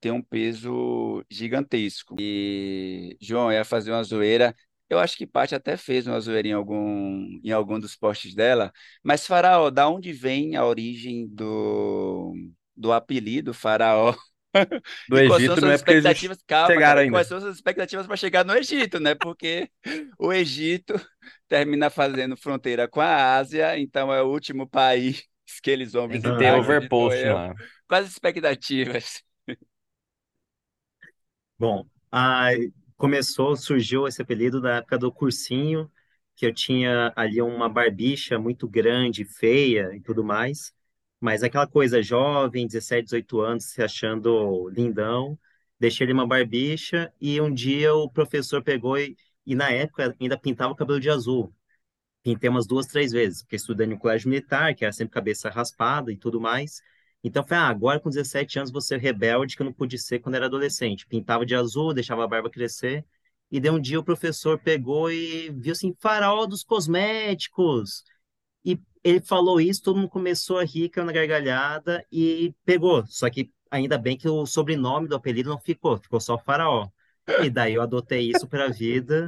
tem 0.00 0.12
um 0.12 0.22
peso 0.22 1.24
gigantesco. 1.30 2.16
E 2.20 3.16
João 3.20 3.52
ia 3.52 3.64
fazer 3.64 3.92
uma 3.92 4.04
zoeira. 4.04 4.54
Eu 4.88 4.98
acho 4.98 5.16
que 5.16 5.26
Paty 5.26 5.54
até 5.54 5.76
fez 5.76 6.06
uma 6.06 6.20
zoeira 6.20 6.48
em 6.48 6.52
algum 6.52 7.40
em 7.42 7.50
algum 7.50 7.80
dos 7.80 7.96
posts 7.96 8.34
dela. 8.34 8.72
Mas 9.02 9.26
Faraó, 9.26 9.70
da 9.70 9.88
onde 9.88 10.12
vem 10.12 10.56
a 10.56 10.64
origem 10.64 11.26
do 11.28 12.34
do 12.76 12.92
apelido 12.92 13.54
Faraó? 13.54 14.14
Do 15.08 15.18
Egito 15.18 15.60
não 15.60 15.70
é 15.70 15.76
porque 15.76 15.92
expectativas, 15.92 16.38
calma, 16.46 16.68
chegaram 16.68 16.88
cara, 16.88 17.00
ainda. 17.00 17.12
Quais 17.12 17.26
são 17.26 17.38
as 17.38 17.44
expectativas 17.44 18.06
para 18.06 18.16
chegar 18.16 18.44
no 18.44 18.54
Egito, 18.54 19.00
né? 19.00 19.14
Porque 19.14 19.68
o 20.16 20.32
Egito 20.32 20.94
termina 21.48 21.90
fazendo 21.90 22.36
fronteira 22.36 22.86
com 22.86 23.00
a 23.00 23.36
Ásia, 23.36 23.76
então 23.78 24.12
é 24.12 24.22
o 24.22 24.28
último 24.28 24.68
país 24.68 25.24
que 25.60 25.70
eles 25.70 25.92
vão 25.92 26.06
visitar. 26.06 26.38
Tem 26.38 26.52
overpost 26.52 27.24
lá. 27.24 27.52
Quais 27.88 28.06
as 28.06 28.12
expectativas? 28.12 29.22
Bom, 31.58 31.86
a, 32.12 32.50
começou, 32.96 33.56
surgiu 33.56 34.06
esse 34.08 34.22
apelido 34.22 34.60
da 34.60 34.76
época 34.76 34.98
do 34.98 35.12
cursinho, 35.12 35.90
que 36.36 36.46
eu 36.46 36.52
tinha 36.54 37.12
ali 37.16 37.40
uma 37.42 37.68
barbicha 37.68 38.38
muito 38.38 38.68
grande, 38.68 39.24
feia 39.24 39.94
e 39.94 40.00
tudo 40.00 40.24
mais. 40.24 40.72
Mas 41.20 41.42
aquela 41.42 41.66
coisa 41.66 42.02
jovem, 42.02 42.66
17, 42.66 43.04
18 43.04 43.40
anos, 43.40 43.64
se 43.66 43.82
achando 43.82 44.68
lindão, 44.70 45.38
deixei 45.78 46.04
ele 46.06 46.12
uma 46.12 46.26
barbicha 46.26 47.12
e 47.20 47.40
um 47.40 47.52
dia 47.52 47.94
o 47.94 48.10
professor 48.10 48.62
pegou 48.62 48.98
e, 48.98 49.16
e 49.46 49.54
na 49.54 49.70
época 49.70 50.14
ainda 50.20 50.38
pintava 50.38 50.72
o 50.72 50.76
cabelo 50.76 51.00
de 51.00 51.10
azul. 51.10 51.52
Pintei 52.22 52.48
umas 52.50 52.66
duas, 52.66 52.86
três 52.86 53.12
vezes, 53.12 53.42
porque 53.42 53.56
estudei 53.56 53.86
no 53.86 53.98
colégio 53.98 54.28
militar, 54.30 54.74
que 54.74 54.84
era 54.84 54.92
sempre 54.92 55.12
cabeça 55.14 55.50
raspada 55.50 56.10
e 56.12 56.16
tudo 56.16 56.40
mais. 56.40 56.82
Então 57.24 57.42
foi, 57.46 57.56
ah, 57.56 57.68
agora 57.68 57.98
com 57.98 58.10
17 58.10 58.58
anos 58.58 58.70
você 58.70 58.96
é 58.96 58.98
rebelde, 58.98 59.56
que 59.56 59.62
eu 59.62 59.64
não 59.64 59.72
pude 59.72 59.98
ser 59.98 60.18
quando 60.20 60.34
era 60.34 60.44
adolescente. 60.46 61.06
Pintava 61.06 61.46
de 61.46 61.54
azul, 61.54 61.94
deixava 61.94 62.22
a 62.22 62.28
barba 62.28 62.50
crescer. 62.50 63.04
E 63.50 63.58
daí 63.58 63.70
um 63.70 63.80
dia 63.80 63.98
o 63.98 64.04
professor 64.04 64.58
pegou 64.58 65.10
e 65.10 65.50
viu 65.50 65.72
assim, 65.72 65.96
farol 66.00 66.46
dos 66.46 66.62
cosméticos. 66.62 68.04
E 68.64 68.78
ele 69.02 69.20
falou 69.20 69.60
isso, 69.60 69.82
todo 69.82 69.96
mundo 69.96 70.08
começou 70.10 70.58
a 70.58 70.64
rir, 70.64 70.90
caiu 70.90 71.06
na 71.06 71.12
gargalhada 71.12 72.04
e 72.12 72.54
pegou. 72.64 73.06
Só 73.06 73.30
que 73.30 73.50
ainda 73.70 73.96
bem 73.96 74.16
que 74.18 74.28
o 74.28 74.44
sobrenome 74.46 75.08
do 75.08 75.16
apelido 75.16 75.48
não 75.50 75.58
ficou, 75.58 75.98
ficou 75.98 76.20
só 76.20 76.38
Faraó. 76.38 76.88
E 77.42 77.48
daí 77.48 77.74
eu 77.74 77.82
adotei 77.82 78.30
isso 78.30 78.46
para 78.46 78.66
a 78.66 78.70
vida. 78.70 79.26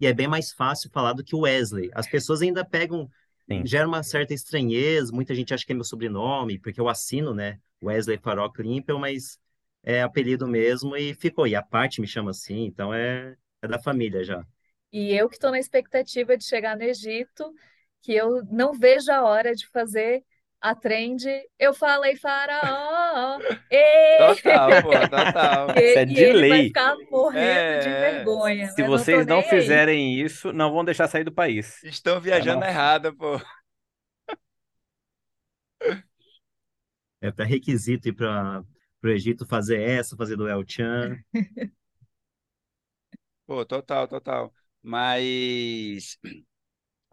E 0.00 0.06
é 0.06 0.12
bem 0.12 0.28
mais 0.28 0.52
fácil 0.52 0.90
falar 0.90 1.12
do 1.12 1.24
que 1.24 1.36
Wesley. 1.36 1.90
As 1.94 2.08
pessoas 2.08 2.42
ainda 2.42 2.64
pegam 2.64 3.10
Sim. 3.48 3.64
gera 3.66 3.86
uma 3.86 4.02
certa 4.02 4.34
estranheza, 4.34 5.12
muita 5.12 5.34
gente 5.34 5.54
acha 5.54 5.64
que 5.64 5.72
é 5.72 5.74
meu 5.74 5.84
sobrenome, 5.84 6.58
porque 6.58 6.80
eu 6.80 6.88
assino, 6.88 7.32
né, 7.32 7.60
Wesley 7.82 8.18
Farol 8.18 8.52
Klimpel, 8.52 8.98
mas 8.98 9.38
é 9.82 10.02
apelido 10.02 10.46
mesmo 10.48 10.96
e 10.96 11.14
ficou. 11.14 11.46
E 11.46 11.54
a 11.54 11.62
parte 11.62 12.00
me 12.00 12.06
chama 12.06 12.30
assim, 12.30 12.64
então 12.64 12.92
é, 12.92 13.36
é 13.62 13.68
da 13.68 13.78
família 13.78 14.24
já. 14.24 14.44
E 14.92 15.12
eu 15.14 15.28
que 15.28 15.36
estou 15.36 15.50
na 15.50 15.58
expectativa 15.58 16.36
de 16.36 16.44
chegar 16.44 16.76
no 16.76 16.82
Egito, 16.82 17.52
que 18.02 18.12
eu 18.12 18.44
não 18.46 18.72
vejo 18.72 19.10
a 19.12 19.22
hora 19.22 19.54
de 19.54 19.66
fazer 19.68 20.24
a 20.70 20.74
trend, 20.74 21.24
eu 21.58 21.72
falei 21.72 22.16
faraó. 22.16 23.38
E... 23.70 24.18
Total, 24.18 24.82
pô, 24.82 24.90
total. 24.90 25.68
E, 25.78 25.90
isso 25.90 25.98
é 25.98 26.04
de 26.04 26.32
lei. 26.32 26.50
vai 26.50 26.62
ficar 26.64 26.96
morrendo 27.10 27.38
é... 27.38 27.78
de 27.78 27.88
vergonha. 27.88 28.66
Se 28.72 28.82
vocês 28.82 29.24
não, 29.26 29.36
não 29.36 29.42
fizerem 29.42 30.20
isso, 30.20 30.52
não 30.52 30.72
vão 30.72 30.84
deixar 30.84 31.06
sair 31.06 31.22
do 31.22 31.32
país. 31.32 31.82
Estão 31.84 32.20
viajando 32.20 32.60
tá 32.60 32.68
errado, 32.68 33.16
pô. 33.16 33.40
É 37.18 37.28
até 37.28 37.44
requisito 37.44 38.08
ir 38.08 38.12
para 38.12 38.62
o 39.02 39.08
Egito 39.08 39.46
fazer 39.46 39.80
essa, 39.80 40.14
fazer 40.16 40.36
do 40.36 40.46
El 40.46 40.62
Chan. 40.68 41.16
Pô, 43.46 43.64
total, 43.64 44.06
total. 44.06 44.52
Mas 44.82 46.18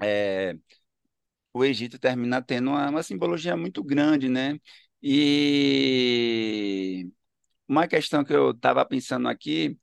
é, 0.02 0.56
o 1.54 1.64
Egito 1.66 2.00
termina 2.00 2.42
tendo 2.42 2.70
uma, 2.72 2.90
uma 2.90 3.04
simbologia 3.04 3.56
muito 3.58 3.84
grande, 3.84 4.30
né? 4.30 4.58
E 5.02 7.10
uma 7.68 7.88
questão 7.88 8.24
que 8.24 8.34
eu 8.34 8.52
estava 8.52 8.86
pensando 8.86 9.28
aqui, 9.30 9.78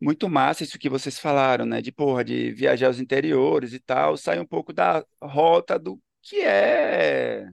muito 0.00 0.28
massa 0.30 0.64
isso 0.64 0.78
que 0.78 0.88
vocês 0.90 1.18
falaram, 1.18 1.66
né? 1.66 1.80
De 1.82 1.92
porra, 1.92 2.24
de 2.24 2.52
viajar 2.52 2.86
aos 2.88 3.00
interiores 3.00 3.72
e 3.74 3.80
tal, 3.80 4.16
sai 4.16 4.40
um 4.40 4.46
pouco 4.46 4.72
da 4.72 5.04
rota 5.22 5.78
do 5.78 6.00
que 6.22 6.40
é 6.42 7.48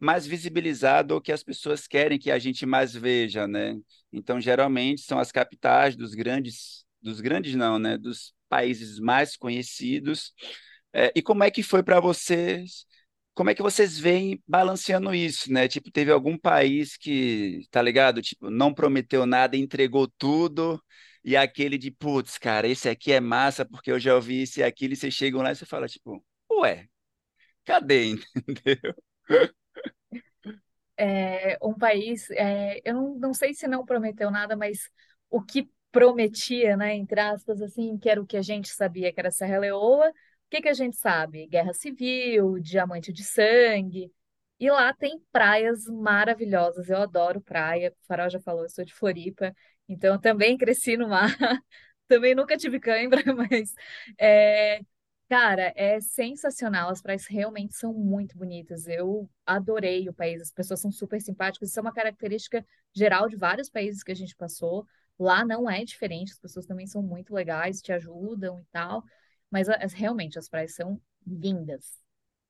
mais 0.00 0.26
visibilizado 0.26 1.14
ou 1.14 1.20
que 1.20 1.32
as 1.32 1.42
pessoas 1.42 1.86
querem 1.86 2.18
que 2.18 2.30
a 2.30 2.38
gente 2.38 2.64
mais 2.66 2.94
veja, 2.94 3.46
né? 3.48 3.76
Então, 4.12 4.40
geralmente 4.40 5.00
são 5.02 5.18
as 5.18 5.32
capitais 5.32 5.96
dos 5.96 6.14
grandes, 6.14 6.84
dos 7.02 7.20
grandes 7.20 7.54
não, 7.56 7.78
né? 7.78 7.98
Dos 7.98 8.32
países 8.48 8.98
mais 9.00 9.36
conhecidos. 9.36 10.32
É, 10.92 11.12
e 11.14 11.20
como 11.22 11.42
é 11.44 11.50
que 11.50 11.62
foi 11.62 11.82
para 11.82 12.00
vocês 12.00 12.86
como 13.38 13.50
é 13.50 13.54
que 13.54 13.62
vocês 13.62 13.96
veem 13.96 14.42
balanceando 14.48 15.14
isso, 15.14 15.52
né? 15.52 15.68
Tipo, 15.68 15.92
teve 15.92 16.10
algum 16.10 16.36
país 16.36 16.96
que, 16.96 17.60
tá 17.70 17.80
ligado? 17.80 18.20
Tipo, 18.20 18.50
não 18.50 18.74
prometeu 18.74 19.24
nada, 19.26 19.56
entregou 19.56 20.08
tudo, 20.08 20.82
e 21.22 21.36
aquele 21.36 21.78
de, 21.78 21.88
putz, 21.88 22.36
cara, 22.36 22.66
esse 22.66 22.88
aqui 22.88 23.12
é 23.12 23.20
massa 23.20 23.64
porque 23.64 23.92
eu 23.92 24.00
já 24.00 24.16
ouvi 24.16 24.42
isso 24.42 24.58
e 24.58 24.64
aquilo, 24.64 24.92
e 24.94 24.96
vocês 24.96 25.14
chegam 25.14 25.40
lá 25.40 25.52
e 25.52 25.54
você 25.54 25.64
fala, 25.64 25.86
tipo, 25.86 26.20
ué, 26.50 26.88
cadê, 27.64 28.06
entendeu? 28.48 28.92
É, 30.96 31.56
um 31.62 31.74
país, 31.74 32.28
é, 32.32 32.80
eu 32.84 32.92
não, 32.94 33.14
não 33.20 33.34
sei 33.34 33.54
se 33.54 33.68
não 33.68 33.86
prometeu 33.86 34.32
nada, 34.32 34.56
mas 34.56 34.90
o 35.30 35.40
que 35.40 35.70
prometia, 35.92 36.76
né, 36.76 36.96
entre 36.96 37.20
aspas, 37.20 37.62
assim, 37.62 37.96
que 37.98 38.10
era 38.10 38.20
o 38.20 38.26
que 38.26 38.36
a 38.36 38.42
gente 38.42 38.68
sabia 38.70 39.12
que 39.12 39.20
era 39.20 39.30
Serra 39.30 39.60
Leoa, 39.60 40.12
que 40.50 40.60
que 40.62 40.68
a 40.68 40.74
gente 40.74 40.96
sabe? 40.96 41.46
Guerra 41.46 41.72
Civil, 41.74 42.58
Diamante 42.60 43.12
de 43.12 43.24
Sangue. 43.24 44.12
E 44.60 44.70
lá 44.70 44.92
tem 44.92 45.20
praias 45.32 45.86
maravilhosas. 45.86 46.88
Eu 46.88 46.98
adoro 46.98 47.40
praia. 47.40 47.92
O 48.02 48.06
Farol 48.06 48.30
já 48.30 48.40
falou, 48.40 48.64
eu 48.64 48.68
sou 48.70 48.84
de 48.84 48.94
Floripa, 48.94 49.54
então 49.88 50.14
eu 50.14 50.20
também 50.20 50.56
cresci 50.56 50.96
no 50.96 51.08
mar. 51.08 51.28
também 52.08 52.34
nunca 52.34 52.56
tive 52.56 52.80
cãibra, 52.80 53.22
mas 53.34 53.74
é, 54.18 54.80
cara, 55.28 55.72
é 55.76 56.00
sensacional. 56.00 56.90
As 56.90 57.00
praias 57.02 57.26
realmente 57.26 57.74
são 57.74 57.92
muito 57.94 58.36
bonitas. 58.36 58.86
Eu 58.88 59.30
adorei 59.46 60.08
o 60.08 60.14
país. 60.14 60.42
As 60.42 60.52
pessoas 60.52 60.80
são 60.80 60.90
super 60.90 61.20
simpáticas. 61.20 61.70
Isso 61.70 61.78
é 61.78 61.82
uma 61.82 61.92
característica 61.92 62.64
geral 62.94 63.28
de 63.28 63.36
vários 63.36 63.68
países 63.70 64.02
que 64.02 64.12
a 64.12 64.16
gente 64.16 64.34
passou. 64.36 64.86
Lá 65.18 65.44
não 65.44 65.70
é 65.70 65.84
diferente. 65.84 66.32
As 66.32 66.38
pessoas 66.40 66.66
também 66.66 66.86
são 66.86 67.02
muito 67.02 67.34
legais, 67.34 67.80
te 67.80 67.92
ajudam 67.92 68.58
e 68.60 68.64
tal. 68.72 69.04
Mas 69.50 69.68
as, 69.68 69.92
realmente 69.92 70.38
as 70.38 70.48
praias 70.48 70.74
são 70.74 71.00
lindas. 71.26 71.98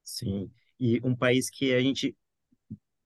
Sim. 0.03 0.51
E 0.81 1.01
um 1.05 1.15
país 1.15 1.51
que 1.51 1.75
a 1.75 1.81
gente 1.81 2.17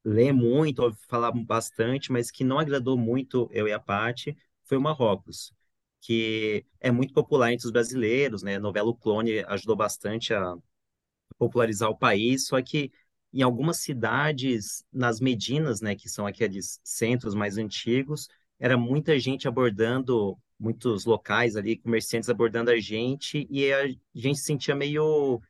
lê 0.04 0.32
muito, 0.32 0.80
ouve 0.82 0.98
falar 1.08 1.32
bastante, 1.32 2.12
mas 2.12 2.30
que 2.30 2.44
não 2.44 2.58
agradou 2.58 2.98
muito 2.98 3.48
eu 3.52 3.68
e 3.68 3.72
a 3.72 3.80
Paty, 3.80 4.36
foi 4.64 4.78
o 4.78 4.80
Marrocos, 4.80 5.52
que 6.00 6.64
é 6.80 6.90
muito 6.90 7.14
popular 7.14 7.52
entre 7.52 7.66
os 7.66 7.72
brasileiros, 7.72 8.42
né? 8.42 8.56
A 8.56 8.60
novela 8.60 8.88
O 8.90 8.94
Clone 8.96 9.40
ajudou 9.48 9.76
bastante 9.76 10.34
a 10.34 10.54
popularizar 11.38 11.90
o 11.90 11.98
país, 11.98 12.46
só 12.46 12.60
que 12.62 12.92
em 13.32 13.42
algumas 13.42 13.78
cidades, 13.78 14.84
nas 14.92 15.20
Medinas, 15.20 15.80
né, 15.80 15.96
que 15.96 16.08
são 16.08 16.26
aqueles 16.26 16.80
centros 16.84 17.34
mais 17.34 17.58
antigos, 17.58 18.28
era 18.58 18.76
muita 18.76 19.18
gente 19.18 19.48
abordando 19.48 20.38
muitos 20.62 21.04
locais 21.04 21.56
ali, 21.56 21.76
comerciantes 21.76 22.30
abordando 22.30 22.70
a 22.70 22.78
gente, 22.78 23.46
e 23.50 23.72
a 23.72 23.88
gente 24.14 24.38
se 24.38 24.44
sentia 24.44 24.74
meio 24.74 25.42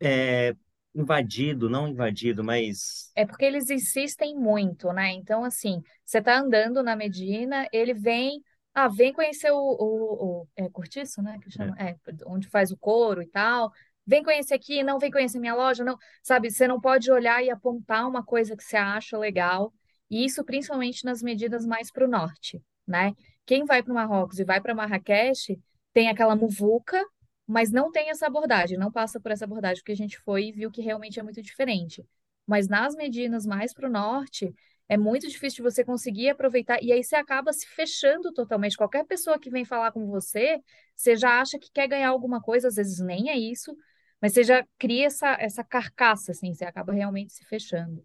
é, 0.00 0.54
invadido, 0.94 1.68
não 1.68 1.88
invadido, 1.88 2.44
mas. 2.44 3.10
É 3.16 3.26
porque 3.26 3.44
eles 3.44 3.68
insistem 3.68 4.36
muito, 4.36 4.92
né? 4.92 5.12
Então, 5.12 5.44
assim, 5.44 5.82
você 6.04 6.22
tá 6.22 6.38
andando 6.38 6.82
na 6.82 6.94
Medina, 6.94 7.66
ele 7.72 7.92
vem. 7.92 8.42
Ah, 8.72 8.86
vem 8.86 9.12
conhecer 9.12 9.50
o, 9.50 9.56
o, 9.56 10.42
o 10.42 10.48
é 10.54 10.68
cortiço, 10.68 11.20
né? 11.20 11.38
Que 11.42 11.50
chama, 11.50 11.74
é. 11.78 11.90
é, 11.90 11.96
onde 12.26 12.48
faz 12.48 12.70
o 12.70 12.76
couro 12.76 13.20
e 13.20 13.26
tal. 13.26 13.72
Vem 14.06 14.22
conhecer 14.22 14.54
aqui, 14.54 14.82
não 14.84 14.98
vem 14.98 15.10
conhecer 15.10 15.40
minha 15.40 15.54
loja, 15.54 15.84
não. 15.84 15.98
Sabe, 16.22 16.50
você 16.50 16.68
não 16.68 16.80
pode 16.80 17.10
olhar 17.10 17.42
e 17.42 17.50
apontar 17.50 18.08
uma 18.08 18.24
coisa 18.24 18.56
que 18.56 18.62
você 18.62 18.76
acha 18.76 19.18
legal. 19.18 19.72
E 20.08 20.24
isso 20.24 20.44
principalmente 20.44 21.04
nas 21.04 21.22
medidas 21.22 21.66
mais 21.66 21.90
para 21.90 22.04
o 22.04 22.08
norte, 22.08 22.62
né? 22.86 23.12
Quem 23.48 23.64
vai 23.64 23.82
para 23.82 23.92
o 23.92 23.94
Marrocos 23.94 24.38
e 24.38 24.44
vai 24.44 24.60
para 24.60 24.74
Marrakech 24.74 25.58
tem 25.94 26.10
aquela 26.10 26.36
muvuca, 26.36 27.02
mas 27.46 27.72
não 27.72 27.90
tem 27.90 28.10
essa 28.10 28.26
abordagem, 28.26 28.76
não 28.76 28.92
passa 28.92 29.18
por 29.18 29.32
essa 29.32 29.46
abordagem, 29.46 29.82
porque 29.82 29.92
a 29.92 29.96
gente 29.96 30.18
foi 30.18 30.48
e 30.48 30.52
viu 30.52 30.70
que 30.70 30.82
realmente 30.82 31.18
é 31.18 31.22
muito 31.22 31.40
diferente. 31.40 32.04
Mas 32.46 32.68
nas 32.68 32.94
Medinas 32.94 33.46
mais 33.46 33.72
para 33.72 33.88
o 33.88 33.90
norte, 33.90 34.54
é 34.86 34.98
muito 34.98 35.26
difícil 35.26 35.64
você 35.64 35.82
conseguir 35.82 36.28
aproveitar, 36.28 36.82
e 36.82 36.92
aí 36.92 37.02
você 37.02 37.16
acaba 37.16 37.50
se 37.54 37.66
fechando 37.66 38.34
totalmente. 38.34 38.76
Qualquer 38.76 39.06
pessoa 39.06 39.38
que 39.38 39.48
vem 39.48 39.64
falar 39.64 39.92
com 39.92 40.06
você, 40.06 40.60
você 40.94 41.16
já 41.16 41.40
acha 41.40 41.58
que 41.58 41.70
quer 41.72 41.88
ganhar 41.88 42.10
alguma 42.10 42.42
coisa, 42.42 42.68
às 42.68 42.74
vezes 42.74 43.00
nem 43.00 43.30
é 43.30 43.38
isso, 43.38 43.74
mas 44.20 44.34
você 44.34 44.44
já 44.44 44.62
cria 44.78 45.06
essa, 45.06 45.38
essa 45.40 45.64
carcaça, 45.64 46.32
assim, 46.32 46.52
você 46.52 46.66
acaba 46.66 46.92
realmente 46.92 47.32
se 47.32 47.46
fechando. 47.46 48.04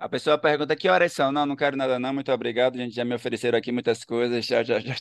A 0.00 0.08
pessoa 0.08 0.38
pergunta 0.38 0.74
que 0.74 0.88
horas 0.88 1.12
são? 1.12 1.30
Não, 1.30 1.44
não 1.44 1.54
quero 1.54 1.76
nada 1.76 1.98
não, 1.98 2.14
muito 2.14 2.32
obrigado, 2.32 2.78
gente 2.78 2.94
já 2.94 3.04
me 3.04 3.14
ofereceram 3.14 3.58
aqui 3.58 3.70
muitas 3.70 4.02
coisas, 4.02 4.46
já, 4.46 4.62
já, 4.62 4.80
já. 4.80 4.94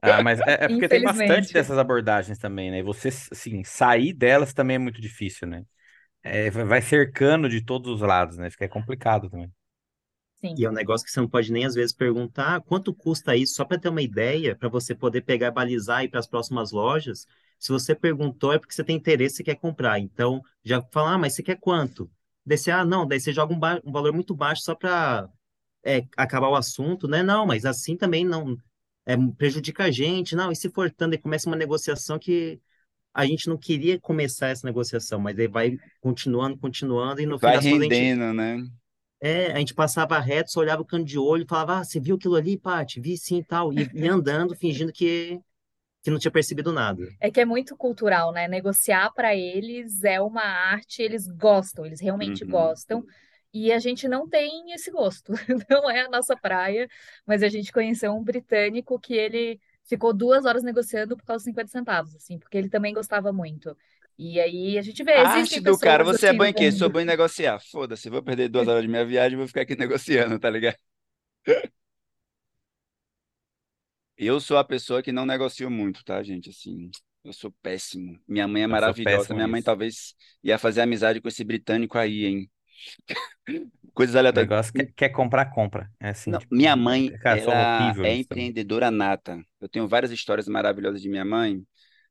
Ah, 0.00 0.22
mas 0.22 0.38
é, 0.42 0.64
é 0.64 0.68
porque 0.68 0.88
tem 0.88 1.02
bastante 1.02 1.52
dessas 1.52 1.76
abordagens 1.76 2.38
também, 2.38 2.70
né? 2.70 2.78
E 2.78 2.82
você, 2.82 3.08
assim, 3.08 3.64
sair 3.64 4.12
delas 4.12 4.52
também 4.52 4.76
é 4.76 4.78
muito 4.78 5.00
difícil, 5.00 5.48
né? 5.48 5.64
É, 6.22 6.48
vai 6.48 6.80
cercando 6.80 7.48
de 7.48 7.60
todos 7.60 7.90
os 7.90 8.00
lados, 8.00 8.38
né? 8.38 8.48
Fica 8.50 8.68
complicado 8.68 9.28
também. 9.28 9.50
Sim. 10.36 10.54
E 10.56 10.64
é 10.64 10.70
um 10.70 10.72
negócio 10.72 11.04
que 11.04 11.10
você 11.10 11.20
não 11.20 11.28
pode 11.28 11.50
nem 11.50 11.64
às 11.64 11.74
vezes 11.74 11.92
perguntar 11.92 12.56
ah, 12.56 12.60
quanto 12.60 12.94
custa 12.94 13.34
isso, 13.34 13.54
só 13.54 13.64
para 13.64 13.80
ter 13.80 13.88
uma 13.88 14.02
ideia, 14.02 14.54
para 14.54 14.68
você 14.68 14.94
poder 14.94 15.22
pegar, 15.22 15.50
balizar 15.50 16.02
e 16.02 16.04
ir 16.04 16.08
para 16.08 16.20
as 16.20 16.26
próximas 16.28 16.70
lojas. 16.70 17.26
Se 17.58 17.72
você 17.72 17.96
perguntou, 17.96 18.52
é 18.52 18.58
porque 18.60 18.74
você 18.74 18.84
tem 18.84 18.94
interesse 18.94 19.42
e 19.42 19.44
quer 19.44 19.56
comprar. 19.56 19.98
Então, 19.98 20.40
já 20.62 20.80
fala, 20.92 21.14
ah, 21.14 21.18
mas 21.18 21.34
você 21.34 21.42
quer 21.42 21.58
quanto? 21.58 22.08
Daí 22.46 22.58
você, 22.58 22.70
ah, 22.70 22.84
não, 22.84 23.06
daí 23.06 23.20
você 23.20 23.32
joga 23.32 23.54
um, 23.54 23.88
um 23.88 23.92
valor 23.92 24.12
muito 24.12 24.34
baixo 24.34 24.62
só 24.62 24.74
para 24.74 25.28
é, 25.84 26.02
acabar 26.16 26.48
o 26.48 26.56
assunto, 26.56 27.08
né? 27.08 27.22
Não, 27.22 27.46
mas 27.46 27.64
assim 27.64 27.96
também 27.96 28.24
não 28.24 28.56
é, 29.06 29.16
prejudica 29.36 29.84
a 29.84 29.90
gente. 29.90 30.36
Não, 30.36 30.52
e 30.52 30.56
se 30.56 30.70
for 30.70 30.90
tanto, 30.90 31.14
e 31.14 31.18
começa 31.18 31.48
uma 31.48 31.56
negociação 31.56 32.18
que 32.18 32.60
a 33.12 33.24
gente 33.24 33.48
não 33.48 33.56
queria 33.56 33.98
começar 34.00 34.48
essa 34.48 34.66
negociação, 34.66 35.20
mas 35.20 35.38
aí 35.38 35.46
vai 35.46 35.76
continuando, 36.00 36.58
continuando, 36.58 37.20
e 37.20 37.26
no 37.26 37.38
Vai 37.38 37.52
fim 37.52 37.56
das 37.56 37.64
contas 37.64 37.80
a 37.80 37.82
gente, 37.84 37.94
rendendo, 37.94 38.34
né? 38.34 38.68
é, 39.24 39.52
a 39.52 39.58
gente 39.58 39.72
passava 39.72 40.18
reto, 40.18 40.50
só 40.50 40.60
olhava 40.60 40.82
o 40.82 40.84
canto 40.84 41.06
de 41.06 41.18
olho 41.18 41.46
falava, 41.48 41.78
ah, 41.78 41.84
você 41.84 41.98
viu 41.98 42.16
aquilo 42.16 42.34
ali, 42.34 42.58
Paty? 42.58 43.00
Vi 43.00 43.16
sim 43.16 43.38
e 43.38 43.44
tal. 43.44 43.72
E, 43.72 43.88
e 43.94 44.06
andando, 44.06 44.54
fingindo 44.54 44.92
que, 44.92 45.40
que 46.04 46.10
não 46.12 46.20
tinha 46.20 46.32
percebido 46.32 46.72
nada. 46.72 47.08
É 47.20 47.30
que 47.30 47.40
é 47.40 47.44
muito 47.44 47.76
cultural, 47.76 48.32
né? 48.32 48.46
Negociar 48.48 49.10
para 49.12 49.34
eles 49.34 50.04
é 50.04 50.20
uma 50.20 50.42
arte, 50.42 51.02
eles 51.02 51.26
gostam, 51.28 51.86
eles 51.86 52.00
realmente 52.00 52.44
Uhum. 52.44 52.50
gostam. 52.50 53.04
E 53.52 53.72
a 53.72 53.78
gente 53.78 54.08
não 54.08 54.28
tem 54.28 54.72
esse 54.72 54.90
gosto, 54.90 55.32
não 55.70 55.88
é 55.90 56.02
a 56.02 56.08
nossa 56.10 56.36
praia, 56.36 56.88
mas 57.26 57.42
a 57.42 57.48
gente 57.48 57.72
conheceu 57.72 58.12
um 58.14 58.22
britânico 58.22 58.98
que 58.98 59.14
ele 59.14 59.60
ficou 59.84 60.12
duas 60.12 60.44
horas 60.44 60.62
negociando 60.62 61.16
por 61.16 61.24
causa 61.24 61.38
dos 61.40 61.44
50 61.44 61.70
centavos, 61.70 62.14
assim, 62.16 62.38
porque 62.38 62.58
ele 62.58 62.68
também 62.68 62.92
gostava 62.92 63.32
muito. 63.32 63.76
E 64.18 64.40
aí 64.40 64.76
a 64.78 64.82
gente 64.82 65.02
vê, 65.04 65.12
A 65.14 65.28
arte 65.38 65.60
do 65.60 65.78
cara, 65.78 66.04
você 66.04 66.28
é 66.28 66.34
assim 66.34 66.48
em 66.48 66.54
quê? 66.54 66.70
Sou 66.72 66.88
bom 66.90 67.00
em 67.00 67.04
negociar. 67.04 67.58
Foda-se, 67.60 68.10
vou 68.10 68.22
perder 68.22 68.48
duas 68.48 68.66
horas 68.68 68.82
de 68.82 68.88
minha 68.88 69.04
viagem 69.06 69.34
e 69.34 69.36
vou 69.38 69.46
ficar 69.48 69.62
aqui 69.62 69.76
negociando, 69.76 70.38
tá 70.38 70.50
ligado? 70.50 70.76
Eu 74.16 74.40
sou 74.40 74.56
a 74.56 74.64
pessoa 74.64 75.02
que 75.02 75.12
não 75.12 75.26
negocio 75.26 75.70
muito, 75.70 76.04
tá, 76.04 76.22
gente? 76.22 76.50
Assim, 76.50 76.90
eu 77.24 77.32
sou 77.32 77.50
péssimo. 77.62 78.18
Minha 78.28 78.46
mãe 78.46 78.62
é 78.62 78.64
Eu 78.64 78.68
maravilhosa. 78.68 79.34
Minha 79.34 79.48
mãe 79.48 79.58
nisso. 79.58 79.66
talvez 79.66 80.14
ia 80.42 80.58
fazer 80.58 80.82
amizade 80.82 81.20
com 81.20 81.28
esse 81.28 81.42
britânico 81.44 81.98
aí, 81.98 82.24
hein? 82.24 82.50
Coisas 83.94 84.16
aleatórias. 84.16 84.50
negócio 84.50 84.72
que 84.72 84.86
quer 84.86 85.08
comprar, 85.10 85.46
compra. 85.46 85.90
É 86.00 86.10
assim, 86.10 86.30
Não, 86.30 86.38
tipo, 86.38 86.54
minha 86.54 86.76
mãe, 86.76 87.10
horrível 87.46 88.04
é 88.04 88.16
empreendedora 88.16 88.90
nata. 88.90 89.40
Eu 89.60 89.68
tenho 89.68 89.86
várias 89.88 90.10
histórias 90.10 90.48
maravilhosas 90.48 91.00
de 91.00 91.08
minha 91.08 91.24
mãe, 91.24 91.62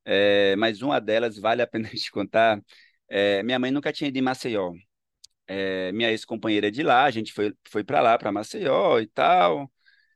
é, 0.06 0.56
mas 0.58 0.82
uma 0.82 0.99
delas 0.99 1.38
vale 1.38 1.62
a 1.62 1.68
pena 1.68 1.89
te 1.91 2.12
contar. 2.12 2.62
É, 3.10 3.43
minha 3.43 3.60
mãe 3.60 3.72
nunca 3.72 3.91
tinha 3.93 4.08
ido 4.08 4.18
em 4.18 4.22
Maceió. 4.22 4.74
É, 5.47 5.91
minha 5.91 6.12
ex-companheira 6.12 6.68
é 6.68 6.72
de 6.72 6.84
lá, 6.84 7.04
a 7.06 7.12
gente 7.12 7.34
foi, 7.34 7.54
foi 7.70 7.84
para 7.84 8.01
lá, 8.01 8.18
para 8.18 8.32
Maceió 8.32 8.99
e 8.99 9.08
tal. 9.08 9.72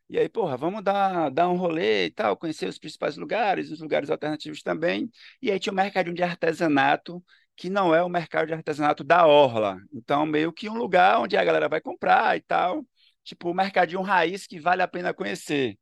E 0.10 0.18
aí, 0.18 0.30
porra, 0.30 0.56
vamos 0.56 0.82
dar, 0.84 1.30
dar 1.30 1.50
um 1.50 1.58
rolê 1.58 2.06
e 2.06 2.12
tal, 2.12 2.38
conhecer 2.38 2.68
os 2.70 2.78
principais 2.80 3.18
lugares, 3.18 3.70
os 3.72 3.82
lugares 3.82 4.10
alternativos 4.10 4.64
também. 4.64 5.12
E 5.42 5.52
aí 5.52 5.60
tinha 5.60 5.74
o 5.74 5.76
mercadinho 5.76 6.16
de 6.16 6.24
artesanato, 6.24 7.24
que 7.58 7.70
não 7.70 7.94
é 7.94 8.02
o 8.02 8.08
mercado 8.10 8.48
de 8.48 8.54
artesanato 8.54 9.04
da 9.04 9.26
Orla. 9.28 9.78
Então, 9.94 10.26
meio 10.26 10.54
que 10.54 10.70
um 10.70 10.76
lugar 10.78 11.20
onde 11.20 11.36
a 11.36 11.44
galera 11.44 11.68
vai 11.68 11.82
comprar 11.82 12.38
e 12.38 12.42
tal. 12.42 12.86
Tipo, 13.24 13.50
o 13.52 13.54
mercadinho 13.54 14.02
raiz 14.02 14.48
que 14.48 14.60
vale 14.60 14.82
a 14.82 14.88
pena 14.88 15.14
conhecer. 15.14 15.78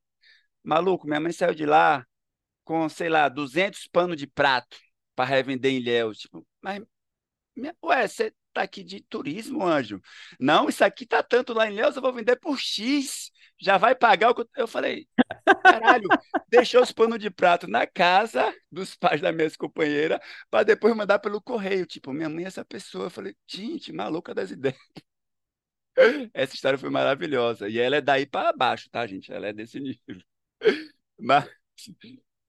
Maluco, 0.63 1.07
minha 1.07 1.19
mãe 1.19 1.31
saiu 1.31 1.55
de 1.55 1.65
lá 1.65 2.05
com, 2.65 2.89
sei 2.89 3.09
lá, 3.09 3.29
200 3.29 3.87
panos 3.87 4.17
de 4.17 4.27
prato 4.27 4.77
para 5.15 5.25
revender 5.29 5.71
em 5.73 5.77
Ilhéus. 5.77 6.19
Tipo, 6.19 6.47
mas, 6.61 6.81
minha- 7.55 7.75
ué, 7.83 8.07
você 8.07 8.33
tá 8.53 8.61
aqui 8.63 8.83
de 8.83 9.01
turismo, 9.01 9.63
anjo? 9.65 10.01
Não, 10.39 10.69
isso 10.69 10.83
aqui 10.83 11.05
tá 11.05 11.21
tanto 11.23 11.53
lá 11.53 11.67
em 11.69 11.73
Ilhéus, 11.73 11.95
eu 11.95 12.01
vou 12.01 12.13
vender 12.13 12.37
por 12.37 12.57
X. 12.59 13.31
Já 13.59 13.77
vai 13.77 13.95
pagar 13.95 14.31
o 14.31 14.35
que 14.35 14.45
eu... 14.55 14.67
Falei, 14.67 15.07
caralho, 15.63 16.07
deixou 16.49 16.81
os 16.81 16.91
panos 16.91 17.19
de 17.19 17.29
prato 17.29 17.67
na 17.67 17.87
casa 17.87 18.53
dos 18.71 18.95
pais 18.95 19.21
da 19.21 19.31
minha 19.31 19.49
companheira 19.57 20.21
para 20.49 20.63
depois 20.63 20.95
mandar 20.95 21.19
pelo 21.19 21.41
correio. 21.41 21.85
Tipo, 21.85 22.13
minha 22.13 22.29
mãe 22.29 22.43
é 22.43 22.47
essa 22.47 22.65
pessoa. 22.65 23.05
Eu 23.05 23.09
falei, 23.09 23.35
gente, 23.47 23.93
maluca 23.93 24.33
das 24.33 24.51
ideias. 24.51 24.77
Essa 26.33 26.55
história 26.55 26.77
foi 26.77 26.89
maravilhosa. 26.89 27.69
E 27.69 27.79
ela 27.79 27.95
é 27.97 28.01
daí 28.01 28.25
para 28.25 28.51
baixo, 28.51 28.89
tá, 28.89 29.05
gente? 29.07 29.31
Ela 29.31 29.47
é 29.47 29.53
desse 29.53 29.79
nível. 29.79 30.21
Mas, 31.17 31.49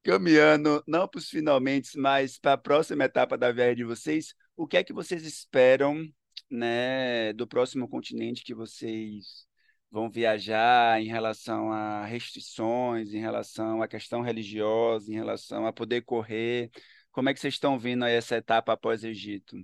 caminhando, 0.03 0.83
não 0.87 1.07
para 1.09 1.19
os 1.19 1.29
finalmente, 1.29 1.99
mas 1.99 2.39
para 2.39 2.55
a 2.55 2.59
próxima 2.59 3.05
etapa 3.05 3.37
da 3.37 3.53
viagem 3.53 3.77
de 3.77 3.85
vocês, 3.85 4.35
o 4.57 4.67
que 4.67 4.77
é 4.77 4.85
que 4.85 4.93
vocês 4.93 5.25
esperam, 5.25 6.05
né, 6.51 7.33
do 7.33 7.47
próximo 7.47 7.89
continente 7.89 8.45
que 8.45 8.55
vocês 8.55 9.47
vão 9.91 10.11
viajar 10.11 11.01
em 11.01 11.07
relação 11.09 11.73
a 11.73 12.05
restrições, 12.07 13.13
em 13.15 13.21
relação 13.21 13.83
à 13.83 13.89
questão 13.89 14.23
religiosa, 14.23 15.11
em 15.13 15.15
relação 15.17 15.67
a 15.67 15.73
poder 15.73 16.03
correr? 16.03 16.71
Como 17.13 17.29
é 17.29 17.35
que 17.35 17.41
vocês 17.41 17.55
estão 17.55 17.79
vendo 17.79 18.05
aí 18.05 18.15
essa 18.15 18.37
etapa 18.37 18.73
após 18.73 19.03
o 19.05 19.07
Egito? 19.09 19.57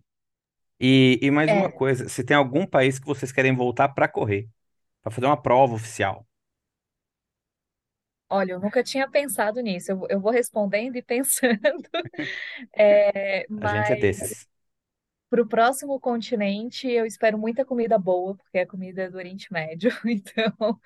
E, 0.81 1.19
e 1.23 1.31
mais 1.31 1.53
uma 1.53 1.71
É, 1.71 1.73
coisa, 1.73 2.09
se 2.09 2.25
tem 2.25 2.37
algum 2.37 2.67
país 2.67 2.99
que 2.99 3.07
vocês 3.07 3.31
querem 3.33 3.55
voltar 3.55 3.91
para 3.91 4.09
correr, 4.09 4.49
para 5.03 5.13
fazer 5.13 5.27
uma 5.27 5.41
prova 5.43 5.75
oficial, 5.75 6.27
olha, 8.29 8.53
eu 8.53 8.61
nunca 8.61 8.83
tinha 8.83 9.09
pensado 9.09 9.61
nisso. 9.61 9.91
Eu, 9.93 10.07
eu 10.11 10.21
vou 10.21 10.33
respondendo 10.33 10.97
e 10.97 11.03
pensando. 11.03 11.61
É, 12.75 13.47
a 13.61 13.67
gente 13.67 13.93
é 13.93 13.97
mas 13.97 13.97
desses. 13.97 14.47
Para 15.33 15.41
o 15.41 15.49
próximo 15.49 15.99
continente, 15.99 16.87
eu 16.87 17.07
espero 17.07 17.39
muita 17.39 17.65
comida 17.65 17.97
boa, 17.99 18.37
porque 18.37 18.59
é 18.59 18.67
comida 18.67 19.11
do 19.11 19.17
Oriente 19.17 19.51
Médio. 19.51 19.91
Então, 20.05 20.79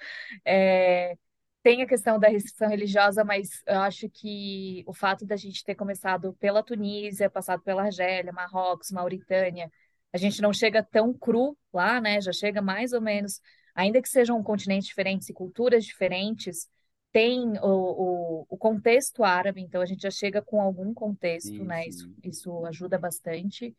é, 0.45 1.19
tem 1.65 1.83
a 1.83 1.87
questão 1.87 2.17
da 2.17 2.29
restrição 2.29 2.69
religiosa, 2.69 3.25
mas 3.25 3.61
eu 3.67 3.81
acho 3.81 4.09
que 4.09 4.85
o 4.87 4.95
fato 4.95 5.27
da 5.27 5.35
gente 5.35 5.65
ter 5.65 5.75
começado 5.75 6.33
pela 6.35 6.63
Tunísia, 6.63 7.29
passado 7.29 7.61
pela 7.65 7.87
Argélia, 7.87 8.33
Marrocos, 8.33 8.93
Mauritânia, 8.93 9.69
a 10.13 10.17
gente 10.17 10.41
não 10.41 10.53
chega 10.53 10.81
tão 10.81 11.13
cru 11.13 11.59
lá, 11.73 12.01
né? 12.01 12.21
Já 12.21 12.33
chega 12.33 12.63
mais 12.63 12.93
ou 12.93 13.01
menos, 13.01 13.41
ainda 13.75 14.01
que 14.01 14.09
sejam 14.09 14.41
continentes 14.45 14.87
diferentes 14.87 15.29
e 15.29 15.33
culturas 15.33 15.85
diferentes, 15.85 16.69
tem 17.11 17.59
o, 17.59 18.43
o, 18.43 18.47
o 18.49 18.57
contexto 18.57 19.25
árabe, 19.25 19.61
então 19.61 19.83
a 19.83 19.87
gente 19.87 20.03
já 20.03 20.11
chega 20.13 20.41
com 20.41 20.61
algum 20.61 20.95
contexto, 20.95 21.49
Sim, 21.49 21.65
né? 21.65 21.89
Isso, 21.89 22.05
sim. 22.05 22.15
isso 22.23 22.65
ajuda 22.65 22.97
bastante. 22.97 23.75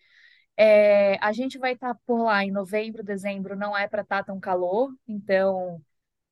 É, 0.57 1.17
a 1.23 1.31
gente 1.31 1.57
vai 1.59 1.73
estar 1.73 1.93
por 2.05 2.23
lá 2.23 2.43
em 2.43 2.51
novembro, 2.51 3.03
dezembro, 3.03 3.55
não 3.55 3.77
é 3.77 3.87
para 3.87 4.01
estar 4.01 4.23
tão 4.23 4.39
calor, 4.39 4.91
então 5.07 5.81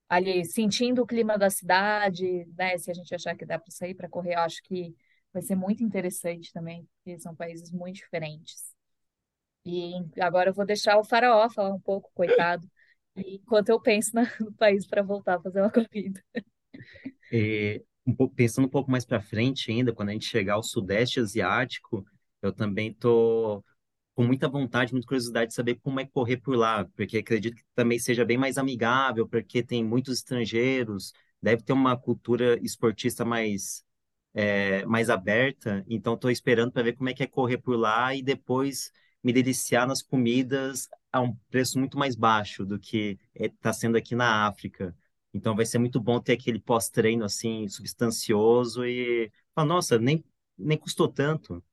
ali 0.09 0.45
sentindo 0.45 1.03
o 1.03 1.07
clima 1.07 1.37
da 1.37 1.49
cidade, 1.49 2.45
né? 2.57 2.77
Se 2.77 2.91
a 2.91 2.93
gente 2.93 3.13
achar 3.15 3.35
que 3.35 3.45
dá 3.45 3.59
para 3.59 3.71
sair 3.71 3.95
para 3.95 4.09
correr, 4.09 4.35
eu 4.35 4.39
acho 4.41 4.61
que 4.63 4.95
vai 5.33 5.41
ser 5.41 5.55
muito 5.55 5.83
interessante 5.83 6.51
também, 6.53 6.87
porque 6.97 7.19
são 7.19 7.35
países 7.35 7.71
muito 7.71 7.97
diferentes. 7.97 8.75
E 9.65 9.93
agora 10.21 10.49
eu 10.49 10.53
vou 10.53 10.65
deixar 10.65 10.97
o 10.97 11.03
faraó 11.03 11.49
falar 11.49 11.73
um 11.73 11.79
pouco, 11.79 12.11
coitado, 12.13 12.69
enquanto 13.15 13.69
eu 13.69 13.81
penso 13.81 14.11
no 14.39 14.53
país 14.53 14.85
para 14.87 15.01
voltar 15.01 15.37
a 15.37 15.41
fazer 15.41 15.61
uma 15.61 15.71
corrida. 15.71 16.23
Um 18.05 18.13
pouco, 18.15 18.35
pensando 18.35 18.65
um 18.65 18.69
pouco 18.69 18.91
mais 18.91 19.03
para 19.05 19.21
frente 19.21 19.71
ainda, 19.71 19.93
quando 19.93 20.09
a 20.09 20.11
gente 20.13 20.25
chegar 20.25 20.53
ao 20.55 20.63
Sudeste 20.63 21.19
Asiático, 21.19 22.05
eu 22.41 22.53
também 22.53 22.93
tô 22.93 23.63
com 24.15 24.23
muita 24.23 24.47
vontade, 24.49 24.93
muita 24.93 25.07
curiosidade 25.07 25.49
de 25.49 25.55
saber 25.55 25.75
como 25.75 25.99
é 25.99 26.05
correr 26.05 26.37
por 26.37 26.55
lá, 26.55 26.85
porque 26.95 27.17
acredito 27.17 27.55
que 27.57 27.63
também 27.75 27.99
seja 27.99 28.25
bem 28.25 28.37
mais 28.37 28.57
amigável, 28.57 29.27
porque 29.27 29.61
tem 29.61 29.83
muitos 29.83 30.19
estrangeiros, 30.19 31.13
deve 31.41 31.63
ter 31.63 31.73
uma 31.73 31.97
cultura 31.97 32.57
esportista 32.63 33.25
mais, 33.25 33.83
é, 34.33 34.85
mais 34.85 35.09
aberta, 35.09 35.83
então 35.87 36.15
estou 36.15 36.31
esperando 36.31 36.71
para 36.71 36.83
ver 36.83 36.93
como 36.93 37.09
é 37.09 37.13
que 37.13 37.23
é 37.23 37.27
correr 37.27 37.57
por 37.57 37.75
lá 37.77 38.15
e 38.15 38.23
depois 38.23 38.91
me 39.23 39.33
deliciar 39.33 39.87
nas 39.87 40.01
comidas 40.01 40.87
a 41.11 41.19
um 41.21 41.35
preço 41.49 41.79
muito 41.79 41.97
mais 41.97 42.15
baixo 42.15 42.65
do 42.65 42.79
que 42.79 43.17
está 43.33 43.73
sendo 43.73 43.97
aqui 43.97 44.15
na 44.15 44.47
África. 44.47 44.95
Então 45.33 45.55
vai 45.55 45.65
ser 45.65 45.79
muito 45.79 45.99
bom 45.99 46.19
ter 46.21 46.33
aquele 46.33 46.59
pós-treino 46.59 47.25
assim, 47.25 47.67
substancioso 47.67 48.85
e, 48.85 49.31
falar, 49.53 49.67
nossa, 49.67 49.99
nem, 49.99 50.23
nem 50.57 50.77
custou 50.77 51.07
tanto. 51.09 51.63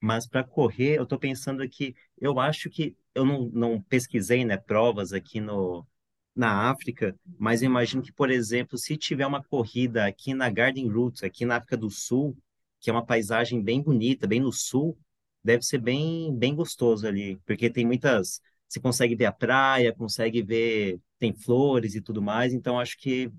Mas 0.00 0.26
para 0.26 0.44
correr, 0.44 0.96
eu 0.98 1.04
estou 1.04 1.18
pensando 1.18 1.62
aqui, 1.62 1.94
eu 2.20 2.38
acho 2.38 2.70
que 2.70 2.96
eu 3.14 3.24
não, 3.24 3.48
não 3.50 3.82
pesquisei, 3.82 4.44
né, 4.44 4.56
provas 4.56 5.12
aqui 5.12 5.40
no, 5.40 5.86
na 6.34 6.70
África, 6.70 7.18
mas 7.38 7.62
imagino 7.62 8.02
que, 8.02 8.12
por 8.12 8.30
exemplo, 8.30 8.76
se 8.78 8.96
tiver 8.96 9.26
uma 9.26 9.42
corrida 9.42 10.06
aqui 10.06 10.34
na 10.34 10.50
Garden 10.50 10.88
Route, 10.88 11.24
aqui 11.24 11.44
na 11.46 11.56
África 11.56 11.76
do 11.76 11.90
Sul, 11.90 12.36
que 12.80 12.90
é 12.90 12.92
uma 12.92 13.04
paisagem 13.04 13.62
bem 13.62 13.82
bonita, 13.82 14.26
bem 14.26 14.40
no 14.40 14.52
sul, 14.52 14.98
deve 15.42 15.62
ser 15.62 15.78
bem, 15.78 16.36
bem 16.36 16.54
gostoso 16.54 17.06
ali, 17.06 17.36
porque 17.46 17.70
tem 17.70 17.86
muitas, 17.86 18.40
você 18.68 18.78
consegue 18.80 19.16
ver 19.16 19.26
a 19.26 19.32
praia, 19.32 19.94
consegue 19.94 20.42
ver, 20.42 21.00
tem 21.18 21.32
flores 21.34 21.94
e 21.94 22.00
tudo 22.02 22.20
mais, 22.22 22.52
então 22.52 22.78
acho 22.78 22.98
que 22.98 23.30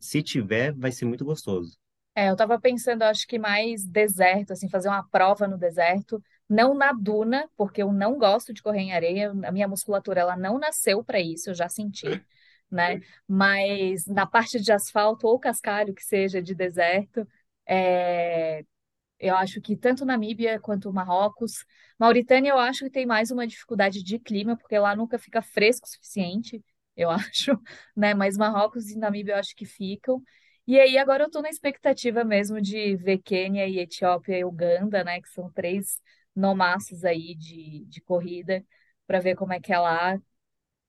se 0.00 0.22
tiver, 0.22 0.72
vai 0.74 0.92
ser 0.92 1.04
muito 1.06 1.24
gostoso. 1.24 1.76
É, 2.14 2.30
eu 2.30 2.36
tava 2.36 2.60
pensando, 2.60 3.02
acho 3.02 3.26
que 3.26 3.38
mais 3.38 3.84
deserto, 3.86 4.52
assim, 4.52 4.68
fazer 4.68 4.88
uma 4.88 5.02
prova 5.08 5.48
no 5.48 5.58
deserto, 5.58 6.22
não 6.48 6.72
na 6.74 6.92
duna, 6.92 7.48
porque 7.56 7.82
eu 7.82 7.92
não 7.92 8.16
gosto 8.18 8.52
de 8.52 8.62
correr 8.62 8.80
em 8.82 8.92
areia, 8.92 9.30
a 9.44 9.50
minha 9.52 9.66
musculatura 9.66 10.20
ela 10.20 10.36
não 10.36 10.58
nasceu 10.58 11.02
para 11.02 11.20
isso, 11.20 11.50
eu 11.50 11.54
já 11.54 11.68
senti. 11.68 12.06
né? 12.70 13.00
Mas 13.28 14.06
na 14.06 14.26
parte 14.26 14.60
de 14.60 14.72
asfalto 14.72 15.26
ou 15.28 15.38
cascalho, 15.40 15.94
que 15.94 16.04
seja 16.04 16.42
de 16.42 16.54
deserto, 16.54 17.26
é, 17.68 18.64
eu 19.18 19.36
acho 19.36 19.60
que 19.60 19.76
tanto 19.76 20.04
Namíbia 20.04 20.60
quanto 20.60 20.92
Marrocos, 20.92 21.64
Mauritânia 21.98 22.50
eu 22.50 22.58
acho 22.58 22.84
que 22.84 22.90
tem 22.90 23.06
mais 23.06 23.30
uma 23.30 23.46
dificuldade 23.46 24.02
de 24.02 24.18
clima, 24.18 24.56
porque 24.56 24.78
lá 24.78 24.94
nunca 24.96 25.18
fica 25.18 25.40
fresco 25.42 25.86
o 25.86 25.90
suficiente, 25.90 26.62
eu 26.96 27.10
acho, 27.10 27.52
né? 27.96 28.14
Mas 28.14 28.36
Marrocos 28.36 28.90
e 28.90 28.98
Namíbia 28.98 29.34
eu 29.34 29.38
acho 29.38 29.54
que 29.56 29.64
ficam. 29.64 30.22
E 30.66 30.80
aí 30.80 30.96
agora 30.98 31.24
eu 31.24 31.26
estou 31.26 31.42
na 31.42 31.50
expectativa 31.50 32.24
mesmo 32.24 32.60
de 32.60 32.96
ver 32.96 33.18
Quênia 33.18 33.66
e 33.68 33.78
Etiópia 33.78 34.38
e 34.38 34.44
Uganda, 34.44 35.04
né? 35.04 35.20
Que 35.20 35.28
são 35.28 35.50
três 35.52 36.00
nomaços 36.34 37.04
aí 37.04 37.34
de, 37.34 37.84
de 37.86 38.00
corrida, 38.00 38.64
para 39.06 39.20
ver 39.20 39.36
como 39.36 39.52
é 39.52 39.60
que 39.60 39.72
é 39.72 39.78
lá, 39.78 40.20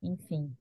enfim. 0.01 0.55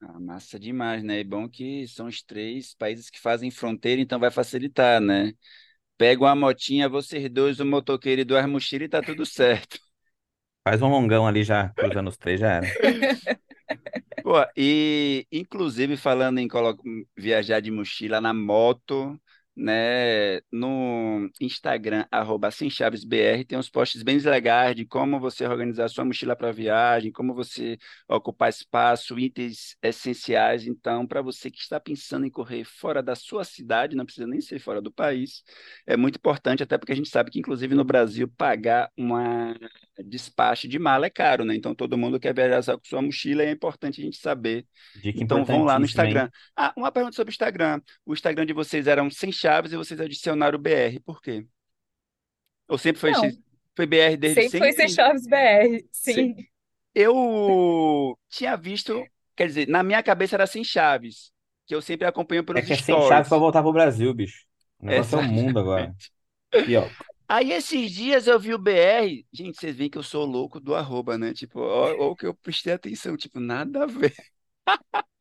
Ah, 0.00 0.20
massa 0.20 0.58
demais, 0.58 1.02
né? 1.02 1.20
É 1.20 1.24
bom 1.24 1.48
que 1.48 1.86
são 1.88 2.06
os 2.06 2.22
três 2.22 2.74
países 2.74 3.10
que 3.10 3.18
fazem 3.20 3.50
fronteira, 3.50 4.00
então 4.00 4.18
vai 4.20 4.30
facilitar, 4.30 5.00
né? 5.00 5.32
Pega 5.98 6.22
uma 6.24 6.36
motinha, 6.36 6.88
vocês 6.88 7.30
dois, 7.30 7.60
o 7.60 7.66
motoqueiro 7.66 8.22
e 8.22 8.24
duas 8.24 8.46
mochilas 8.48 8.86
e 8.86 8.88
tá 8.90 9.02
tudo 9.02 9.26
certo. 9.26 9.78
Faz 10.64 10.82
um 10.82 10.88
longão 10.88 11.26
ali 11.26 11.44
já, 11.44 11.70
cruzando 11.78 12.08
os 12.08 12.16
três 12.18 12.40
já 12.40 12.52
era. 12.52 12.76
Pô, 14.28 14.34
e 14.54 15.26
inclusive 15.32 15.96
falando 15.96 16.36
em 16.38 16.46
viajar 17.16 17.60
de 17.60 17.70
mochila 17.70 18.20
na 18.20 18.34
moto, 18.34 19.18
né, 19.58 20.40
no 20.52 21.28
Instagram, 21.40 22.06
arroba 22.12 22.48
SemChavesBR, 22.50 23.44
tem 23.44 23.58
uns 23.58 23.68
posts 23.68 24.04
bem 24.04 24.18
legais 24.18 24.76
de 24.76 24.86
como 24.86 25.18
você 25.18 25.44
organizar 25.46 25.88
sua 25.88 26.04
mochila 26.04 26.36
para 26.36 26.52
viagem, 26.52 27.10
como 27.10 27.34
você 27.34 27.76
ocupar 28.08 28.50
espaço, 28.50 29.18
itens 29.18 29.76
essenciais. 29.82 30.64
Então, 30.66 31.04
para 31.04 31.20
você 31.20 31.50
que 31.50 31.58
está 31.58 31.80
pensando 31.80 32.24
em 32.24 32.30
correr 32.30 32.64
fora 32.64 33.02
da 33.02 33.16
sua 33.16 33.42
cidade, 33.42 33.96
não 33.96 34.04
precisa 34.04 34.28
nem 34.28 34.40
ser 34.40 34.60
fora 34.60 34.80
do 34.80 34.92
país, 34.92 35.42
é 35.84 35.96
muito 35.96 36.16
importante, 36.16 36.62
até 36.62 36.78
porque 36.78 36.92
a 36.92 36.96
gente 36.96 37.08
sabe 37.08 37.30
que, 37.30 37.40
inclusive, 37.40 37.74
no 37.74 37.84
Brasil, 37.84 38.28
pagar 38.28 38.90
uma 38.96 39.56
despacho 40.04 40.68
de 40.68 40.78
mala 40.78 41.06
é 41.06 41.10
caro, 41.10 41.44
né? 41.44 41.56
Então, 41.56 41.74
todo 41.74 41.98
mundo 41.98 42.20
quer 42.20 42.32
viajar 42.32 42.76
com 42.76 42.84
sua 42.84 43.02
mochila 43.02 43.42
e 43.42 43.46
é 43.46 43.50
importante 43.50 44.00
a 44.00 44.04
gente 44.04 44.18
saber. 44.18 44.64
Dica 45.02 45.20
então, 45.20 45.44
vão 45.44 45.64
lá 45.64 45.80
no 45.80 45.84
Instagram. 45.84 46.24
Hein? 46.24 46.30
Ah, 46.56 46.72
uma 46.76 46.92
pergunta 46.92 47.16
sobre 47.16 47.30
o 47.30 47.34
Instagram. 47.34 47.80
O 48.06 48.12
Instagram 48.12 48.46
de 48.46 48.52
vocês 48.52 48.86
era 48.86 49.02
um 49.02 49.10
sem 49.10 49.32
chaves 49.48 49.72
e 49.72 49.76
vocês 49.76 49.98
adicionaram 50.00 50.58
o 50.58 50.60
BR. 50.60 51.00
Por 51.04 51.22
quê? 51.22 51.46
Ou 52.68 52.76
sempre 52.76 53.00
foi, 53.00 53.12
Não, 53.12 53.30
foi 53.74 53.86
BR 53.86 54.16
desde 54.18 54.42
sempre 54.42 54.58
foi 54.58 54.72
sem 54.72 54.88
chaves 54.88 55.26
BR, 55.26 55.84
sim. 55.90 56.34
Eu 56.94 58.18
tinha 58.28 58.56
visto, 58.56 59.06
quer 59.34 59.46
dizer, 59.46 59.68
na 59.68 59.82
minha 59.82 60.02
cabeça 60.02 60.36
era 60.36 60.46
sem 60.46 60.62
chaves, 60.62 61.32
que 61.66 61.74
eu 61.74 61.80
sempre 61.80 62.06
acompanho 62.06 62.44
pelos 62.44 62.62
É 62.62 62.66
que 62.66 62.72
é 62.72 62.76
sem 62.76 62.84
stories. 62.84 63.08
chaves 63.08 63.28
para 63.28 63.38
voltar 63.38 63.62
pro 63.62 63.72
Brasil, 63.72 64.12
bicho. 64.12 64.44
O 64.80 64.86
negócio 64.86 65.18
é 65.18 65.22
o 65.22 65.24
mundo 65.24 65.58
agora. 65.58 65.94
E 66.66 66.76
ó, 66.76 66.84
Aí 67.30 67.52
esses 67.52 67.90
dias 67.90 68.26
eu 68.26 68.40
vi 68.40 68.54
o 68.54 68.58
BR, 68.58 69.24
gente, 69.32 69.58
vocês 69.58 69.76
veem 69.76 69.90
que 69.90 69.98
eu 69.98 70.02
sou 70.02 70.24
louco 70.24 70.58
do 70.58 70.74
arroba, 70.74 71.18
né? 71.18 71.34
Tipo, 71.34 71.60
ó, 71.60 71.94
ó 71.94 72.10
o 72.10 72.16
que 72.16 72.26
eu 72.26 72.34
prestei 72.34 72.72
atenção, 72.72 73.16
tipo, 73.18 73.38
nada 73.38 73.84
a 73.84 73.86
ver. 73.86 74.14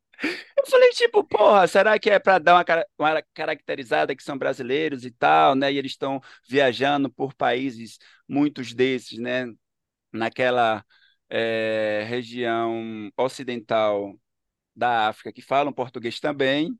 Eu 0.57 0.65
falei, 0.67 0.89
tipo, 0.91 1.23
porra, 1.23 1.67
será 1.67 1.97
que 1.99 2.09
é 2.09 2.19
para 2.19 2.39
dar 2.39 2.55
uma, 2.55 2.63
cara- 2.65 2.87
uma 2.97 3.21
caracterizada 3.33 4.15
que 4.15 4.23
são 4.23 4.37
brasileiros 4.37 5.05
e 5.05 5.11
tal, 5.11 5.55
né? 5.55 5.71
E 5.71 5.77
eles 5.77 5.91
estão 5.91 6.21
viajando 6.47 7.09
por 7.11 7.33
países, 7.33 7.97
muitos 8.27 8.73
desses, 8.73 9.17
né? 9.19 9.45
Naquela 10.11 10.85
eh, 11.29 12.05
região 12.07 13.11
ocidental 13.17 14.19
da 14.75 15.09
África 15.09 15.33
que 15.33 15.41
falam 15.41 15.73
português 15.73 16.19
também. 16.19 16.77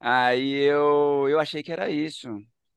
Aí 0.00 0.52
eu, 0.54 1.28
eu 1.28 1.40
achei 1.40 1.62
que 1.62 1.72
era 1.72 1.90
isso. 1.90 2.28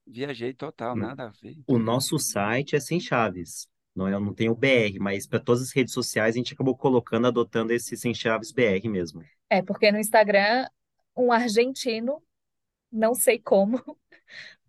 Viajei 0.07 0.53
total, 0.53 0.95
nada 0.95 1.27
a 1.27 1.29
ver. 1.29 1.57
O 1.67 1.77
nosso 1.77 2.17
site 2.17 2.73
é 2.77 2.79
sem 2.79 3.01
chaves. 3.01 3.67
Não, 3.95 4.07
é, 4.07 4.11
não 4.11 4.33
tem 4.33 4.49
o 4.49 4.55
BR, 4.55 4.99
mas 4.99 5.27
para 5.27 5.39
todas 5.39 5.61
as 5.61 5.71
redes 5.71 5.93
sociais 5.93 6.35
a 6.35 6.37
gente 6.37 6.53
acabou 6.53 6.75
colocando, 6.75 7.27
adotando 7.27 7.71
esse 7.73 7.95
sem 7.95 8.13
chaves 8.13 8.51
BR 8.51 8.89
mesmo. 8.89 9.23
É, 9.49 9.61
porque 9.61 9.91
no 9.91 9.99
Instagram, 9.99 10.67
um 11.15 11.31
argentino, 11.31 12.21
não 12.91 13.13
sei 13.13 13.39
como, 13.39 13.77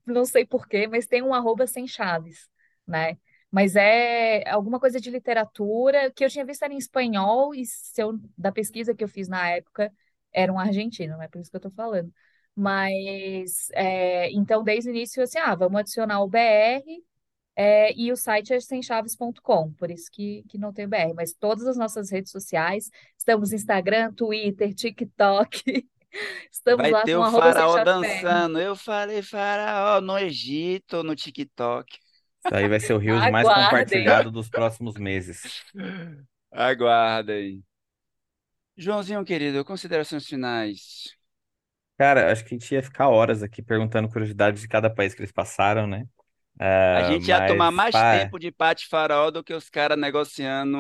não 0.07 0.25
sei 0.25 0.45
por 0.45 0.69
quê, 0.69 0.87
mas 0.87 1.07
tem 1.07 1.23
um 1.23 1.35
arroba 1.35 1.67
sem 1.67 1.87
chaves, 1.87 2.49
né? 2.87 3.17
Mas 3.51 3.77
é 3.77 4.49
alguma 4.51 4.81
coisa 4.81 5.01
de 5.01 5.11
literatura 5.11 6.11
que 6.11 6.25
eu 6.25 6.29
tinha 6.29 6.45
visto 6.45 6.65
era 6.65 6.75
em 6.75 6.79
espanhol 6.79 7.55
e 7.55 7.65
se 7.65 8.03
eu, 8.03 8.19
da 8.37 8.51
pesquisa 8.51 8.95
que 8.95 9.05
eu 9.05 9.09
fiz 9.09 9.29
na 9.29 9.49
época 9.49 9.93
era 10.33 10.53
um 10.53 10.59
argentino, 10.59 11.17
né? 11.17 11.29
Por 11.29 11.41
isso 11.41 11.51
que 11.51 11.57
eu 11.57 11.61
tô 11.61 11.71
falando. 11.71 12.13
Mas 12.55 13.69
é, 13.73 14.31
então 14.33 14.63
desde 14.63 14.91
o 14.91 14.93
início 14.93 15.23
assim, 15.23 15.39
ah, 15.39 15.55
vamos 15.55 15.79
adicionar 15.81 16.21
o 16.23 16.29
BR 16.29 17.05
é, 17.57 17.93
e 17.97 18.11
o 18.11 18.17
site 18.17 18.53
é 18.53 18.61
semchaves.com, 18.61 19.73
por 19.75 19.91
isso 19.91 20.11
que, 20.11 20.45
que 20.49 20.59
não 20.59 20.73
tem 20.73 20.89
BR, 20.89 21.15
mas 21.15 21.33
todas 21.33 21.67
as 21.67 21.77
nossas 21.77 22.11
redes 22.11 22.33
sociais, 22.33 22.91
estamos 23.17 23.51
no 23.51 23.57
Instagram, 23.57 24.13
Twitter, 24.13 24.75
TikTok, 24.75 25.87
estamos 26.51 26.83
Vai 26.83 26.91
lá 26.91 27.03
ter 27.05 27.17
com 27.17 27.23
o 27.23 27.31
faraó 27.31 27.85
dançando. 27.85 28.61
Eu 28.61 28.75
falei 28.75 29.23
faraó 29.23 30.01
no 30.01 30.19
Egito, 30.19 31.03
no 31.03 31.15
TikTok. 31.15 31.97
isso 32.45 32.55
aí 32.55 32.69
vai 32.69 32.81
ser 32.81 32.93
o 32.95 32.99
Reels 32.99 33.31
mais 33.31 33.47
Aguardem. 33.47 33.65
compartilhado 33.65 34.31
dos 34.31 34.49
próximos 34.49 34.97
meses. 34.97 35.63
Aguarda 36.51 37.33
aí. 37.33 37.63
Joãozinho, 38.77 39.25
querido, 39.25 39.65
considerações 39.65 40.27
finais. 40.27 41.15
Cara, 41.97 42.33
acho 42.33 42.45
que 42.45 42.55
a 42.55 42.59
gente 42.59 42.75
ia 42.75 42.83
ficar 42.83 43.09
horas 43.09 43.41
aqui 43.43 43.63
perguntando 43.63 44.09
curiosidades 44.09 44.61
de 44.61 44.67
cada 44.67 44.91
país 44.91 45.15
que 45.15 45.21
eles 45.21 45.31
passaram, 45.31 45.87
né? 45.87 46.05
A 46.93 47.03
Ah, 47.03 47.03
gente 47.03 47.29
ia 47.29 47.41
tomar 47.43 47.71
mais 47.73 48.05
pa- 48.05 48.05
tempo 48.05 48.39
de 48.39 48.53
Pate 48.53 48.87
Faraó 48.89 49.31
do 49.31 49.43
que 49.43 49.53
os 49.53 49.69
caras 49.69 49.99
negociando 49.99 50.79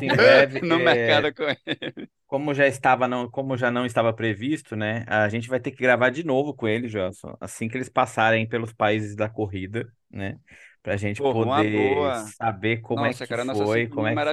em 0.00 0.16
breve. 0.16 0.60
no 0.62 0.78
É, 0.78 0.80
mercado 0.80 1.32
com 1.34 1.44
ele. 1.44 2.10
como 2.26 2.54
já 2.54 2.66
estava 2.66 3.08
não, 3.08 3.28
como 3.30 3.56
já 3.56 3.70
não 3.70 3.84
estava 3.86 4.12
previsto, 4.12 4.76
né? 4.76 5.04
A 5.08 5.28
gente 5.28 5.48
vai 5.48 5.58
ter 5.60 5.72
que 5.72 5.78
gravar 5.82 6.10
de 6.10 6.24
novo 6.24 6.54
com 6.54 6.68
eles, 6.68 6.90
Johnson, 6.92 7.36
assim 7.40 7.68
que 7.68 7.76
eles 7.76 7.88
passarem 7.88 8.48
pelos 8.48 8.72
países 8.72 9.16
da 9.16 9.28
corrida, 9.28 9.92
né? 10.10 10.38
Pra 10.82 10.96
gente 10.96 11.22
uma 11.22 11.24
poder 11.24 12.12
saber 12.14 12.80
como 12.80 13.04
é 13.04 13.12
Nossa, 13.12 13.26
que 13.26 13.34
cara, 13.34 13.44
foi, 13.50 13.88
como 13.88 14.06
é 14.06 14.16
que 14.16 14.24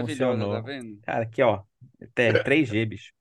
tá 0.49 0.59
funcionou. 0.59 0.61
vendo? 0.61 1.01
Cara, 1.01 1.23
aqui, 1.23 1.41
ó, 1.41 1.63
até 2.01 2.33
3G, 2.33 2.85
bicho. 2.85 3.11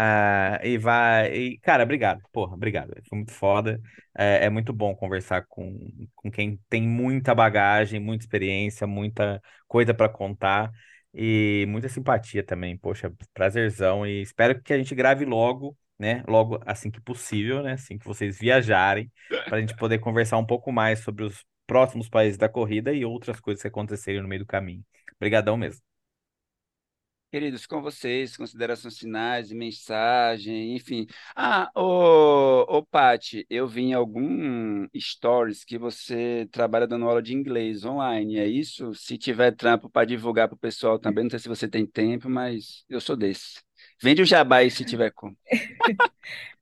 Ah, 0.00 0.60
e 0.62 0.78
vai. 0.78 1.34
E, 1.36 1.58
cara, 1.58 1.82
obrigado. 1.82 2.22
Porra, 2.32 2.54
obrigado. 2.54 2.92
Foi 3.08 3.18
muito 3.18 3.32
foda. 3.32 3.80
É, 4.16 4.44
é 4.46 4.50
muito 4.50 4.72
bom 4.72 4.94
conversar 4.94 5.44
com, 5.48 5.76
com 6.14 6.30
quem 6.30 6.56
tem 6.68 6.82
muita 6.82 7.34
bagagem, 7.34 7.98
muita 7.98 8.24
experiência, 8.24 8.86
muita 8.86 9.42
coisa 9.66 9.92
para 9.92 10.08
contar 10.08 10.70
e 11.12 11.66
muita 11.68 11.88
simpatia 11.88 12.44
também. 12.44 12.76
Poxa, 12.78 13.12
prazerzão. 13.34 14.06
E 14.06 14.22
espero 14.22 14.62
que 14.62 14.72
a 14.72 14.78
gente 14.78 14.94
grave 14.94 15.24
logo, 15.24 15.76
né? 15.98 16.22
Logo 16.28 16.60
assim 16.64 16.90
que 16.92 17.00
possível, 17.00 17.60
né? 17.62 17.72
Assim 17.72 17.98
que 17.98 18.06
vocês 18.06 18.38
viajarem, 18.38 19.10
para 19.48 19.58
a 19.58 19.60
gente 19.60 19.74
poder 19.74 19.98
conversar 19.98 20.38
um 20.38 20.46
pouco 20.46 20.70
mais 20.70 21.00
sobre 21.00 21.24
os 21.24 21.44
próximos 21.66 22.08
países 22.08 22.38
da 22.38 22.48
corrida 22.48 22.92
e 22.92 23.04
outras 23.04 23.40
coisas 23.40 23.60
que 23.62 23.68
acontecerem 23.68 24.22
no 24.22 24.28
meio 24.28 24.42
do 24.42 24.46
caminho. 24.46 24.84
Obrigadão 25.16 25.56
mesmo. 25.56 25.87
Queridos, 27.30 27.66
com 27.66 27.82
vocês, 27.82 28.38
considerações 28.38 28.96
finais, 28.98 29.52
mensagem, 29.52 30.74
enfim. 30.74 31.06
Ah, 31.36 31.70
ô, 31.74 32.64
ô 32.78 32.82
Paty, 32.86 33.46
eu 33.50 33.68
vi 33.68 33.82
em 33.82 33.92
algum 33.92 34.86
stories 34.98 35.62
que 35.62 35.76
você 35.76 36.48
trabalha 36.50 36.86
dando 36.86 37.04
aula 37.04 37.22
de 37.22 37.34
inglês 37.34 37.84
online, 37.84 38.38
é 38.38 38.46
isso? 38.46 38.94
Se 38.94 39.18
tiver 39.18 39.52
trampo 39.54 39.90
para 39.90 40.06
divulgar 40.06 40.48
para 40.48 40.54
o 40.54 40.58
pessoal 40.58 40.98
também, 40.98 41.24
não 41.24 41.30
sei 41.30 41.38
se 41.38 41.48
você 41.48 41.68
tem 41.68 41.86
tempo, 41.86 42.30
mas 42.30 42.82
eu 42.88 42.98
sou 42.98 43.14
desse. 43.14 43.60
Vende 44.02 44.22
o 44.22 44.24
jabá 44.24 44.56
aí 44.56 44.70
se 44.70 44.84
tiver 44.84 45.10
como. 45.12 45.36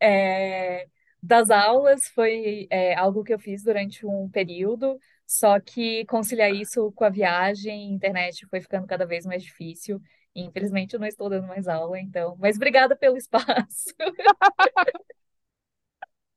É, 0.01 0.87
das 1.23 1.51
aulas 1.51 2.09
foi 2.09 2.67
é, 2.71 2.95
algo 2.95 3.25
que 3.25 3.33
eu 3.33 3.39
fiz 3.39 3.63
durante 3.63 4.07
um 4.07 4.29
período, 4.29 4.99
só 5.27 5.59
que 5.61 6.05
conciliar 6.07 6.53
isso 6.53 6.93
com 6.93 7.05
a 7.05 7.09
viagem, 7.11 7.93
internet 7.93 8.47
foi 8.49 8.61
ficando 8.61 8.87
cada 8.87 9.07
vez 9.07 9.25
mais 9.27 9.43
difícil. 9.43 10.01
Infelizmente, 10.37 10.95
eu 10.95 11.01
não 11.01 11.07
estou 11.09 11.31
dando 11.31 11.47
mais 11.49 11.69
aula, 11.69 11.99
então. 12.01 12.37
Mas 12.39 12.57
obrigada 12.57 12.97
pelo 12.97 13.17
espaço, 13.17 13.87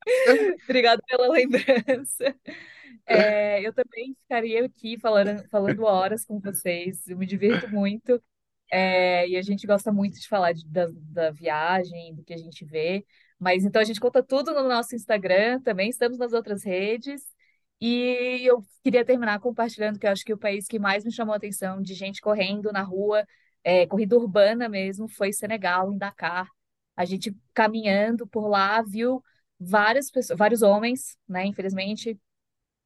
obrigada 0.63 1.01
pela 1.07 1.27
lembrança. 1.29 2.35
É, 3.05 3.61
eu 3.67 3.73
também 3.73 4.15
ficaria 4.21 4.65
aqui 4.65 4.99
falando, 4.99 5.47
falando 5.49 5.83
horas 5.85 6.25
com 6.25 6.39
vocês, 6.39 7.07
eu 7.07 7.17
me 7.17 7.25
divirto 7.25 7.69
muito. 7.69 8.21
É, 8.71 9.27
e 9.29 9.37
a 9.37 9.41
gente 9.43 9.67
gosta 9.67 9.91
muito 9.93 10.19
de 10.19 10.27
falar 10.27 10.53
de- 10.53 10.67
da, 10.67 10.87
da 10.91 11.31
viagem, 11.31 12.15
do 12.15 12.23
que 12.23 12.33
a 12.33 12.37
gente 12.37 12.65
vê. 12.65 13.05
Mas 13.39 13.65
então 13.65 13.81
a 13.81 13.85
gente 13.85 13.99
conta 14.01 14.23
tudo 14.23 14.53
no 14.53 14.67
nosso 14.69 14.95
Instagram, 14.95 15.61
também 15.61 15.89
estamos 15.89 16.17
nas 16.19 16.33
outras 16.33 16.63
redes. 16.65 17.23
E 17.81 18.41
eu 18.45 18.65
queria 18.83 19.05
terminar 19.05 19.39
compartilhando 19.39 19.99
que 19.99 20.07
eu 20.07 20.11
acho 20.11 20.25
que 20.25 20.33
o 20.33 20.37
país 20.37 20.67
que 20.67 20.79
mais 20.79 21.05
me 21.05 21.11
chamou 21.13 21.33
a 21.33 21.37
atenção 21.37 21.81
de 21.81 21.93
gente 21.95 22.21
correndo 22.21 22.71
na 22.73 22.83
rua, 22.83 23.25
é, 23.63 23.85
corrida 23.87 24.17
urbana 24.17 24.69
mesmo, 24.69 25.07
foi 25.07 25.33
Senegal, 25.33 25.91
em 25.93 25.97
Dakar. 25.97 26.47
A 26.95 27.05
gente 27.05 27.35
caminhando 27.53 28.27
por 28.27 28.47
lá 28.47 28.81
viu 28.81 29.23
várias 29.59 30.09
pessoas, 30.11 30.37
vários 30.37 30.61
homens, 30.61 31.17
né? 31.27 31.45
Infelizmente, 31.45 32.19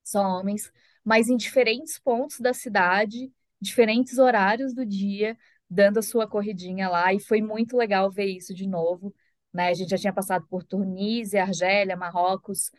só 0.03 0.21
homens, 0.21 0.71
mas 1.03 1.29
em 1.29 1.37
diferentes 1.37 1.99
pontos 1.99 2.39
da 2.39 2.53
cidade, 2.53 3.31
diferentes 3.59 4.17
horários 4.17 4.73
do 4.73 4.85
dia, 4.85 5.37
dando 5.69 5.99
a 5.99 6.01
sua 6.01 6.27
corridinha 6.27 6.89
lá, 6.89 7.13
e 7.13 7.19
foi 7.19 7.41
muito 7.41 7.77
legal 7.77 8.11
ver 8.11 8.25
isso 8.25 8.53
de 8.53 8.67
novo. 8.67 9.13
Né? 9.53 9.69
A 9.69 9.73
gente 9.73 9.89
já 9.89 9.97
tinha 9.97 10.13
passado 10.13 10.45
por 10.47 10.63
Tunísia, 10.63 11.43
Argélia, 11.43 11.95
Marrocos, 11.95 12.71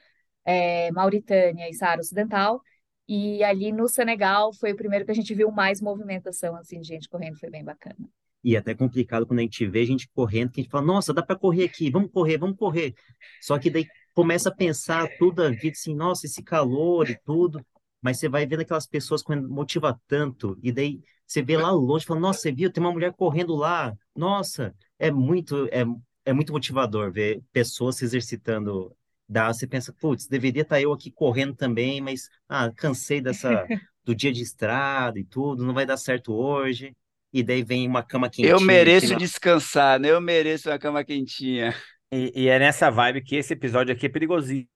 é, 0.44 0.90
Mauritânia 0.92 1.68
e 1.68 1.74
Saara 1.74 2.00
Ocidental, 2.00 2.62
e 3.08 3.42
ali 3.44 3.72
no 3.72 3.88
Senegal 3.88 4.52
foi 4.52 4.72
o 4.72 4.76
primeiro 4.76 5.04
que 5.04 5.10
a 5.10 5.14
gente 5.14 5.34
viu 5.34 5.50
mais 5.50 5.80
movimentação 5.80 6.56
assim, 6.56 6.80
de 6.80 6.88
gente 6.88 7.08
correndo, 7.08 7.38
foi 7.38 7.50
bem 7.50 7.64
bacana. 7.64 7.96
E 8.42 8.56
é 8.56 8.58
até 8.58 8.74
complicado 8.74 9.26
quando 9.26 9.38
a 9.38 9.42
gente 9.42 9.66
vê 9.66 9.86
gente 9.86 10.08
correndo, 10.14 10.50
que 10.50 10.60
a 10.60 10.62
gente 10.62 10.70
fala, 10.70 10.84
nossa, 10.84 11.14
dá 11.14 11.22
para 11.22 11.36
correr 11.36 11.64
aqui, 11.64 11.90
vamos 11.90 12.10
correr, 12.10 12.36
vamos 12.36 12.58
correr. 12.58 12.94
Só 13.40 13.58
que 13.58 13.70
daí 13.70 13.86
começa 14.12 14.50
a 14.50 14.54
pensar 14.54 15.08
tudo 15.18 15.42
a 15.42 15.50
vida 15.50 15.70
assim, 15.70 15.94
nossa, 15.94 16.26
esse 16.26 16.42
calor 16.42 17.08
e 17.08 17.18
tudo, 17.24 17.64
mas 18.02 18.18
você 18.18 18.28
vai 18.28 18.46
vendo 18.46 18.60
aquelas 18.60 18.86
pessoas 18.86 19.22
que 19.22 19.34
motiva 19.34 19.98
tanto, 20.06 20.58
e 20.62 20.70
daí 20.70 21.00
você 21.26 21.42
vê 21.42 21.56
lá 21.56 21.70
longe, 21.70 22.04
fala, 22.04 22.20
nossa, 22.20 22.40
você 22.40 22.52
viu, 22.52 22.70
tem 22.70 22.82
uma 22.82 22.92
mulher 22.92 23.14
correndo 23.14 23.54
lá, 23.54 23.94
nossa, 24.14 24.74
é 24.98 25.10
muito, 25.10 25.66
é, 25.72 25.84
é 26.24 26.32
muito 26.32 26.52
motivador 26.52 27.10
ver 27.10 27.42
pessoas 27.50 27.96
se 27.96 28.04
exercitando. 28.04 28.94
Dá, 29.28 29.52
você 29.52 29.66
pensa, 29.66 29.92
putz, 29.92 30.26
deveria 30.26 30.62
estar 30.62 30.80
eu 30.80 30.92
aqui 30.92 31.10
correndo 31.10 31.54
também, 31.54 32.00
mas 32.00 32.28
ah, 32.48 32.70
cansei 32.76 33.20
dessa 33.20 33.66
do 34.04 34.14
dia 34.14 34.32
de 34.32 34.42
estrada 34.42 35.18
e 35.18 35.24
tudo, 35.24 35.64
não 35.64 35.72
vai 35.72 35.86
dar 35.86 35.96
certo 35.96 36.32
hoje 36.32 36.94
e 37.34 37.42
daí 37.42 37.64
vem 37.64 37.88
uma 37.88 38.02
cama 38.02 38.30
quentinha. 38.30 38.50
Eu 38.50 38.60
mereço 38.60 39.16
descansar, 39.16 39.98
né? 39.98 40.10
Eu 40.10 40.20
mereço 40.20 40.70
uma 40.70 40.78
cama 40.78 41.02
quentinha. 41.02 41.74
E, 42.12 42.32
e, 42.32 42.48
é 42.48 42.60
nessa 42.60 42.90
vibe 42.90 43.22
que 43.22 43.34
esse 43.34 43.52
episódio 43.52 43.92
aqui 43.92 44.06
é 44.06 44.08
perigosíssimo. 44.08 44.68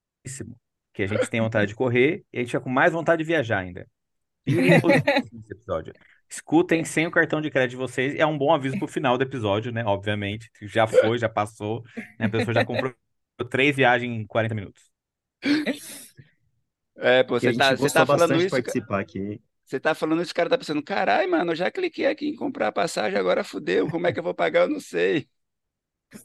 Que 0.93 1.05
a 1.05 1.07
gente 1.07 1.31
tem 1.31 1.41
vontade 1.41 1.69
de 1.69 1.77
correr 1.77 2.25
e 2.33 2.39
a 2.39 2.41
gente 2.41 2.49
fica 2.49 2.61
com 2.61 2.69
mais 2.69 2.93
vontade 2.93 3.23
de 3.23 3.27
viajar 3.27 3.59
ainda. 3.59 3.87
esse 4.45 5.53
episódio. 5.53 5.93
Escutem 6.29 6.85
sem 6.85 7.07
o 7.07 7.13
cartão 7.13 7.41
de 7.41 7.49
crédito 7.49 7.71
de 7.71 7.77
vocês. 7.77 8.17
É 8.17 8.27
um 8.27 8.37
bom 8.37 8.53
aviso 8.53 8.77
pro 8.77 8.89
final 8.89 9.17
do 9.17 9.23
episódio, 9.23 9.71
né? 9.71 9.85
Obviamente. 9.85 10.51
Já 10.63 10.85
foi, 10.89 11.17
já 11.17 11.29
passou. 11.29 11.85
Né? 12.19 12.27
A 12.27 12.29
pessoa 12.29 12.53
já 12.53 12.65
comprou 12.65 12.93
três 13.45 13.77
viagens 13.77 14.13
em 14.13 14.27
40 14.27 14.55
minutos. 14.55 14.83
É, 16.97 17.23
pô, 17.23 17.39
você 17.39 17.53
tá, 17.53 17.75
você 17.75 17.95
tá 17.95 18.05
falando 18.05 18.37
isso. 18.37 18.51
participar 18.51 19.01
aqui. 19.01 19.41
Você 19.65 19.79
tá 19.79 19.95
falando 19.95 20.23
isso, 20.23 20.33
o 20.33 20.35
cara 20.35 20.49
tá 20.49 20.57
pensando, 20.57 20.83
caralho, 20.83 21.31
mano, 21.31 21.53
eu 21.53 21.57
já 21.57 21.71
cliquei 21.71 22.07
aqui 22.07 22.27
em 22.27 22.35
comprar 22.35 22.69
a 22.69 22.73
passagem, 22.73 23.19
agora 23.19 23.45
fudeu, 23.45 23.89
como 23.91 24.07
é 24.07 24.13
que 24.13 24.19
eu 24.19 24.23
vou 24.23 24.35
pagar? 24.35 24.63
Eu 24.63 24.71
não 24.71 24.81
sei. 24.81 25.29